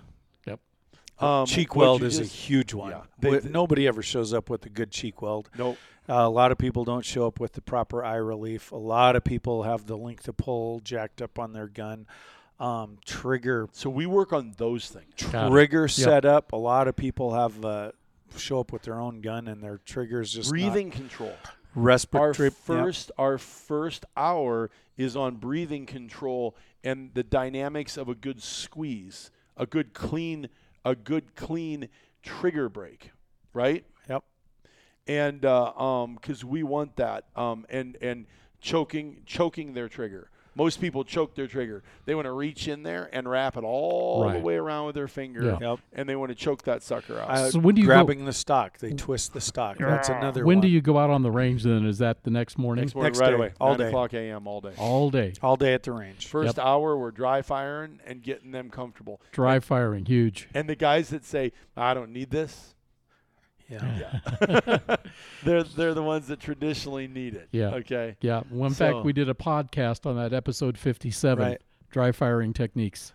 Yep. 0.46 0.60
Um, 1.20 1.46
cheek 1.48 1.76
weld 1.76 2.02
you 2.02 2.08
is 2.08 2.20
a 2.20 2.24
huge 2.26 2.74
one. 2.74 2.92
yeah, 2.92 2.98
Wh- 3.00 3.22
they- 3.22 3.40
they- 3.40 3.50
Nobody 3.50 3.88
ever 3.88 4.02
shows 4.04 4.34
up 4.34 4.50
with 4.50 4.66
a 4.66 4.70
good 4.70 4.92
cheek 4.92 5.22
weld. 5.22 5.50
nope 5.58 5.78
Uh, 6.10 6.14
a 6.16 6.30
lot 6.30 6.52
of 6.52 6.58
people 6.58 6.84
don't 6.84 7.06
show 7.06 7.26
up 7.26 7.40
with 7.40 7.54
the 7.54 7.62
proper 7.62 8.04
eye 8.04 8.16
relief. 8.18 8.72
A 8.74 8.76
lot 8.76 9.16
of 9.16 9.24
people 9.24 9.64
have 9.64 9.86
the 9.88 9.98
length 9.98 10.28
of 10.28 10.36
pull 10.36 10.82
jacked 10.82 11.22
up 11.22 11.40
on 11.40 11.54
their 11.54 11.68
gun. 11.70 12.06
Um, 12.64 12.98
trigger 13.06 13.68
so 13.74 13.90
we 13.90 14.06
work 14.06 14.32
on 14.32 14.54
those 14.58 14.88
things 14.90 15.32
Got 15.32 15.48
it. 15.48 15.50
trigger 15.50 15.88
setup. 15.90 16.54
A 16.54 16.56
lot 16.56 16.88
of 16.88 16.96
people 16.96 17.34
have 17.34 17.66
uh, 17.66 17.92
show 18.38 18.60
up 18.62 18.72
with 18.72 18.84
their 18.84 19.00
own 19.00 19.20
gun 19.20 19.48
and 19.50 19.62
their 19.62 19.80
triggers 19.80 20.32
just 20.32 20.50
not- 20.50 20.54
breathing 20.54 20.90
control 20.90 21.34
respiratory. 21.76 22.48
our 22.48 22.52
first 22.52 23.12
our 23.18 23.38
first 23.38 24.06
hour 24.16 24.70
is 24.96 25.16
on 25.16 25.36
breathing 25.36 25.86
control 25.86 26.56
and 26.84 27.12
the 27.14 27.24
dynamics 27.24 27.98
of 27.98 28.10
a 28.10 28.16
good 28.16 28.42
squeeze, 28.42 29.32
a 29.58 29.66
good 29.66 29.94
clean, 29.94 30.50
a 30.86 30.96
good 30.96 31.36
clean 31.36 31.90
trigger 32.22 32.70
break, 32.70 33.12
right? 33.54 33.86
Yep. 34.10 34.24
And 35.08 35.46
uh, 35.46 35.74
um, 35.74 36.16
because 36.16 36.46
we 36.46 36.64
want 36.64 36.96
that, 36.98 37.26
um, 37.36 37.66
and 37.70 37.98
and 38.02 38.26
choking 38.62 39.24
choking 39.26 39.74
their 39.74 39.90
trigger. 39.90 40.30
Most 40.56 40.80
people 40.82 41.04
choke 41.04 41.36
their 41.36 41.48
trigger. 41.48 41.84
They 42.06 42.16
want 42.16 42.26
to 42.26 42.32
reach 42.32 42.68
in 42.68 42.84
there 42.84 43.10
and 43.12 43.28
wrap 43.30 43.58
it 43.58 43.64
all 43.64 44.30
the 44.30 44.40
way 44.40 44.56
around 44.56 44.86
with 44.88 44.96
their 44.96 45.08
finger, 45.08 45.44
Yeah. 45.62 45.70
Yep. 45.72 45.80
and 45.94 46.08
they 46.10 46.16
want 46.16 46.30
to 46.30 46.36
choke 46.36 46.64
that 46.64 46.84
sucker 46.84 47.20
out. 47.20 47.30
Uh, 47.30 47.50
So 47.52 47.60
when 47.60 47.76
do 47.76 47.82
you 47.82 47.88
go- 47.88 47.94
grabbing 47.94 48.26
the 48.26 48.34
stock? 48.34 48.78
They 48.78 48.92
twist 48.94 49.34
the 49.34 49.42
stock. 49.42 49.78
That's 49.80 50.10
another 50.10 50.46
When 50.46 50.58
one. 50.58 50.62
do 50.62 50.68
you 50.68 50.82
go 50.82 50.98
out 50.98 51.10
on 51.10 51.22
the 51.24 51.32
range 51.32 51.64
then? 51.64 51.86
Is 51.86 51.98
that 52.00 52.24
the 52.24 52.30
next 52.32 52.58
morning? 52.58 52.84
Next 52.86 52.96
morning, 52.96 53.12
Next 53.12 53.20
right 53.20 53.30
day, 53.30 53.34
away, 53.36 53.52
all 53.60 53.70
9 53.70 53.78
day. 53.80 53.88
o'clock 53.88 54.14
a.m. 54.14 54.48
all 54.48 54.62
day. 54.62 54.74
All 54.78 55.10
day. 55.10 55.34
all 55.42 55.56
day 55.56 55.74
at 55.74 55.84
the 55.84 55.92
range? 55.92 56.28
First 56.28 56.60
hour, 56.60 56.98
we're 56.98 57.12
dry 57.12 57.42
firing 57.42 58.00
and 58.06 58.22
getting 58.22 58.52
them 58.52 58.70
comfortable. 58.70 59.22
Dry 59.32 59.60
firing, 59.60 60.06
huge. 60.06 60.48
And 60.54 60.70
the 60.70 60.76
guys 60.76 61.10
that 61.10 61.26
say, 61.26 61.52
"I 61.78 61.94
don't 61.94 62.12
need 62.12 62.30
this," 62.32 62.76
Yeah. 63.82 64.96
they're 65.44 65.64
they're 65.64 65.94
the 65.94 66.04
ones 66.04 66.28
that 66.28 66.40
traditionally 66.40 67.08
need 67.08 67.34
it. 67.36 67.48
Yeah. 67.52 67.76
Okay. 67.76 68.18
Yeah. 68.22 68.44
Well, 68.50 68.68
in 68.70 68.74
So- 68.74 68.94
fact, 68.94 69.06
we 69.06 69.14
did 69.14 69.30
a 69.30 69.34
podcast 69.34 70.06
on 70.06 70.16
that 70.18 70.34
episode 70.34 70.78
57, 70.78 71.44
Right. 71.44 71.62
dry 71.90 72.12
firing 72.12 72.54
techniques. 72.54 73.14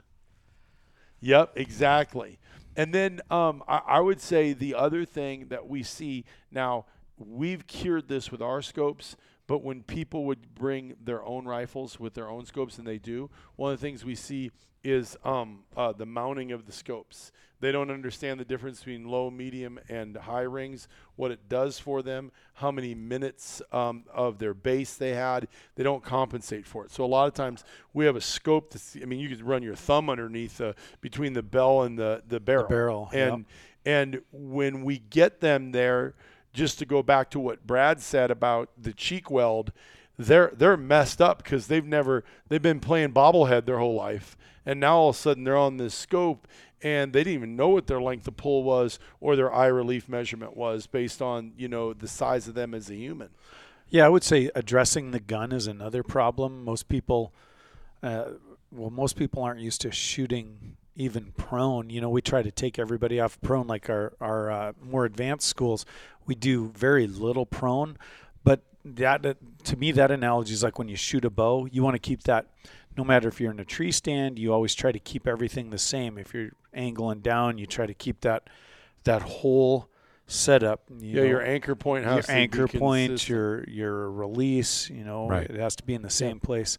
Yep, 1.20 1.52
exactly. 1.56 2.38
And 2.76 2.94
then 2.94 3.20
um, 3.30 3.62
I, 3.66 3.80
I 3.86 4.00
would 4.00 4.20
say 4.20 4.52
the 4.52 4.74
other 4.74 5.04
thing 5.04 5.48
that 5.48 5.66
we 5.68 5.82
see 5.82 6.24
now, 6.50 6.86
we've 7.16 7.66
cured 7.66 8.06
this 8.08 8.30
with 8.30 8.40
our 8.40 8.62
scopes, 8.62 9.16
but 9.48 9.64
when 9.64 9.82
people 9.82 10.24
would 10.26 10.54
bring 10.54 10.94
their 11.02 11.24
own 11.24 11.46
rifles 11.46 11.98
with 11.98 12.14
their 12.14 12.28
own 12.30 12.44
scopes, 12.46 12.78
and 12.78 12.86
they 12.86 12.98
do, 12.98 13.30
one 13.56 13.72
of 13.72 13.80
the 13.80 13.84
things 13.84 14.04
we 14.04 14.14
see 14.14 14.52
is 14.84 15.16
um, 15.24 15.60
uh, 15.76 15.92
the 15.92 16.06
mounting 16.06 16.52
of 16.52 16.66
the 16.66 16.72
scopes. 16.72 17.32
They 17.60 17.72
don't 17.72 17.90
understand 17.90 18.38
the 18.38 18.44
difference 18.44 18.78
between 18.78 19.08
low, 19.08 19.30
medium, 19.30 19.80
and 19.88 20.16
high 20.16 20.42
rings, 20.42 20.86
what 21.16 21.32
it 21.32 21.48
does 21.48 21.78
for 21.78 22.02
them, 22.02 22.30
how 22.54 22.70
many 22.70 22.94
minutes 22.94 23.60
um, 23.72 24.04
of 24.14 24.38
their 24.38 24.54
base 24.54 24.94
they 24.94 25.14
had. 25.14 25.48
They 25.74 25.82
don't 25.82 26.04
compensate 26.04 26.66
for 26.66 26.84
it. 26.84 26.92
So 26.92 27.04
a 27.04 27.06
lot 27.06 27.26
of 27.26 27.34
times 27.34 27.64
we 27.92 28.06
have 28.06 28.14
a 28.14 28.20
scope 28.20 28.70
to 28.70 28.78
see. 28.78 29.02
I 29.02 29.06
mean, 29.06 29.18
you 29.18 29.28
could 29.28 29.42
run 29.42 29.64
your 29.64 29.74
thumb 29.74 30.08
underneath 30.08 30.60
uh, 30.60 30.74
between 31.00 31.32
the 31.32 31.42
bell 31.42 31.82
and 31.82 31.98
the, 31.98 32.22
the 32.28 32.38
barrel. 32.38 32.68
barrel, 32.68 33.10
And, 33.12 33.44
and 33.84 34.22
when 34.30 34.84
we 34.84 34.98
get 34.98 35.40
them 35.40 35.72
there, 35.72 36.14
just 36.52 36.78
to 36.78 36.86
go 36.86 37.02
back 37.02 37.30
to 37.30 37.40
what 37.40 37.66
Brad 37.66 38.00
said 38.00 38.30
about 38.30 38.70
the 38.80 38.92
cheek 38.92 39.30
weld, 39.30 39.72
they're 40.18 40.52
they're 40.54 40.76
messed 40.76 41.22
up 41.22 41.42
because 41.42 41.68
they've 41.68 41.84
never 41.84 42.24
they've 42.48 42.60
been 42.60 42.80
playing 42.80 43.12
bobblehead 43.12 43.66
their 43.66 43.78
whole 43.78 43.94
life, 43.94 44.36
and 44.68 44.78
now 44.78 44.98
all 44.98 45.08
of 45.08 45.16
a 45.16 45.18
sudden 45.18 45.44
they're 45.44 45.56
on 45.56 45.78
this 45.78 45.94
scope 45.94 46.46
and 46.82 47.14
they 47.14 47.20
didn't 47.20 47.34
even 47.34 47.56
know 47.56 47.70
what 47.70 47.86
their 47.86 48.02
length 48.02 48.28
of 48.28 48.36
pull 48.36 48.62
was 48.62 48.98
or 49.18 49.34
their 49.34 49.52
eye 49.52 49.66
relief 49.66 50.08
measurement 50.10 50.56
was 50.56 50.86
based 50.86 51.22
on 51.22 51.52
you 51.56 51.66
know 51.68 51.94
the 51.94 52.06
size 52.06 52.46
of 52.46 52.54
them 52.54 52.74
as 52.74 52.90
a 52.90 52.94
human. 52.94 53.30
Yeah, 53.88 54.04
I 54.04 54.10
would 54.10 54.22
say 54.22 54.50
addressing 54.54 55.10
the 55.10 55.20
gun 55.20 55.52
is 55.52 55.66
another 55.66 56.02
problem. 56.02 56.62
Most 56.62 56.90
people, 56.90 57.32
uh, 58.02 58.32
well, 58.70 58.90
most 58.90 59.16
people 59.16 59.42
aren't 59.42 59.60
used 59.60 59.80
to 59.80 59.90
shooting 59.90 60.76
even 60.94 61.32
prone. 61.38 61.88
You 61.88 62.02
know, 62.02 62.10
we 62.10 62.20
try 62.20 62.42
to 62.42 62.50
take 62.50 62.78
everybody 62.78 63.18
off 63.18 63.40
prone, 63.40 63.66
like 63.66 63.88
our 63.88 64.12
our 64.20 64.50
uh, 64.50 64.72
more 64.82 65.06
advanced 65.06 65.48
schools. 65.48 65.86
We 66.26 66.34
do 66.34 66.68
very 66.76 67.06
little 67.06 67.46
prone, 67.46 67.96
but 68.44 68.60
that 68.84 69.38
to 69.64 69.76
me 69.78 69.92
that 69.92 70.10
analogy 70.10 70.52
is 70.52 70.62
like 70.62 70.78
when 70.78 70.88
you 70.88 70.96
shoot 70.96 71.24
a 71.24 71.30
bow. 71.30 71.66
You 71.72 71.82
want 71.82 71.94
to 71.94 71.98
keep 72.00 72.24
that. 72.24 72.48
No 72.98 73.04
matter 73.04 73.28
if 73.28 73.40
you're 73.40 73.52
in 73.52 73.60
a 73.60 73.64
tree 73.64 73.92
stand, 73.92 74.40
you 74.40 74.52
always 74.52 74.74
try 74.74 74.90
to 74.90 74.98
keep 74.98 75.28
everything 75.28 75.70
the 75.70 75.78
same. 75.78 76.18
If 76.18 76.34
you're 76.34 76.50
angling 76.74 77.20
down, 77.20 77.56
you 77.56 77.64
try 77.64 77.86
to 77.86 77.94
keep 77.94 78.22
that 78.22 78.50
that 79.04 79.22
whole 79.22 79.88
setup. 80.26 80.82
You 80.90 81.16
Yeah, 81.16 81.22
know, 81.22 81.28
your 81.28 81.42
anchor 81.42 81.76
point 81.76 82.04
has 82.04 82.14
your 82.14 82.22
to 82.22 82.26
be 82.28 82.32
anchor 82.34 82.66
point, 82.66 83.10
consistent. 83.10 83.28
your 83.28 83.64
your 83.68 84.10
release, 84.10 84.90
you 84.90 85.04
know, 85.04 85.28
Right. 85.28 85.48
it 85.48 85.54
has 85.60 85.76
to 85.76 85.84
be 85.84 85.94
in 85.94 86.02
the 86.02 86.10
same 86.10 86.40
place. 86.40 86.76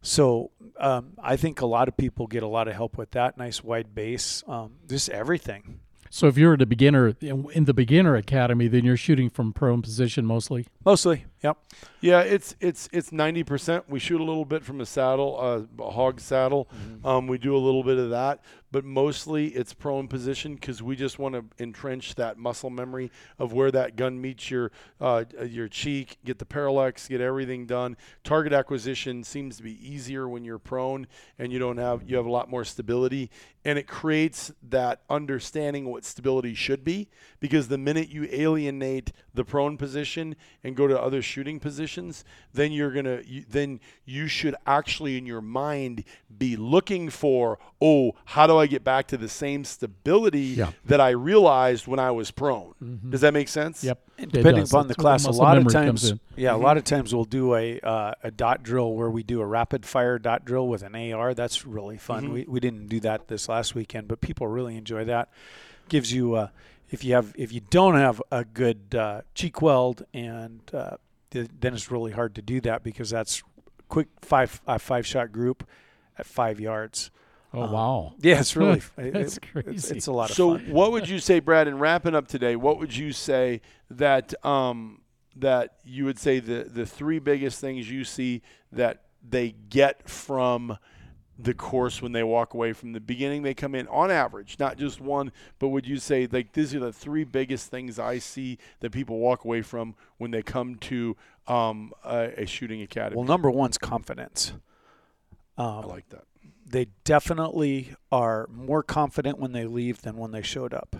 So 0.00 0.52
um, 0.78 1.14
I 1.20 1.34
think 1.34 1.60
a 1.60 1.66
lot 1.66 1.88
of 1.88 1.96
people 1.96 2.28
get 2.28 2.44
a 2.44 2.46
lot 2.46 2.68
of 2.68 2.74
help 2.74 2.96
with 2.96 3.10
that 3.10 3.36
nice 3.36 3.64
wide 3.64 3.96
base, 3.96 4.44
um, 4.46 4.74
just 4.88 5.08
everything. 5.08 5.80
So 6.16 6.28
if 6.28 6.38
you're 6.38 6.54
at 6.54 6.62
a 6.62 6.66
beginner 6.66 7.14
in 7.20 7.66
the 7.66 7.74
beginner 7.74 8.16
academy, 8.16 8.68
then 8.68 8.86
you're 8.86 8.96
shooting 8.96 9.28
from 9.28 9.52
prone 9.52 9.82
position 9.82 10.24
mostly. 10.24 10.66
Mostly, 10.82 11.26
yep. 11.44 11.58
Yeah, 12.00 12.20
it's 12.20 12.56
it's 12.58 12.88
it's 12.90 13.12
ninety 13.12 13.44
percent. 13.44 13.84
We 13.90 13.98
shoot 13.98 14.18
a 14.18 14.24
little 14.24 14.46
bit 14.46 14.64
from 14.64 14.80
a 14.80 14.86
saddle, 14.86 15.36
uh, 15.38 15.84
a 15.84 15.90
hog 15.90 16.18
saddle. 16.18 16.70
Um, 17.04 17.26
we 17.26 17.36
do 17.36 17.54
a 17.54 17.58
little 17.58 17.84
bit 17.84 17.98
of 17.98 18.08
that, 18.10 18.40
but 18.76 18.84
mostly 18.84 19.46
it's 19.54 19.72
prone 19.72 20.06
position 20.06 20.54
because 20.54 20.82
we 20.82 20.94
just 20.94 21.18
want 21.18 21.34
to 21.34 21.42
entrench 21.58 22.14
that 22.16 22.36
muscle 22.36 22.68
memory 22.68 23.10
of 23.38 23.54
where 23.54 23.70
that 23.70 23.96
gun 23.96 24.20
meets 24.20 24.50
your 24.50 24.70
uh, 25.00 25.24
your 25.46 25.66
cheek, 25.66 26.18
get 26.26 26.38
the 26.38 26.44
parallax, 26.44 27.08
get 27.08 27.22
everything 27.22 27.64
done. 27.64 27.96
Target 28.22 28.52
acquisition 28.52 29.24
seems 29.24 29.56
to 29.56 29.62
be 29.62 29.72
easier 29.82 30.28
when 30.28 30.44
you're 30.44 30.58
prone 30.58 31.06
and 31.38 31.54
you 31.54 31.58
don't 31.58 31.78
have 31.78 32.02
you 32.06 32.16
have 32.16 32.26
a 32.26 32.30
lot 32.30 32.50
more 32.50 32.66
stability, 32.66 33.30
and 33.64 33.78
it 33.78 33.86
creates 33.86 34.52
that 34.68 35.00
understanding 35.08 35.86
what 35.86 36.04
stability 36.04 36.52
should 36.52 36.84
be. 36.84 37.08
Because 37.40 37.68
the 37.68 37.78
minute 37.78 38.10
you 38.10 38.28
alienate 38.30 39.10
the 39.32 39.44
prone 39.44 39.78
position 39.78 40.36
and 40.62 40.76
go 40.76 40.86
to 40.86 41.00
other 41.00 41.22
shooting 41.22 41.60
positions, 41.60 42.26
then 42.52 42.72
you're 42.72 42.92
gonna 42.92 43.22
you, 43.24 43.42
then 43.48 43.80
you 44.04 44.28
should 44.28 44.54
actually 44.66 45.16
in 45.16 45.24
your 45.24 45.40
mind 45.40 46.04
be 46.36 46.56
looking 46.56 47.08
for 47.08 47.58
oh 47.80 48.12
how 48.26 48.46
do 48.46 48.58
I 48.58 48.65
get 48.68 48.84
back 48.84 49.06
to 49.08 49.16
the 49.16 49.28
same 49.28 49.64
stability 49.64 50.40
Yeah. 50.40 50.72
that 50.84 51.00
I 51.00 51.10
realized 51.10 51.86
when 51.86 51.98
I 51.98 52.10
was 52.10 52.30
prone. 52.30 52.74
Does 53.08 53.20
that 53.22 53.32
make 53.34 53.48
sense? 53.48 53.82
Yep. 53.84 53.98
And 54.18 54.26
It 54.28 54.32
depending 54.32 54.62
does. 54.62 54.72
upon 54.72 54.88
the 54.88 54.94
That's 54.94 54.98
where 54.98 55.02
class, 55.04 55.24
a 55.26 55.30
lot 55.32 55.56
of 55.58 55.64
memory 55.64 55.86
comes 55.86 56.02
times, 56.02 56.10
in. 56.12 56.20
yeah, 56.42 56.54
a 56.54 56.56
lot 56.56 56.76
of 56.76 56.84
times 56.84 57.14
we'll 57.14 57.24
do 57.24 57.54
a 57.54 57.78
uh, 57.80 58.12
a 58.22 58.30
dot 58.30 58.62
drill 58.62 58.92
where 58.94 59.10
we 59.10 59.22
do 59.22 59.40
a 59.40 59.46
rapid 59.46 59.84
fire 59.84 60.18
dot 60.18 60.44
drill 60.44 60.68
with 60.68 60.82
an 60.82 60.94
AR. 60.94 61.34
That's 61.34 61.66
really 61.66 61.98
fun. 61.98 62.32
We 62.32 62.44
we 62.48 62.60
didn't 62.60 62.86
do 62.88 63.00
that 63.00 63.28
this 63.28 63.48
last 63.48 63.74
weekend, 63.74 64.08
but 64.08 64.20
people 64.20 64.46
really 64.48 64.76
enjoy 64.76 65.04
that. 65.04 65.28
Gives 65.88 66.12
you 66.12 66.34
uh, 66.34 66.48
if 66.90 67.04
you 67.04 67.14
have 67.14 67.32
if 67.36 67.52
you 67.52 67.60
don't 67.70 67.94
have 67.96 68.22
a 68.32 68.44
good 68.44 68.94
uh, 68.94 69.22
cheek 69.34 69.60
weld 69.60 70.04
and 70.14 70.60
uh, 70.72 70.96
th- 71.30 71.48
then 71.60 71.74
it's 71.74 71.90
really 71.90 72.12
hard 72.12 72.34
to 72.36 72.42
do 72.42 72.60
that 72.62 72.82
because 72.82 73.10
that's 73.10 73.42
quick 73.88 74.08
five 74.22 74.60
uh, 74.66 74.78
five 74.78 75.06
shot 75.06 75.30
group 75.30 75.66
at 76.18 76.24
five 76.26 76.58
yards. 76.58 77.10
Oh 77.56 77.62
Um, 77.62 77.72
wow. 77.72 78.14
Yeah, 78.20 78.40
it's 78.40 78.54
really 78.54 78.80
That's 78.96 78.98
it- 78.98 79.16
It's, 79.16 79.38
crazy. 79.38 79.96
it's 79.96 80.06
a 80.06 80.12
lot 80.12 80.30
of 80.30 80.36
fun. 80.36 80.58
So, 80.58 80.58
fun. 80.58 80.70
what 80.74 80.92
would 80.92 81.08
you 81.08 81.18
say, 81.18 81.40
Brad? 81.40 81.66
In 81.68 81.78
wrapping 81.78 82.14
up 82.14 82.28
today, 82.28 82.54
what 82.56 82.78
would 82.78 82.94
you 82.94 83.12
say 83.12 83.60
that 83.90 84.34
um, 84.44 85.00
that 85.36 85.76
you 85.84 86.04
would 86.04 86.18
say 86.18 86.38
the 86.40 86.64
the 86.64 86.86
three 86.86 87.18
biggest 87.18 87.60
things 87.60 87.90
you 87.90 88.04
see 88.04 88.42
that 88.72 89.02
they 89.28 89.54
get 89.70 90.08
from 90.08 90.78
the 91.38 91.52
course 91.52 92.00
when 92.00 92.12
they 92.12 92.22
walk 92.22 92.54
away 92.54 92.72
from 92.72 92.92
the 92.92 93.00
beginning 93.00 93.42
they 93.42 93.52
come 93.52 93.74
in 93.74 93.86
on 93.88 94.10
average 94.10 94.56
not 94.58 94.78
just 94.78 95.02
one 95.02 95.30
but 95.58 95.68
would 95.68 95.86
you 95.86 95.98
say 95.98 96.26
like 96.32 96.50
these 96.54 96.74
are 96.74 96.78
the 96.80 96.90
three 96.92 97.24
biggest 97.24 97.70
things 97.70 97.98
i 97.98 98.18
see 98.18 98.56
that 98.80 98.90
people 98.90 99.18
walk 99.18 99.44
away 99.44 99.60
from 99.60 99.94
when 100.16 100.30
they 100.30 100.42
come 100.42 100.76
to 100.76 101.14
um, 101.46 101.92
a, 102.06 102.32
a 102.42 102.46
shooting 102.46 102.80
academy 102.80 103.16
Well, 103.16 103.26
number 103.26 103.50
one's 103.50 103.76
confidence. 103.76 104.52
Um, 105.58 105.66
i 105.66 105.80
like 105.84 106.08
that 106.08 106.24
they 106.68 106.88
definitely 107.04 107.94
are 108.10 108.48
more 108.52 108.82
confident 108.82 109.38
when 109.38 109.52
they 109.52 109.64
leave 109.64 110.02
than 110.02 110.16
when 110.16 110.32
they 110.32 110.42
showed 110.42 110.74
up. 110.74 110.96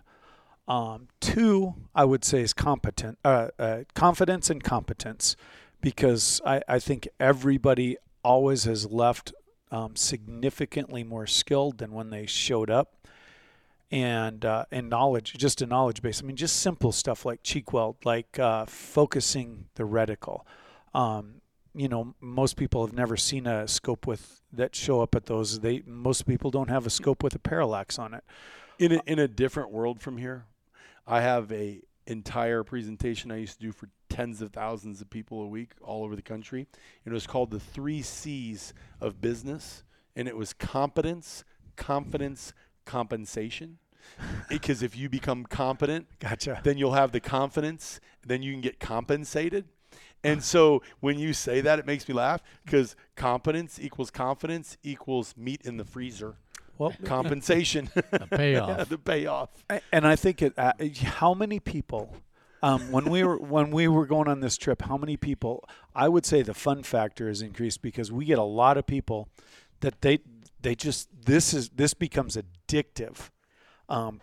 Um, 0.68 1.08
two, 1.20 1.74
I 1.94 2.04
would 2.04 2.24
say, 2.24 2.40
is 2.40 2.52
competent, 2.52 3.18
uh, 3.24 3.48
uh, 3.58 3.84
confidence 3.94 4.50
and 4.50 4.62
competence, 4.62 5.36
because 5.80 6.40
I, 6.44 6.62
I 6.68 6.78
think 6.78 7.08
everybody 7.20 7.96
always 8.22 8.64
has 8.64 8.90
left 8.90 9.32
um, 9.70 9.96
significantly 9.96 11.04
more 11.04 11.26
skilled 11.26 11.78
than 11.78 11.92
when 11.92 12.10
they 12.10 12.26
showed 12.26 12.70
up. 12.70 12.94
And 13.88 14.44
uh, 14.44 14.64
and 14.72 14.90
knowledge, 14.90 15.34
just 15.34 15.62
a 15.62 15.66
knowledge 15.66 16.02
base. 16.02 16.20
I 16.20 16.26
mean, 16.26 16.34
just 16.34 16.56
simple 16.56 16.90
stuff 16.90 17.24
like 17.24 17.44
cheek 17.44 17.72
weld, 17.72 17.96
like 18.04 18.36
uh, 18.36 18.66
focusing 18.66 19.66
the 19.76 19.84
reticle. 19.84 20.40
Um, 20.92 21.40
you 21.76 21.88
know, 21.88 22.14
most 22.20 22.56
people 22.56 22.84
have 22.86 22.94
never 22.94 23.16
seen 23.16 23.46
a 23.46 23.68
scope 23.68 24.06
with 24.06 24.40
that 24.52 24.74
show 24.74 25.00
up 25.00 25.14
at 25.14 25.26
those. 25.26 25.60
They 25.60 25.82
most 25.86 26.26
people 26.26 26.50
don't 26.50 26.70
have 26.70 26.86
a 26.86 26.90
scope 26.90 27.22
with 27.22 27.34
a 27.34 27.38
parallax 27.38 27.98
on 27.98 28.14
it. 28.14 28.24
in 28.78 28.92
a, 28.92 29.00
in 29.06 29.18
a 29.18 29.28
different 29.28 29.70
world 29.70 30.00
from 30.00 30.18
here 30.18 30.44
i 31.06 31.20
have 31.20 31.50
a 31.52 31.80
entire 32.06 32.62
presentation 32.62 33.30
i 33.30 33.36
used 33.36 33.58
to 33.58 33.66
do 33.66 33.72
for 33.72 33.88
tens 34.08 34.40
of 34.40 34.52
thousands 34.52 35.00
of 35.00 35.10
people 35.10 35.42
a 35.42 35.46
week 35.46 35.70
all 35.82 36.04
over 36.04 36.14
the 36.14 36.22
country 36.22 36.66
it 37.04 37.12
was 37.12 37.26
called 37.26 37.50
the 37.50 37.60
three 37.60 38.02
c's 38.02 38.72
of 39.00 39.20
business 39.20 39.82
and 40.14 40.28
it 40.28 40.36
was 40.36 40.52
competence 40.52 41.44
confidence 41.76 42.52
compensation 42.84 43.78
because 44.48 44.82
if 44.82 44.96
you 44.96 45.08
become 45.08 45.44
competent 45.44 46.06
Gotcha. 46.20 46.60
then 46.62 46.78
you'll 46.78 46.92
have 46.92 47.12
the 47.12 47.20
confidence 47.20 48.00
then 48.24 48.42
you 48.42 48.52
can 48.52 48.60
get 48.60 48.78
compensated 48.78 49.64
and 50.26 50.42
so 50.42 50.82
when 51.00 51.18
you 51.18 51.32
say 51.32 51.60
that 51.62 51.78
it 51.78 51.86
makes 51.86 52.08
me 52.08 52.14
laugh 52.14 52.40
because 52.64 52.96
competence 53.16 53.78
equals 53.80 54.10
confidence 54.10 54.76
equals 54.82 55.34
meat 55.36 55.60
in 55.64 55.76
the 55.76 55.84
freezer 55.84 56.36
Well, 56.78 56.92
compensation 57.04 57.88
The 57.94 58.26
payoff. 58.30 58.88
the 58.88 58.98
payoff 58.98 59.50
and 59.92 60.06
I 60.06 60.16
think 60.16 60.42
it. 60.42 60.52
Uh, 60.58 60.72
how 61.20 61.32
many 61.34 61.58
people 61.60 62.04
Um, 62.62 62.80
when 62.90 63.04
we 63.14 63.22
were 63.22 63.38
when 63.54 63.70
we 63.70 63.86
were 63.86 64.06
going 64.06 64.28
on 64.28 64.40
this 64.40 64.56
trip, 64.56 64.82
how 64.82 64.96
many 64.98 65.16
people? 65.16 65.54
I 65.94 66.06
would 66.08 66.24
say 66.26 66.42
the 66.42 66.54
fun 66.54 66.82
factor 66.82 67.28
is 67.34 67.40
increased 67.42 67.80
because 67.82 68.08
we 68.10 68.24
get 68.32 68.38
a 68.38 68.50
lot 68.62 68.76
of 68.80 68.84
people 68.86 69.20
that 69.80 70.00
they 70.00 70.18
they 70.64 70.74
just 70.74 71.08
this 71.26 71.52
is 71.54 71.68
this 71.80 71.94
becomes 71.94 72.36
addictive. 72.42 73.16
Um, 73.88 74.20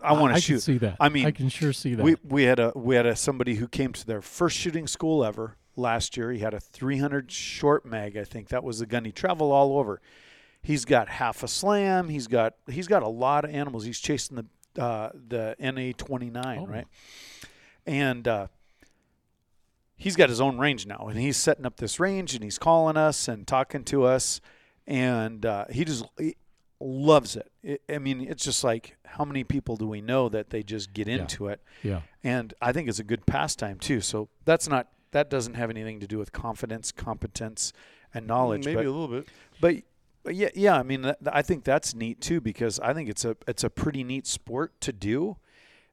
I 0.00 0.12
want 0.12 0.32
I 0.32 0.36
to 0.38 0.40
can 0.40 0.40
shoot. 0.40 0.60
see 0.62 0.78
that. 0.78 0.96
I 1.00 1.08
mean, 1.08 1.26
I 1.26 1.30
can 1.32 1.48
sure 1.48 1.72
see 1.72 1.94
that. 1.94 2.02
we 2.02 2.16
we 2.24 2.44
had 2.44 2.58
a 2.60 2.72
we 2.74 2.94
had 2.94 3.06
a 3.06 3.16
somebody 3.16 3.54
who 3.56 3.66
came 3.68 3.92
to 3.94 4.06
their 4.06 4.20
first 4.22 4.56
shooting 4.56 4.86
school 4.86 5.24
ever 5.24 5.56
last 5.76 6.16
year. 6.16 6.30
He 6.32 6.38
had 6.40 6.54
a 6.54 6.60
300 6.60 7.30
short 7.32 7.84
mag, 7.84 8.16
I 8.16 8.24
think 8.24 8.48
that 8.48 8.62
was 8.64 8.78
the 8.78 8.86
gun. 8.86 9.04
He 9.04 9.12
traveled 9.12 9.52
all 9.52 9.78
over. 9.78 10.00
He's 10.62 10.84
got 10.84 11.08
half 11.08 11.42
a 11.42 11.48
slam. 11.48 12.08
He's 12.08 12.26
got 12.26 12.54
he's 12.70 12.86
got 12.88 13.02
a 13.02 13.08
lot 13.08 13.44
of 13.44 13.50
animals. 13.52 13.84
He's 13.84 14.00
chasing 14.00 14.36
the 14.74 14.82
uh, 14.82 15.10
the 15.28 15.56
NA 15.58 15.92
29, 15.96 16.58
Oh. 16.60 16.66
right? 16.66 16.86
And 17.86 18.28
uh, 18.28 18.46
he's 19.96 20.14
got 20.16 20.28
his 20.28 20.40
own 20.40 20.58
range 20.58 20.86
now, 20.86 21.08
and 21.08 21.18
he's 21.18 21.36
setting 21.36 21.66
up 21.66 21.76
this 21.78 21.98
range, 21.98 22.34
and 22.34 22.44
he's 22.44 22.58
calling 22.58 22.96
us 22.96 23.28
and 23.28 23.46
talking 23.46 23.82
to 23.84 24.04
us, 24.04 24.40
and 24.86 25.44
uh, 25.46 25.64
he 25.70 25.84
just 25.84 26.04
he 26.18 26.36
loves 26.80 27.36
it. 27.36 27.50
it. 27.62 27.82
I 27.88 27.98
mean, 27.98 28.20
it's 28.20 28.44
just 28.44 28.62
like 28.64 28.96
how 29.04 29.24
many 29.24 29.44
people 29.44 29.76
do 29.76 29.86
we 29.86 30.00
know 30.00 30.28
that 30.28 30.50
they 30.50 30.62
just 30.62 30.92
get 30.92 31.08
into 31.08 31.48
it? 31.48 31.60
yeah. 31.82 32.02
and 32.22 32.54
I 32.60 32.72
think 32.72 32.88
it's 32.88 32.98
a 32.98 33.04
good 33.04 33.26
pastime 33.26 33.78
too. 33.78 34.00
So 34.00 34.28
that's 34.44 34.68
not 34.68 34.88
that 35.12 35.30
doesn't 35.30 35.54
have 35.54 35.70
anything 35.70 36.00
to 36.00 36.06
do 36.06 36.18
with 36.18 36.32
confidence, 36.32 36.92
competence, 36.92 37.72
and 38.12 38.26
knowledge. 38.26 38.64
Maybe 38.64 38.76
but, 38.76 38.86
a 38.86 38.90
little 38.90 39.08
bit. 39.08 39.28
but 39.60 39.76
but 40.22 40.34
yeah, 40.34 40.50
yeah. 40.54 40.76
I 40.76 40.82
mean, 40.82 41.02
that, 41.02 41.18
I 41.32 41.42
think 41.42 41.64
that's 41.64 41.94
neat 41.94 42.20
too 42.20 42.40
because 42.40 42.78
I 42.80 42.92
think 42.92 43.08
it's 43.08 43.24
a 43.24 43.36
it's 43.46 43.64
a 43.64 43.70
pretty 43.70 44.04
neat 44.04 44.26
sport 44.26 44.78
to 44.82 44.92
do, 44.92 45.36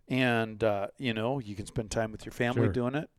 and 0.08 0.64
uh, 0.64 0.88
you 0.98 1.14
know 1.14 1.40
you 1.40 1.56
can 1.56 1.66
spend 1.66 1.92
time 1.92 2.12
with 2.12 2.26
your 2.26 2.34
family 2.34 2.66
Sure. 2.66 2.72
doing 2.74 2.96
it. 2.96 3.10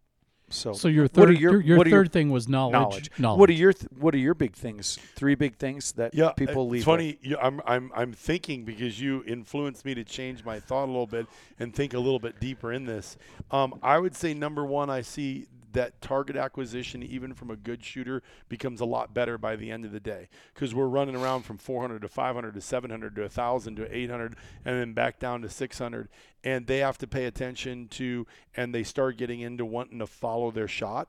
So, 0.48 0.72
So 0.74 0.86
your 0.86 1.04
what 1.04 1.24
are 1.24 1.26
third 1.32 1.38
your- 1.40 1.52
your, 1.54 1.60
your 1.60 1.76
what 1.78 1.86
are 1.88 1.90
third 1.90 1.96
your 1.96 2.06
thing 2.06 2.30
was 2.30 2.48
knowledge. 2.48 3.10
knowledge. 3.18 3.38
What 3.40 3.50
are 3.50 3.54
your 3.54 3.72
th- 3.72 3.90
what 3.98 4.14
are 4.14 4.18
your 4.18 4.34
big 4.34 4.54
things? 4.54 4.96
Three 5.16 5.34
big 5.34 5.56
things 5.56 5.90
that 5.92 6.14
Yeah, 6.14 6.30
people 6.32 6.62
it's 6.66 6.72
leave. 6.72 6.80
with? 6.80 6.84
funny. 6.86 7.18
You, 7.20 7.36
I'm 7.38 7.60
I'm 7.66 7.90
I'm 7.96 8.12
thinking 8.12 8.64
because 8.64 9.00
you 9.00 9.24
influenced 9.26 9.84
me 9.84 9.94
to 9.96 10.04
change 10.04 10.44
my 10.44 10.60
thought 10.60 10.84
a 10.84 10.86
little 10.86 11.06
bit 11.08 11.26
and 11.58 11.74
think 11.74 11.94
a 11.94 11.98
little 11.98 12.20
bit 12.20 12.38
deeper 12.38 12.72
in 12.72 12.84
this. 12.84 13.16
Um, 13.50 13.78
I 13.82 13.98
would 13.98 14.14
say 14.14 14.34
number 14.34 14.64
one, 14.64 14.88
I 14.88 15.00
see 15.00 15.46
that 15.76 16.00
target 16.00 16.36
acquisition, 16.36 17.02
even 17.02 17.32
from 17.34 17.50
a 17.50 17.56
good 17.56 17.84
shooter, 17.84 18.22
becomes 18.48 18.80
a 18.80 18.84
lot 18.84 19.14
better 19.14 19.38
by 19.38 19.56
the 19.56 19.70
end 19.70 19.84
of 19.84 19.92
the 19.92 20.00
day 20.00 20.28
because 20.54 20.74
we're 20.74 20.86
running 20.88 21.14
around 21.14 21.42
from 21.42 21.58
400 21.58 22.02
to 22.02 22.08
500 22.08 22.54
to 22.54 22.60
700 22.60 23.14
to 23.14 23.20
1,000 23.22 23.76
to 23.76 23.96
800 23.96 24.34
and 24.64 24.80
then 24.80 24.92
back 24.92 25.18
down 25.18 25.42
to 25.42 25.48
600, 25.48 26.08
and 26.44 26.66
they 26.66 26.78
have 26.78 26.98
to 26.98 27.06
pay 27.06 27.26
attention 27.26 27.88
to 27.88 28.26
and 28.56 28.74
they 28.74 28.82
start 28.82 29.16
getting 29.16 29.40
into 29.40 29.64
wanting 29.64 29.98
to 30.00 30.06
follow 30.06 30.50
their 30.50 30.68
shot. 30.68 31.08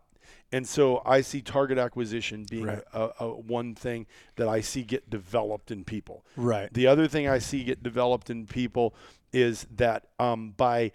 And 0.51 0.67
so 0.67 1.01
I 1.05 1.21
see 1.21 1.41
target 1.41 1.77
acquisition 1.77 2.45
being 2.49 2.65
Right. 2.65 2.83
a, 2.93 3.09
a 3.21 3.27
one 3.29 3.73
thing 3.75 4.05
that 4.35 4.49
I 4.49 4.59
see 4.61 4.83
get 4.83 5.09
developed 5.09 5.71
in 5.71 5.83
people. 5.85 6.25
right. 6.35 6.73
The 6.73 6.87
other 6.87 7.07
thing 7.07 7.27
I 7.29 7.39
see 7.39 7.63
get 7.63 7.81
developed 7.83 8.29
in 8.29 8.45
people 8.45 8.93
is 9.31 9.65
that 9.75 10.07
um, 10.19 10.51
by 10.57 10.91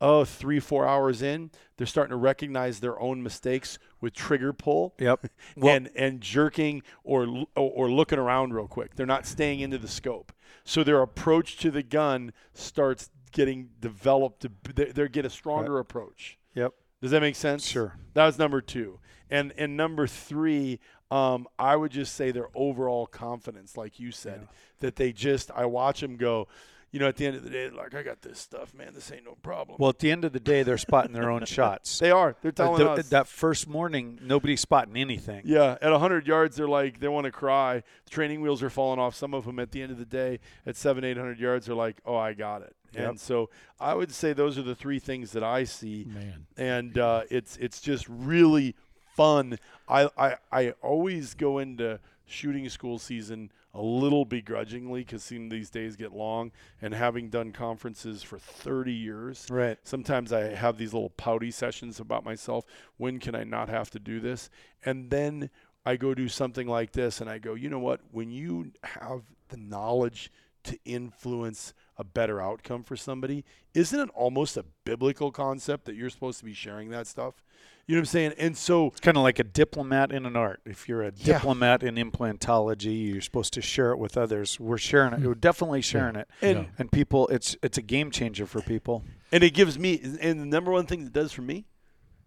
oh 0.00 0.24
three 0.24 0.60
four 0.60 0.86
hours 0.86 1.22
in, 1.22 1.50
they're 1.76 1.86
starting 1.86 2.10
to 2.10 2.16
recognize 2.16 2.80
their 2.80 2.98
own 3.00 3.22
mistakes 3.22 3.78
with 4.00 4.12
trigger 4.14 4.52
pull 4.52 4.94
Yep. 4.98 5.26
Well, 5.56 5.74
and 5.74 5.90
and 5.96 6.20
jerking 6.20 6.82
or, 7.04 7.22
or 7.54 7.70
or 7.86 7.90
looking 7.90 8.18
around 8.18 8.54
real 8.54 8.68
quick. 8.68 8.94
They're 8.96 9.06
not 9.06 9.26
staying 9.26 9.60
into 9.60 9.78
the 9.78 9.88
scope, 9.88 10.32
so 10.64 10.82
their 10.84 11.02
approach 11.02 11.56
to 11.58 11.70
the 11.70 11.82
gun 11.82 12.32
starts 12.54 13.10
getting 13.32 13.70
developed. 13.80 14.42
To 14.42 14.50
they, 14.74 14.86
they 14.86 15.08
get 15.08 15.24
a 15.24 15.30
stronger 15.30 15.78
approach. 15.78 16.38
yep. 16.54 16.72
Does 17.02 17.10
that 17.10 17.20
make 17.20 17.36
sense? 17.36 17.66
Sure. 17.66 17.94
That 18.14 18.26
was 18.26 18.38
number 18.38 18.60
two. 18.60 18.98
And 19.30 19.52
and 19.58 19.76
number 19.76 20.06
three, 20.06 20.80
um, 21.10 21.46
I 21.58 21.76
would 21.76 21.92
just 21.92 22.14
say 22.14 22.30
their 22.30 22.48
overall 22.54 23.06
confidence, 23.06 23.76
like 23.76 24.00
you 24.00 24.12
said, 24.12 24.48
that 24.80 24.96
they 24.96 25.12
just 25.12 25.50
I 25.54 25.66
watch 25.66 26.00
them 26.00 26.16
go, 26.16 26.48
you 26.96 27.00
know, 27.00 27.08
at 27.08 27.16
the 27.16 27.26
end 27.26 27.36
of 27.36 27.44
the 27.44 27.50
day, 27.50 27.68
like 27.68 27.94
I 27.94 28.02
got 28.02 28.22
this 28.22 28.38
stuff, 28.38 28.72
man. 28.72 28.92
This 28.94 29.12
ain't 29.12 29.26
no 29.26 29.34
problem. 29.42 29.76
Well, 29.78 29.90
at 29.90 29.98
the 29.98 30.10
end 30.10 30.24
of 30.24 30.32
the 30.32 30.40
day, 30.40 30.62
they're 30.62 30.78
spotting 30.78 31.12
their 31.12 31.28
own 31.30 31.44
shots. 31.56 31.98
they 31.98 32.10
are. 32.10 32.36
They're 32.40 32.48
Uh, 32.52 32.54
telling 32.54 32.78
the- 32.84 32.90
us. 32.92 33.08
that 33.10 33.26
first 33.26 33.68
morning, 33.68 34.18
nobody's 34.22 34.62
spotting 34.62 34.96
anything. 34.96 35.42
yeah, 35.44 35.76
at 35.82 35.92
100 35.92 36.26
yards, 36.26 36.56
they're 36.56 36.66
like 36.66 37.00
they 37.00 37.08
want 37.08 37.24
to 37.26 37.30
cry. 37.30 37.82
The 38.04 38.10
training 38.10 38.40
wheels 38.40 38.62
are 38.62 38.70
falling 38.70 38.98
off. 38.98 39.14
Some 39.14 39.34
of 39.34 39.44
them 39.44 39.58
at 39.58 39.72
the 39.72 39.82
end 39.82 39.92
of 39.92 39.98
the 39.98 40.06
day, 40.06 40.40
at 40.64 40.74
seven, 40.76 41.04
800 41.04 41.38
yards, 41.38 41.68
are 41.68 41.74
like, 41.74 41.98
oh, 42.06 42.16
I 42.16 42.32
got 42.32 42.62
it. 42.62 42.74
Yep. 42.94 43.08
And 43.10 43.20
so 43.20 43.50
I 43.78 43.92
would 43.92 44.10
say 44.10 44.32
those 44.32 44.56
are 44.56 44.62
the 44.62 44.74
three 44.74 44.98
things 44.98 45.32
that 45.32 45.44
I 45.44 45.64
see. 45.64 46.06
man? 46.08 46.46
and 46.56 46.96
uh, 46.96 47.24
it's 47.30 47.58
it's 47.58 47.82
just 47.82 48.06
really 48.08 48.74
fun. 49.14 49.58
I, 49.88 50.08
I 50.16 50.36
I 50.50 50.70
always 50.82 51.34
go 51.34 51.58
into 51.58 52.00
shooting 52.26 52.68
school 52.68 52.98
season 52.98 53.50
a 53.72 53.80
little 53.80 54.24
begrudgingly 54.24 55.00
because 55.00 55.22
seeing 55.22 55.48
these 55.48 55.70
days 55.70 55.96
get 55.96 56.12
long, 56.12 56.50
and 56.80 56.94
having 56.94 57.28
done 57.28 57.52
conferences 57.52 58.22
for 58.22 58.38
30 58.38 58.92
years, 58.92 59.46
Right. 59.50 59.78
sometimes 59.84 60.32
I 60.32 60.54
have 60.54 60.78
these 60.78 60.92
little 60.94 61.10
pouty 61.10 61.50
sessions 61.50 62.00
about 62.00 62.24
myself. 62.24 62.64
When 62.96 63.18
can 63.20 63.34
I 63.34 63.44
not 63.44 63.68
have 63.68 63.90
to 63.90 63.98
do 63.98 64.18
this? 64.20 64.50
And 64.84 65.10
then 65.10 65.50
I 65.84 65.96
go 65.96 66.14
do 66.14 66.28
something 66.28 66.66
like 66.66 66.92
this, 66.92 67.20
and 67.20 67.30
I 67.30 67.38
go, 67.38 67.54
you 67.54 67.68
know 67.68 67.78
what? 67.78 68.00
When 68.10 68.30
you 68.30 68.72
have 68.82 69.22
the 69.48 69.56
knowledge 69.56 70.32
to 70.64 70.78
influence 70.84 71.72
a 71.96 72.02
better 72.02 72.40
outcome 72.40 72.82
for 72.82 72.96
somebody, 72.96 73.44
isn't 73.72 74.00
it 74.00 74.10
almost 74.14 74.56
a 74.56 74.64
biblical 74.84 75.30
concept 75.30 75.84
that 75.84 75.94
you're 75.94 76.10
supposed 76.10 76.40
to 76.40 76.44
be 76.44 76.54
sharing 76.54 76.88
that 76.90 77.06
stuff? 77.06 77.42
You 77.86 77.94
know 77.94 78.00
what 78.00 78.02
I'm 78.02 78.06
saying? 78.06 78.32
And 78.38 78.56
so, 78.56 78.88
It's 78.88 79.00
kind 79.00 79.16
of 79.16 79.22
like 79.22 79.38
a 79.38 79.44
diplomat 79.44 80.10
in 80.10 80.26
an 80.26 80.34
art. 80.34 80.60
If 80.64 80.88
you're 80.88 81.02
a 81.02 81.12
Yeah. 81.16 81.34
diplomat 81.38 81.82
in 81.84 81.94
implantology, 81.94 83.12
you're 83.12 83.20
supposed 83.20 83.52
to 83.54 83.62
share 83.62 83.92
it 83.92 83.98
with 83.98 84.16
others. 84.16 84.58
We're 84.58 84.76
sharing 84.78 85.12
it. 85.12 85.20
We're 85.20 85.34
definitely 85.34 85.82
sharing 85.82 86.16
it. 86.16 86.28
and 86.42 86.58
Yeah. 86.58 86.64
And 86.78 86.90
people, 86.90 87.28
it's 87.28 87.56
it's 87.62 87.78
a 87.78 87.82
game 87.82 88.10
changer 88.10 88.46
for 88.46 88.60
people. 88.60 89.04
and 89.32 89.42
it 89.44 89.54
gives 89.54 89.78
me, 89.78 90.00
and 90.20 90.40
the 90.40 90.46
number 90.46 90.70
one 90.72 90.86
thing 90.86 91.06
it 91.06 91.12
does 91.12 91.32
for 91.32 91.42
me 91.42 91.66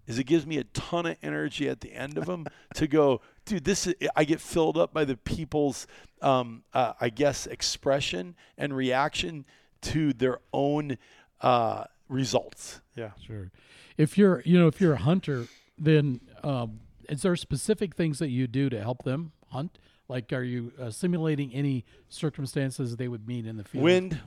is 0.07 0.17
it 0.17 0.23
gives 0.25 0.45
me 0.45 0.57
a 0.57 0.63
ton 0.65 1.05
of 1.05 1.17
energy 1.21 1.69
at 1.69 1.81
the 1.81 1.93
end 1.93 2.17
of 2.17 2.25
them 2.25 2.45
to 2.75 2.87
go, 2.87 3.21
dude. 3.45 3.63
This 3.65 3.85
is, 3.85 3.95
I 4.15 4.23
get 4.23 4.39
filled 4.41 4.77
up 4.77 4.93
by 4.93 5.03
the 5.05 5.15
people's, 5.17 5.87
um, 6.21 6.63
uh, 6.73 6.93
I 7.01 7.09
guess, 7.09 7.45
expression 7.47 8.35
and 8.57 8.73
reaction 8.75 9.45
to 9.81 10.13
their 10.13 10.39
own 10.53 10.97
uh, 11.41 11.83
results. 12.09 12.81
Yeah. 12.95 13.11
Sure. 13.25 13.51
If 13.97 14.17
you're, 14.17 14.41
you 14.45 14.59
know, 14.59 14.67
if 14.67 14.81
you're 14.81 14.93
a 14.93 14.97
hunter, 14.99 15.47
then 15.77 16.19
um, 16.43 16.79
is 17.07 17.21
there 17.21 17.35
specific 17.35 17.95
things 17.95 18.19
that 18.19 18.29
you 18.29 18.47
do 18.47 18.69
to 18.69 18.81
help 18.81 19.03
them 19.03 19.31
hunt? 19.49 19.77
Like, 20.07 20.33
are 20.33 20.43
you 20.43 20.71
uh, 20.81 20.89
simulating 20.89 21.53
any 21.53 21.85
circumstances 22.09 22.95
they 22.97 23.07
would 23.07 23.27
meet 23.27 23.45
in 23.45 23.57
the 23.57 23.63
field? 23.63 23.83
Wind, 23.83 24.19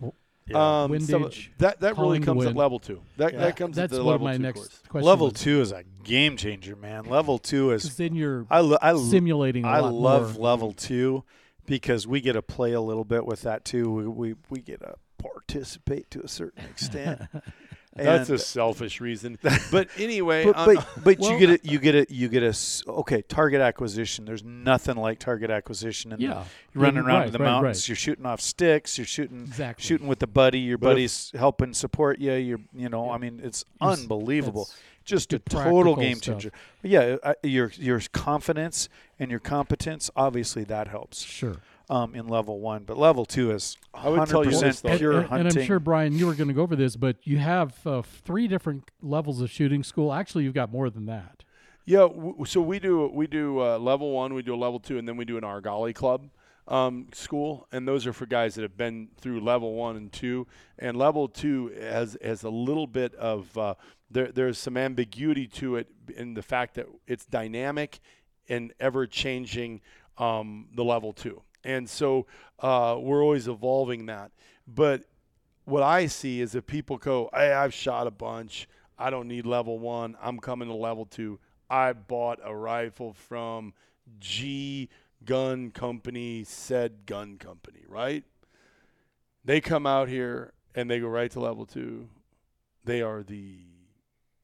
Yeah. 0.46 0.82
um, 0.84 0.90
Windage, 0.92 1.06
some- 1.46 1.52
that 1.58 1.80
that 1.80 1.96
really 1.98 2.20
calling 2.20 2.20
the 2.20 2.26
comes 2.26 2.46
at 2.46 2.54
level 2.56 2.78
two. 2.78 3.00
That 3.16 3.32
Yeah. 3.32 3.40
that 3.40 3.56
comes 3.56 3.76
That's 3.76 3.92
at 3.92 3.96
the 3.98 4.04
one 4.04 4.12
level 4.14 4.26
of 4.28 4.32
my 4.32 4.36
two 4.36 4.42
next 4.42 4.58
course. 4.60 4.82
questions. 4.88 5.06
Level 5.06 5.26
was- 5.30 5.40
two 5.40 5.60
is 5.60 5.72
a 5.72 5.82
game 6.04 6.36
changer, 6.36 6.76
man. 6.76 7.04
Level 7.04 7.38
two 7.38 7.72
is 7.72 7.82
Because 7.82 7.96
then 7.96 8.14
you're 8.14 8.46
I 8.50 8.60
lo- 8.60 8.78
I 8.80 8.92
lo- 8.92 9.02
simulating 9.10 9.64
a 9.64 9.68
I 9.68 9.80
lot 9.80 9.92
love 9.94 10.34
more. 10.38 10.44
level 10.50 10.72
two 10.72 11.24
because 11.66 12.06
we 12.06 12.20
get 12.20 12.32
to 12.34 12.42
play 12.42 12.72
a 12.72 12.80
little 12.80 13.04
bit 13.04 13.24
with 13.26 13.42
that 13.42 13.64
too. 13.64 13.90
We 13.90 14.06
we, 14.08 14.34
we 14.50 14.60
get 14.60 14.80
to 14.80 14.94
participate 15.18 16.10
to 16.12 16.20
a 16.22 16.28
certain 16.28 16.64
extent. 16.64 17.22
That's 17.95 18.30
And- 18.30 18.38
a 18.38 18.43
selfish 18.43 19.01
reason. 19.01 19.38
But 19.70 19.88
anyway, 19.99 20.45
but 20.45 20.55
but, 20.64 20.88
but 21.05 21.18
well, 21.18 21.32
you 21.32 21.38
get 21.38 21.51
it 21.51 21.64
you 21.64 21.78
get 21.78 21.95
it 21.95 22.11
you 22.11 22.28
get 22.28 22.43
a 22.43 22.49
s- 22.49 22.82
okay 22.88 23.20
target 23.22 23.61
acquisition 23.61 24.24
there's 24.24 24.43
nothing 24.45 24.97
like 24.97 25.18
target 25.18 25.51
acquisition 25.51 26.12
and 26.12 26.20
Yeah. 26.22 26.45
you're 26.74 26.82
running 26.84 27.03
Yeah, 27.05 27.09
around 27.09 27.18
right, 27.18 27.26
in 27.26 27.32
the 27.32 27.38
right, 27.38 27.45
right. 27.45 27.53
mountains 27.53 27.88
you're 27.88 27.97
shooting 27.97 28.24
off 28.26 28.40
sticks 28.40 28.97
you're 28.99 29.07
shooting 29.07 29.43
Exactly. 29.43 29.84
shooting 29.84 30.07
with 30.09 30.20
the 30.20 30.26
buddy 30.26 30.59
your 30.61 30.78
But 30.78 30.88
if- 30.88 30.93
buddy's 30.95 31.32
helping 31.34 31.74
support 31.74 32.18
you 32.18 32.32
you're 32.34 32.61
you 32.74 32.88
know 32.88 33.11
i 33.11 33.18
mean 33.18 33.40
it's 33.43 33.64
Yes, 33.80 34.01
unbelievable 34.01 34.68
just 35.05 35.32
a 35.32 35.38
total 35.38 35.62
practical 35.62 35.97
game 35.97 36.16
stuff. 36.16 36.24
changer 36.40 36.53
yeah 36.82 37.16
uh, 37.22 37.34
your 37.43 37.70
your 37.76 38.01
confidence 38.12 38.88
and 39.18 39.30
your 39.30 39.40
competence 39.40 40.11
obviously 40.16 40.64
that 40.64 40.88
helps 40.88 41.22
Sure. 41.22 41.57
Um, 41.93 42.14
in 42.14 42.26
level 42.28 42.59
one 42.61 42.84
but 42.84 42.97
level 42.99 43.24
two 43.24 43.51
is 43.51 43.76
I 43.93 44.09
would 44.09 44.26
tell 44.28 44.45
you 44.45 44.51
100% 44.51 44.61
this, 44.61 44.80
though. 44.80 44.88
and, 44.90 44.99
pure 44.99 45.12
and- 45.12 45.20
and 45.22 45.28
hunting 45.30 45.62
I'm 45.62 45.66
sure 45.66 45.78
Brian, 45.80 46.12
you 46.18 46.26
were 46.26 46.34
going 46.34 46.49
to 46.49 46.55
go 46.55 46.62
over 46.62 46.74
this, 46.76 46.97
but 46.97 47.16
you 47.24 47.38
have 47.38 47.86
uh, 47.86 48.03
three 48.03 48.49
different 48.49 48.90
levels 49.03 49.40
of 49.40 49.51
shooting 49.51 49.82
school. 49.82 50.12
Actually, 50.12 50.45
you've 50.45 50.55
got 50.55 50.72
more 50.72 50.88
than 50.90 51.07
that. 51.07 51.45
Yeah, 51.84 52.01
w- 52.01 52.45
so 52.47 52.61
we 52.61 52.78
do 52.78 53.09
we 53.12 53.26
do 53.26 53.61
uh, 53.61 53.78
level 53.78 54.12
one, 54.12 54.34
we 54.34 54.43
do 54.43 54.55
a 54.55 54.57
level 54.66 54.78
two, 54.80 54.99
and 54.99 55.07
then 55.07 55.16
we 55.16 55.24
do 55.24 55.36
an 55.36 55.43
Argali 55.43 55.95
Club 55.95 56.30
um, 56.68 57.09
school, 57.12 57.66
and 57.72 57.86
those 57.88 58.07
are 58.07 58.12
for 58.12 58.24
guys 58.24 58.55
that 58.55 58.62
have 58.62 58.76
been 58.76 59.09
through 59.20 59.40
level 59.40 59.74
one 59.74 59.97
and 59.97 60.12
two. 60.12 60.47
And 60.78 60.97
level 60.97 61.26
two 61.28 61.72
has 61.80 62.16
has 62.22 62.45
a 62.45 62.51
little 62.51 62.86
bit 62.86 63.14
of 63.16 63.59
uh, 63.59 63.74
there. 64.11 64.28
There's 64.32 64.59
some 64.59 64.76
ambiguity 64.76 65.47
to 65.49 65.76
it 65.76 65.88
in 66.16 66.34
the 66.34 66.43
fact 66.43 66.74
that 66.76 66.86
it's 67.07 67.26
dynamic 67.26 67.99
and 68.49 68.72
ever 68.80 69.07
changing. 69.07 69.80
Um, 70.18 70.68
the 70.76 70.84
level 70.84 71.12
two, 71.14 71.40
and 71.64 71.88
so 71.88 72.26
uh, 72.60 72.96
we're 72.98 73.22
always 73.22 73.48
evolving 73.48 74.06
that. 74.06 74.30
But 74.66 75.04
what 75.64 75.82
I 75.82 76.06
see 76.06 76.40
is 76.40 76.54
if 76.54 76.66
people 76.66 76.98
go, 76.98 77.30
hey, 77.32 77.52
I've 77.52 77.74
shot 77.74 78.06
a 78.06 78.10
bunch. 78.10 78.68
I 78.98 79.10
don't 79.10 79.28
need 79.28 79.46
level 79.46 79.78
one. 79.78 80.16
I'm 80.22 80.38
coming 80.38 80.68
to 80.68 80.74
level 80.74 81.06
two. 81.06 81.38
I 81.68 81.92
bought 81.92 82.38
a 82.44 82.54
rifle 82.54 83.12
from 83.12 83.74
G 84.20 84.88
Gun 85.24 85.70
Company, 85.70 86.44
said 86.44 87.06
gun 87.06 87.38
company, 87.38 87.84
right? 87.88 88.24
They 89.44 89.60
come 89.60 89.86
out 89.86 90.08
here 90.08 90.52
and 90.74 90.90
they 90.90 91.00
go 91.00 91.08
right 91.08 91.30
to 91.32 91.40
level 91.40 91.66
two. 91.66 92.08
They 92.84 93.02
are 93.02 93.22
the 93.22 93.58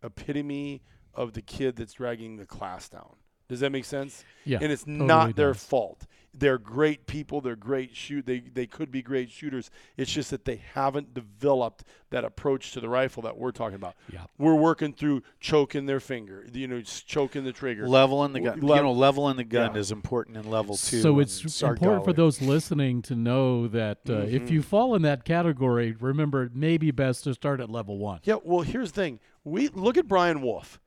epitome 0.03 0.83
of 1.15 1.33
the 1.33 1.43
kid 1.43 1.77
that's 1.77 1.95
dragging 1.95 2.37
the 2.37 2.47
class 2.47 2.89
down. 2.89 3.17
Does 3.49 3.61
that 3.61 3.73
make 3.73 3.85
sense? 3.87 4.25
Yeah, 4.45 4.59
And 4.61 4.71
it's 4.71 4.85
totally 4.85 5.07
not 5.07 5.37
their 5.37 5.53
does. 5.53 5.65
fault. 5.65 6.07
They're 6.35 6.59
great 6.59 7.07
people. 7.07 7.41
They're 7.41 7.57
great 7.57 7.97
shoot. 7.97 8.25
They 8.27 8.39
they 8.41 8.67
could 8.67 8.93
be 8.93 9.03
great 9.03 9.29
shooters. 9.31 9.71
It's 9.97 10.13
just 10.13 10.31
that 10.31 10.45
they 10.45 10.61
haven't 10.75 11.13
developed 11.15 11.83
that 12.11 12.23
approach 12.25 12.73
to 12.73 12.81
the 12.81 12.89
rifle 12.89 13.23
that 13.25 13.37
we're 13.37 13.51
talking 13.51 13.75
about. 13.75 13.95
Yeah. 14.13 14.21
We're 14.37 14.55
working 14.55 14.93
through 14.93 15.23
choking 15.41 15.87
their 15.87 15.99
finger. 15.99 16.47
You 16.53 16.69
know, 16.69 16.81
just 16.81 17.09
choking 17.09 17.43
the 17.45 17.53
trigger. 17.53 17.89
Leveling 17.89 18.35
the 18.35 18.41
gun. 18.41 18.61
Lev- 18.61 18.77
you 18.77 18.83
know, 18.85 18.93
leveling 18.93 19.37
the 19.37 19.43
gun 19.45 19.75
Yeah. 19.75 19.81
is 19.81 19.91
important 19.91 20.37
in 20.37 20.49
level 20.49 20.77
two. 20.77 21.01
So 21.01 21.19
it's 21.19 21.43
important 21.63 22.05
for 22.05 22.13
those 22.13 22.41
listening 22.41 23.03
to 23.03 23.17
know 23.17 23.67
that 23.69 23.99
uh, 24.09 24.13
Mm-hmm. 24.13 24.37
if 24.37 24.51
you 24.51 24.63
fall 24.63 24.95
in 24.95 25.03
that 25.03 25.25
category, 25.25 25.97
remember 25.99 26.45
it 26.45 26.55
may 26.55 26.77
be 26.77 26.91
best 26.93 27.25
to 27.25 27.35
start 27.35 27.61
at 27.61 27.69
level 27.71 27.99
one. 27.99 28.21
Yeah, 28.23 28.37
well, 28.45 28.61
here's 28.61 28.93
the 28.93 29.01
thing. 29.01 29.21
We 29.43 29.69
look 29.69 29.97
at 29.97 30.07
Brian 30.07 30.43
Wolf. 30.43 30.79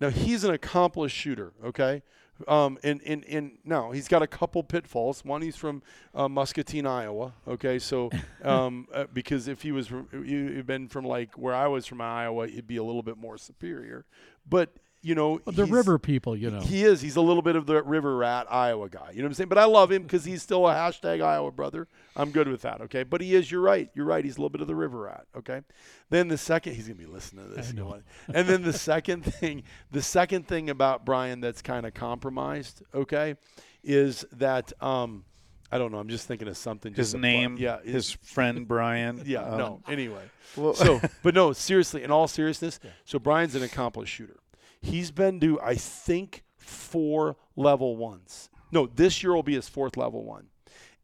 Now 0.00 0.10
he's 0.10 0.44
an 0.44 0.50
accomplished 0.52 1.16
shooter. 1.16 1.52
Okay, 1.64 2.02
um, 2.48 2.78
and 2.82 3.00
and 3.04 3.24
and 3.26 3.58
now 3.64 3.90
he's 3.90 4.08
got 4.08 4.22
a 4.22 4.26
couple 4.26 4.62
pitfalls. 4.62 5.24
One, 5.24 5.42
he's 5.42 5.56
from 5.56 5.82
uh, 6.14 6.28
Muscatine, 6.28 6.86
Iowa. 6.86 7.34
Okay, 7.46 7.78
so 7.78 8.10
um, 8.42 8.88
uh, 8.92 9.04
because 9.12 9.48
if 9.48 9.62
he 9.62 9.72
was 9.72 9.86
from, 9.86 10.08
you 10.24 10.56
had 10.56 10.66
been 10.66 10.88
from 10.88 11.04
like 11.04 11.36
where 11.36 11.54
I 11.54 11.66
was 11.66 11.86
from 11.86 12.00
Iowa, 12.00 12.48
he'd 12.48 12.66
be 12.66 12.76
a 12.76 12.84
little 12.84 13.02
bit 13.02 13.18
more 13.18 13.36
superior. 13.36 14.06
But 14.48 14.76
you 15.02 15.14
know, 15.14 15.40
The 15.46 15.64
river 15.64 15.98
people, 15.98 16.36
you 16.36 16.50
know. 16.50 16.60
He 16.60 16.84
is. 16.84 17.00
He's 17.00 17.16
a 17.16 17.20
little 17.20 17.42
bit 17.42 17.56
of 17.56 17.66
the 17.66 17.82
river 17.82 18.16
rat 18.16 18.46
Iowa 18.50 18.88
guy. 18.88 19.10
You 19.12 19.18
know 19.18 19.24
what 19.24 19.30
I'm 19.30 19.34
saying? 19.34 19.48
But 19.48 19.58
I 19.58 19.64
love 19.64 19.90
him 19.90 20.02
because 20.02 20.24
he's 20.24 20.42
still 20.42 20.68
a 20.68 20.72
hashtag 20.74 21.22
Iowa 21.22 21.50
brother. 21.50 21.88
I'm 22.16 22.30
good 22.30 22.48
with 22.48 22.62
that. 22.62 22.80
Okay. 22.82 23.02
But 23.02 23.20
he 23.20 23.34
is. 23.34 23.50
You're 23.50 23.62
right. 23.62 23.88
You're 23.94 24.04
right. 24.04 24.24
He's 24.24 24.36
a 24.36 24.40
little 24.40 24.50
bit 24.50 24.60
of 24.60 24.66
the 24.66 24.74
river 24.74 25.02
rat. 25.02 25.26
Okay. 25.36 25.62
Then 26.10 26.28
the 26.28 26.36
second, 26.38 26.74
he's 26.74 26.86
gonna 26.86 26.96
be 26.96 27.06
listening 27.06 27.48
to 27.48 27.54
this. 27.54 27.70
I 27.70 27.72
know. 27.72 28.00
And 28.34 28.46
then 28.46 28.62
the 28.62 28.72
second 28.72 29.24
thing, 29.24 29.62
the 29.90 30.02
second 30.02 30.46
thing 30.46 30.68
about 30.68 31.04
Brian 31.06 31.40
that's 31.40 31.62
kind 31.62 31.86
of 31.86 31.94
compromised. 31.94 32.82
Okay, 32.94 33.36
is 33.82 34.24
that 34.32 34.72
um, 34.82 35.24
I 35.72 35.78
don't 35.78 35.92
know. 35.92 35.98
I'm 35.98 36.08
just 36.08 36.26
thinking 36.26 36.48
of 36.48 36.56
something. 36.56 36.92
his 36.92 37.08
just 37.08 37.14
a 37.14 37.18
name. 37.18 37.56
Yeah. 37.58 37.80
His 37.82 38.10
friend 38.10 38.66
Brian. 38.66 39.22
yeah. 39.26 39.42
um, 39.44 39.58
no. 39.58 39.82
Anyway. 39.88 40.22
well- 40.56 40.74
so, 40.74 41.00
but 41.22 41.34
no, 41.34 41.52
seriously, 41.52 42.02
in 42.02 42.10
all 42.10 42.26
seriousness, 42.26 42.80
so 43.04 43.18
Brian's 43.18 43.54
an 43.54 43.62
accomplished 43.62 44.12
shooter. 44.12 44.39
He's 44.80 45.10
been 45.10 45.40
to, 45.40 45.60
I 45.60 45.74
think, 45.74 46.44
four 46.56 47.36
level 47.56 47.96
ones. 47.96 48.50
No, 48.72 48.86
this 48.86 49.22
year 49.22 49.34
will 49.34 49.42
be 49.42 49.54
his 49.54 49.68
fourth 49.68 49.96
level 49.96 50.24
one. 50.24 50.46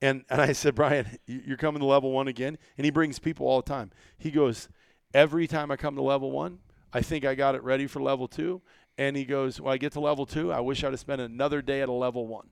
And 0.02 0.24
and 0.30 0.40
I 0.40 0.52
said, 0.52 0.74
Brian, 0.74 1.18
you- 1.26 1.42
you're 1.46 1.56
coming 1.56 1.80
to 1.80 1.86
level 1.86 2.12
one 2.12 2.28
again? 2.28 2.58
And 2.78 2.84
he 2.84 2.90
brings 2.90 3.18
people 3.18 3.46
all 3.46 3.60
the 3.62 3.68
time. 3.68 3.90
He 4.18 4.30
goes, 4.30 4.68
every 5.14 5.46
time 5.46 5.70
I 5.70 5.76
come 5.76 5.94
to 5.96 6.02
level 6.02 6.30
one, 6.30 6.58
I 6.92 7.00
think 7.02 7.24
I 7.24 7.34
got 7.34 7.54
it 7.54 7.62
ready 7.62 7.86
for 7.86 8.00
level 8.00 8.28
two. 8.28 8.62
And 8.98 9.16
he 9.16 9.24
goes, 9.24 9.60
well, 9.60 9.74
I 9.74 9.76
get 9.76 9.92
to 9.92 10.00
level 10.00 10.24
two. 10.24 10.50
I 10.52 10.60
wish 10.60 10.82
I'd 10.82 10.92
have 10.92 11.00
spent 11.00 11.20
another 11.20 11.60
day 11.60 11.82
at 11.82 11.88
a 11.88 11.92
level 11.92 12.26
one. 12.26 12.48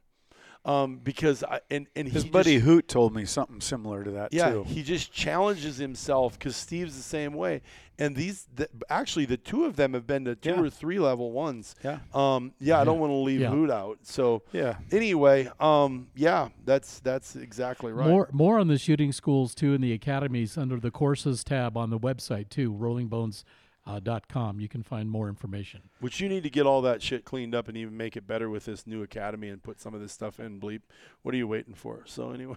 Um, 0.67 0.97
because 1.05 1.45
I, 1.45 1.61
and, 1.71 1.87
and 1.95 2.09
His 2.09 2.23
he 2.23 2.31
buddy 2.31 2.55
just- 2.55 2.65
Hoot 2.65 2.89
told 2.89 3.15
me 3.15 3.27
something 3.27 3.61
similar 3.61 4.03
to 4.03 4.11
that 4.13 4.33
yeah, 4.33 4.49
too. 4.51 4.65
he 4.65 4.83
just 4.83 5.13
challenges 5.13 5.77
himself 5.77 6.39
because 6.39 6.57
Steve's 6.57 6.97
the 6.97 7.03
same 7.03 7.35
way. 7.35 7.61
And 7.99 8.17
these, 8.17 8.49
the, 8.57 8.71
actually, 8.89 9.27
the 9.27 9.37
two 9.37 9.67
of 9.67 9.77
them 9.77 9.93
have 9.93 10.07
been 10.07 10.25
to 10.25 10.35
two 10.35 10.49
Yeah. 10.51 10.61
or 10.63 10.71
three 10.71 10.99
level 10.99 11.33
ones. 11.33 11.75
Yeah. 11.85 11.99
Um. 12.15 12.55
Yeah, 12.61 12.81
I 12.81 12.85
don't 12.85 12.99
want 12.99 13.11
to 13.11 13.17
leave 13.17 13.41
Yeah. 13.43 13.51
Hoot 13.51 13.71
out. 13.71 13.99
So 14.05 14.43
Yeah. 14.53 14.77
anyway, 14.91 15.51
um. 15.61 16.09
Yeah, 16.17 16.49
that's 16.65 16.99
that's 17.01 17.37
exactly 17.37 17.93
right. 17.93 18.09
More 18.09 18.31
more 18.33 18.59
on 18.59 18.69
the 18.69 18.79
shooting 18.79 19.13
schools 19.13 19.55
too 19.55 19.75
and 19.75 19.85
the 19.85 19.93
academies 19.93 20.57
under 20.57 20.81
the 20.81 20.91
courses 20.91 21.45
tab 21.45 21.77
on 21.77 21.91
the 21.91 21.99
website 22.01 22.49
too, 22.49 22.73
rollingbones.com. 22.73 23.45
Uh, 23.87 24.01
dot 24.01 24.29
com. 24.29 24.61
You 24.61 24.69
can 24.69 24.83
find 24.83 25.11
more 25.11 25.29
information. 25.29 25.83
Which 26.01 26.19
you 26.19 26.29
need 26.31 26.43
to 26.45 26.51
get 26.51 26.65
all 26.65 26.81
that 26.83 27.03
shit 27.03 27.27
cleaned 27.27 27.55
up 27.55 27.69
and 27.69 27.77
even 27.77 27.95
make 27.97 28.17
it 28.17 28.27
better 28.27 28.49
with 28.49 28.65
this 28.65 28.87
new 28.87 29.03
academy 29.03 29.51
and 29.51 29.63
put 29.63 29.79
some 29.79 29.93
of 29.95 30.01
this 30.01 30.11
stuff 30.11 30.41
in. 30.41 30.59
Bleep. 30.59 30.81
What 31.23 31.35
are 31.35 31.37
you 31.37 31.47
waiting 31.47 31.75
for? 31.75 32.03
So 32.07 32.31
anyway. 32.31 32.57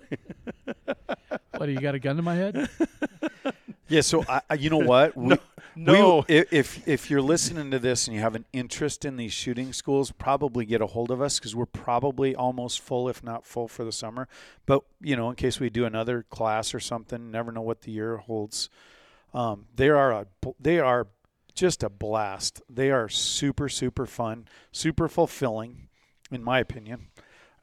What, 1.58 1.66
do 1.66 1.72
you 1.72 1.80
got 1.82 1.96
a 1.96 2.00
gun 2.00 2.18
to 2.18 2.22
my 2.22 2.36
head? 2.36 2.70
Yeah. 3.90 4.02
So 4.02 4.24
I, 4.28 4.42
I- 4.50 4.54
you 4.56 4.70
know 4.70 4.78
what? 4.80 5.16
We, 5.18 5.36
no. 5.84 6.26
We, 6.28 6.36
if 6.52 6.88
if 6.88 7.10
you're 7.10 7.22
listening 7.22 7.70
to 7.72 7.78
this 7.80 8.08
and 8.08 8.16
you 8.16 8.22
have 8.22 8.34
an 8.36 8.46
interest 8.52 9.06
in 9.06 9.16
these 9.16 9.32
shooting 9.32 9.74
schools, 9.74 10.12
probably 10.12 10.66
get 10.66 10.82
a 10.82 10.88
hold 10.88 11.12
of 11.12 11.22
us 11.22 11.38
because 11.40 11.56
we're 11.56 11.68
probably 11.68 12.36
almost 12.36 12.80
full, 12.82 13.08
if 13.08 13.24
not 13.24 13.46
full, 13.46 13.68
for 13.68 13.84
the 13.86 13.92
summer. 13.92 14.28
But 14.66 14.84
you 15.02 15.16
know, 15.16 15.30
in 15.30 15.36
case 15.36 15.60
we 15.60 15.70
do 15.70 15.86
another 15.86 16.24
class 16.24 16.74
or 16.74 16.80
something, 16.80 17.30
never 17.32 17.52
know 17.52 17.62
what 17.62 17.82
the 17.82 17.92
year 17.92 18.18
holds. 18.18 18.70
Um, 19.36 19.66
they 19.76 19.90
are 19.90 20.12
a 20.12 20.26
they 20.60 20.80
are 20.80 21.08
just 21.58 21.84
a 21.84 21.90
blast. 21.90 22.62
They 22.70 22.92
are 22.92 23.10
super 23.10 23.68
super 23.68 24.06
fun, 24.06 24.48
super 24.72 25.08
fulfilling, 25.10 25.90
in 26.32 26.44
my 26.44 26.60
opinion. 26.60 27.08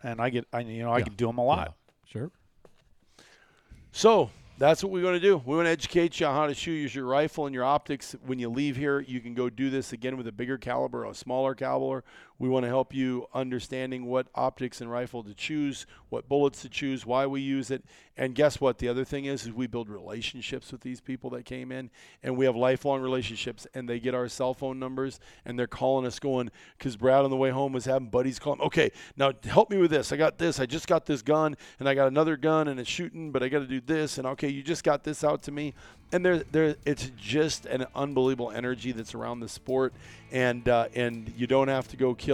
And 0.03 0.21
I 0.21 0.29
get 0.31 0.47
I 0.53 0.61
you 0.61 0.83
know 0.83 0.91
I 0.93 0.99
Yeah. 0.99 1.05
can 1.05 1.15
do 1.15 1.27
them 1.27 1.39
a 1.39 1.45
lot. 1.45 1.75
Sure. 2.05 2.31
So 3.93 4.31
that's 4.59 4.83
what 4.83 4.93
we're 4.93 5.03
going 5.03 5.15
to 5.15 5.21
do. 5.21 5.41
We 5.45 5.57
want 5.57 5.67
to 5.67 5.71
educate 5.71 6.21
you 6.21 6.27
on 6.27 6.35
how 6.35 6.47
to 6.47 6.55
shoot 6.55 6.73
use 6.73 6.95
your 6.95 7.07
rifle 7.07 7.47
and 7.47 7.55
your 7.55 7.65
optics. 7.65 8.15
When 8.27 8.39
you 8.39 8.49
leave 8.49 8.77
here, 8.77 9.01
you 9.01 9.21
can 9.21 9.35
go 9.35 9.49
do 9.49 9.71
this 9.71 9.93
again 9.93 10.17
with 10.17 10.27
a 10.27 10.33
bigger 10.33 10.59
caliber 10.59 11.05
or 11.07 11.11
a 11.11 11.15
smaller 11.15 11.55
caliber. 11.55 12.05
We 12.39 12.49
want 12.49 12.65
to 12.65 12.69
help 12.69 12.93
you 12.93 13.29
understanding 13.33 14.07
what 14.07 14.27
optics 14.35 14.81
and 14.81 14.91
rifle 14.91 15.23
to 15.23 15.35
choose, 15.35 15.87
what 16.09 16.29
bullets 16.29 16.63
to 16.63 16.69
choose, 16.69 17.07
why 17.07 17.27
we 17.27 17.41
use 17.41 17.71
it. 17.71 17.85
And 18.17 18.35
guess 18.35 18.61
what? 18.61 18.79
The 18.79 18.89
other 18.89 19.05
thing 19.05 19.25
is, 19.25 19.47
is 19.47 19.53
we 19.53 19.67
build 19.67 19.89
relationships 19.89 20.71
with 20.71 20.81
these 20.81 21.01
people 21.01 21.31
that 21.31 21.45
came 21.45 21.73
in, 21.73 21.91
and 22.23 22.37
we 22.37 22.45
have 22.45 22.57
lifelong 22.57 23.03
relationships. 23.03 23.67
And 23.75 23.89
they 23.89 24.01
get 24.01 24.15
our 24.15 24.29
cell 24.29 24.55
phone 24.55 24.79
numbers, 24.79 25.21
and 25.45 25.59
they're 25.59 25.67
calling 25.67 26.07
us, 26.07 26.19
going 26.19 26.51
because 26.79 26.97
Brad 26.97 27.25
on 27.25 27.31
the 27.31 27.37
way 27.37 27.51
home 27.51 27.73
was 27.73 27.85
having 27.85 28.09
buddies 28.09 28.39
call 28.39 28.55
him. 28.55 28.61
Okay, 28.63 28.91
now 29.17 29.33
help 29.45 29.71
me 29.71 29.79
with 29.79 29.91
this. 29.91 30.13
I 30.13 30.17
got 30.17 30.39
this. 30.39 30.61
I 30.61 30.67
just 30.67 30.87
got 30.87 31.07
this 31.07 31.23
gun, 31.23 31.57
and 31.79 31.89
I 31.89 31.95
got 31.95 32.09
another 32.09 32.37
gun, 32.37 32.69
and 32.69 32.79
it's 32.79 32.91
shooting, 32.91 33.33
but 33.33 33.43
I 33.43 33.49
got 33.49 33.61
to 33.61 33.67
do 33.67 33.81
this. 33.81 34.19
And 34.19 34.27
okay, 34.29 34.49
you 34.49 34.63
just 34.63 34.85
got 34.85 35.05
this 35.05 35.25
out 35.25 35.43
to 35.45 35.53
me. 35.53 35.75
And 36.13 36.25
there, 36.25 36.45
there, 36.53 36.77
it's 36.85 37.11
just 37.17 37.67
an 37.67 37.87
unbelievable 37.97 38.53
energy 38.53 38.93
that's 38.93 39.15
around 39.15 39.41
the 39.41 39.49
sport, 39.49 39.93
and 40.31 40.69
uh, 40.69 40.87
and 40.95 41.33
you 41.37 41.49
don't 41.49 41.69
have 41.69 41.89
to 41.89 41.97
go 41.97 42.15
kill. 42.15 42.34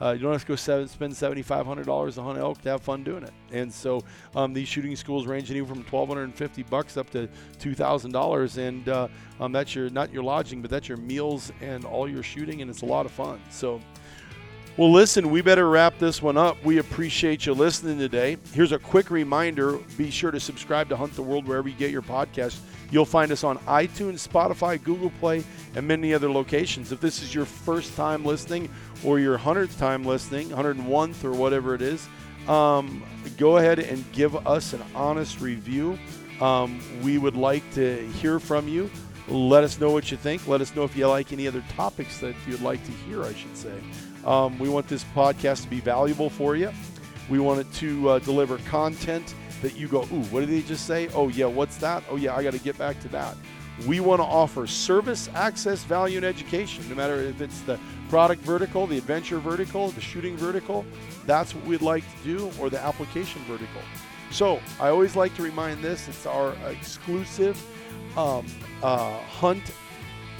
Uh, 0.00 0.12
you 0.12 0.18
don't 0.18 0.32
have 0.32 0.42
to 0.42 0.46
go 0.46 0.56
seven, 0.56 0.86
spend 0.88 1.16
seventy 1.16 1.42
five 1.42 1.64
hundred 1.64 1.86
dollars 1.86 2.16
to 2.16 2.22
hunt 2.22 2.38
elk 2.38 2.60
to 2.62 2.68
have 2.68 2.82
fun 2.82 3.02
doing 3.02 3.22
it. 3.22 3.32
And 3.52 3.72
so 3.72 4.02
um, 4.34 4.52
these 4.52 4.68
shooting 4.68 4.94
schools 4.96 5.26
range 5.26 5.50
anywhere 5.50 5.74
from 5.74 5.84
twelve 5.84 6.08
hundred 6.08 6.24
and 6.24 6.34
fifty 6.34 6.62
bucks 6.62 6.96
up 6.96 7.08
to 7.10 7.28
two 7.58 7.74
thousand 7.74 8.12
dollars, 8.12 8.58
and 8.58 8.88
uh, 8.88 9.08
um, 9.40 9.52
that's 9.52 9.74
your 9.74 9.88
not 9.90 10.12
your 10.12 10.22
lodging, 10.22 10.60
but 10.60 10.70
that's 10.70 10.88
your 10.88 10.98
meals 10.98 11.52
and 11.60 11.84
all 11.84 12.08
your 12.08 12.22
shooting, 12.22 12.60
and 12.60 12.70
it's 12.70 12.82
a 12.82 12.86
lot 12.86 13.06
of 13.06 13.12
fun. 13.12 13.40
So. 13.50 13.80
Well, 14.78 14.92
listen, 14.92 15.30
we 15.30 15.40
better 15.40 15.70
wrap 15.70 15.98
this 15.98 16.20
one 16.20 16.36
up. 16.36 16.62
We 16.62 16.76
appreciate 16.76 17.46
you 17.46 17.54
listening 17.54 17.98
today. 17.98 18.36
Here's 18.52 18.72
a 18.72 18.78
quick 18.78 19.10
reminder 19.10 19.78
be 19.96 20.10
sure 20.10 20.30
to 20.30 20.38
subscribe 20.38 20.90
to 20.90 20.96
Hunt 20.98 21.16
the 21.16 21.22
World 21.22 21.48
wherever 21.48 21.66
you 21.66 21.74
get 21.74 21.90
your 21.90 22.02
podcast. 22.02 22.58
You'll 22.90 23.06
find 23.06 23.32
us 23.32 23.42
on 23.42 23.56
iTunes, 23.60 24.28
Spotify, 24.28 24.82
Google 24.82 25.10
Play, 25.18 25.44
and 25.74 25.88
many 25.88 26.12
other 26.12 26.30
locations. 26.30 26.92
If 26.92 27.00
this 27.00 27.22
is 27.22 27.34
your 27.34 27.46
first 27.46 27.96
time 27.96 28.22
listening 28.22 28.68
or 29.04 29.18
your 29.18 29.38
100th 29.38 29.78
time 29.78 30.04
listening, 30.04 30.48
101th 30.48 31.24
or 31.24 31.32
whatever 31.32 31.74
it 31.74 31.82
is, 31.82 32.08
um, 32.48 33.02
go 33.36 33.56
ahead 33.56 33.78
and 33.78 34.04
give 34.12 34.46
us 34.46 34.72
an 34.72 34.82
honest 34.94 35.40
review. 35.40 35.98
Um, 36.40 36.80
we 37.02 37.18
would 37.18 37.36
like 37.36 37.68
to 37.74 38.06
hear 38.08 38.38
from 38.38 38.68
you. 38.68 38.90
Let 39.28 39.64
us 39.64 39.80
know 39.80 39.90
what 39.90 40.10
you 40.10 40.16
think. 40.16 40.46
Let 40.46 40.60
us 40.60 40.74
know 40.76 40.84
if 40.84 40.96
you 40.96 41.08
like 41.08 41.32
any 41.32 41.48
other 41.48 41.64
topics 41.74 42.18
that 42.18 42.34
you'd 42.46 42.60
like 42.60 42.84
to 42.84 42.92
hear, 42.92 43.24
I 43.24 43.34
should 43.34 43.56
say. 43.56 43.74
Um, 44.24 44.58
we 44.58 44.68
want 44.68 44.86
this 44.86 45.04
podcast 45.14 45.62
to 45.62 45.70
be 45.70 45.80
valuable 45.80 46.30
for 46.30 46.54
you. 46.54 46.70
We 47.28 47.40
want 47.40 47.60
it 47.60 47.72
to 47.74 48.08
uh, 48.10 48.18
deliver 48.20 48.58
content 48.58 49.34
that 49.62 49.76
you 49.76 49.88
go, 49.88 50.02
ooh, 50.02 50.22
what 50.24 50.40
did 50.40 50.50
they 50.50 50.62
just 50.62 50.86
say? 50.86 51.08
Oh, 51.08 51.28
yeah, 51.28 51.46
what's 51.46 51.76
that? 51.78 52.04
Oh, 52.08 52.16
yeah, 52.16 52.36
I 52.36 52.42
got 52.42 52.52
to 52.52 52.58
get 52.58 52.78
back 52.78 53.00
to 53.00 53.08
that. 53.08 53.36
We 53.86 54.00
want 54.00 54.20
to 54.20 54.24
offer 54.24 54.66
service, 54.66 55.28
access, 55.34 55.82
value, 55.84 56.18
and 56.18 56.26
education, 56.26 56.88
no 56.88 56.94
matter 56.94 57.16
if 57.16 57.40
it's 57.40 57.60
the 57.62 57.78
product 58.08 58.42
vertical, 58.42 58.86
the 58.86 58.98
adventure 58.98 59.38
vertical, 59.38 59.90
the 59.90 60.00
shooting 60.00 60.36
vertical. 60.36 60.84
That's 61.26 61.54
what 61.54 61.64
we'd 61.66 61.82
like 61.82 62.04
to 62.04 62.24
do, 62.24 62.50
or 62.60 62.70
the 62.70 62.80
application 62.80 63.42
vertical. 63.42 63.82
So 64.30 64.60
I 64.80 64.88
always 64.88 65.16
like 65.16 65.34
to 65.36 65.42
remind 65.42 65.82
this 65.82 66.08
it's 66.08 66.26
our 66.26 66.54
exclusive 66.68 67.60
um, 68.16 68.46
uh, 68.82 69.18
hunt 69.20 69.62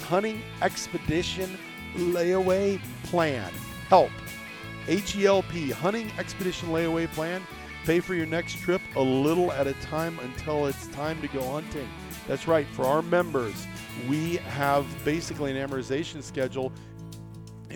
hunting 0.02 0.42
expedition 0.62 1.58
layaway 1.96 2.80
plan. 3.04 3.52
Help. 3.88 4.10
H-E-L-P, 4.88 5.70
Hunting 5.70 6.12
Expedition 6.16 6.68
Layaway 6.68 7.10
Plan. 7.12 7.42
Pay 7.84 7.98
for 8.00 8.14
your 8.14 8.26
next 8.26 8.58
trip 8.58 8.80
a 8.94 9.00
little 9.00 9.50
at 9.52 9.66
a 9.66 9.72
time 9.74 10.18
until 10.20 10.66
it's 10.66 10.86
time 10.88 11.20
to 11.22 11.28
go 11.28 11.42
hunting. 11.50 11.88
That's 12.28 12.46
right. 12.46 12.66
For 12.68 12.84
our 12.84 13.02
members, 13.02 13.66
we 14.08 14.36
have 14.36 14.86
basically 15.04 15.56
an 15.56 15.68
amortization 15.68 16.22
schedule 16.22 16.72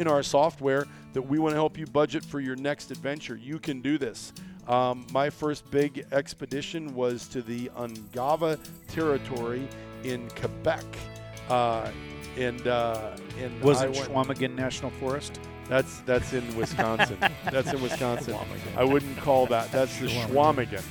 in 0.01 0.09
our 0.09 0.22
software 0.22 0.86
that 1.12 1.22
we 1.22 1.38
want 1.38 1.53
to 1.53 1.57
help 1.57 1.76
you 1.78 1.86
budget 1.86 2.24
for 2.24 2.40
your 2.40 2.57
next 2.57 2.90
adventure. 2.90 3.36
You 3.36 3.59
can 3.59 3.80
do 3.80 3.98
this. 3.98 4.32
Um, 4.66 5.07
my 5.12 5.28
first 5.30 5.70
big 5.70 6.07
expedition 6.12 6.94
was 6.94 7.28
to 7.28 7.42
the 7.42 7.68
Ungava 7.76 8.59
territory 8.88 9.68
in 10.05 10.28
Quebec. 10.30 10.84
Uh, 11.48 11.90
and 12.38 12.66
uh, 12.66 13.16
and 13.40 13.61
Was 13.61 13.82
I 13.82 13.86
it 13.86 13.90
went- 13.96 14.09
Chequamegon 14.09 14.55
National 14.55 14.90
Forest? 14.92 15.40
That's 15.68 16.01
that's 16.01 16.32
in 16.32 16.57
Wisconsin. 16.57 17.18
that's 17.51 17.72
in 17.72 17.82
Wisconsin. 17.82 18.36
I 18.76 18.84
wouldn't 18.84 19.16
call 19.18 19.46
that. 19.46 19.70
That's 19.72 19.96
the 20.01 20.07
Chequamegon, 20.07 20.82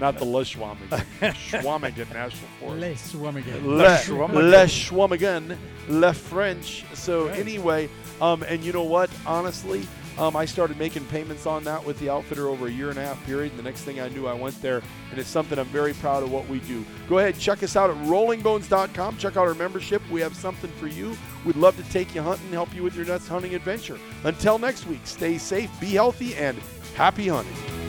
not 0.00 0.16
the 0.16 0.24
Le 0.24 0.42
Chequamegon. 0.44 1.04
Chequamegon 1.20 2.12
National 2.12 2.48
Forest. 2.60 2.80
Les 2.80 2.94
Swamigan. 2.94 3.64
Le, 3.64 3.84
Chequamegon. 3.98 4.50
Le 4.50 4.66
Chequamegon, 4.68 5.56
Le 5.88 6.12
French. 6.12 6.84
So 6.94 7.26
anyway, 7.28 7.88
um, 8.20 8.42
and 8.42 8.62
you 8.62 8.72
know 8.72 8.84
what? 8.84 9.10
Honestly, 9.26 9.86
um, 10.18 10.34
I 10.34 10.46
started 10.46 10.76
making 10.78 11.04
payments 11.06 11.46
on 11.46 11.62
that 11.64 11.84
with 11.84 11.98
the 12.00 12.10
outfitter 12.10 12.48
over 12.48 12.66
a 12.66 12.70
year 12.70 12.90
and 12.90 12.98
a 12.98 13.04
half 13.04 13.24
period. 13.24 13.52
And 13.52 13.58
the 13.58 13.62
next 13.62 13.82
thing 13.82 14.00
I 14.00 14.08
knew, 14.08 14.26
I 14.26 14.34
went 14.34 14.60
there, 14.60 14.82
and 15.10 15.18
it's 15.18 15.28
something 15.28 15.58
I'm 15.58 15.66
very 15.66 15.94
proud 15.94 16.24
of 16.24 16.32
what 16.32 16.48
we 16.48 16.58
do. 16.60 16.84
Go 17.08 17.18
ahead, 17.18 17.38
check 17.38 17.62
us 17.62 17.76
out 17.76 17.88
at 17.90 17.96
rollingbones.com. 17.98 19.16
Check 19.16 19.36
out 19.36 19.46
our 19.46 19.54
membership. 19.54 20.02
We 20.10 20.20
have 20.20 20.34
something 20.34 20.70
for 20.72 20.88
you. 20.88 21.16
We'd 21.44 21.56
love 21.56 21.76
to 21.76 21.88
take 21.92 22.14
you 22.14 22.22
hunting, 22.22 22.50
help 22.50 22.74
you 22.74 22.82
with 22.82 22.96
your 22.96 23.06
next 23.06 23.28
hunting 23.28 23.54
adventure. 23.54 23.98
Until 24.24 24.58
next 24.58 24.86
week, 24.86 25.02
stay 25.04 25.38
safe, 25.38 25.70
be 25.80 25.90
healthy, 25.90 26.34
and 26.34 26.58
happy 26.96 27.28
hunting. 27.28 27.87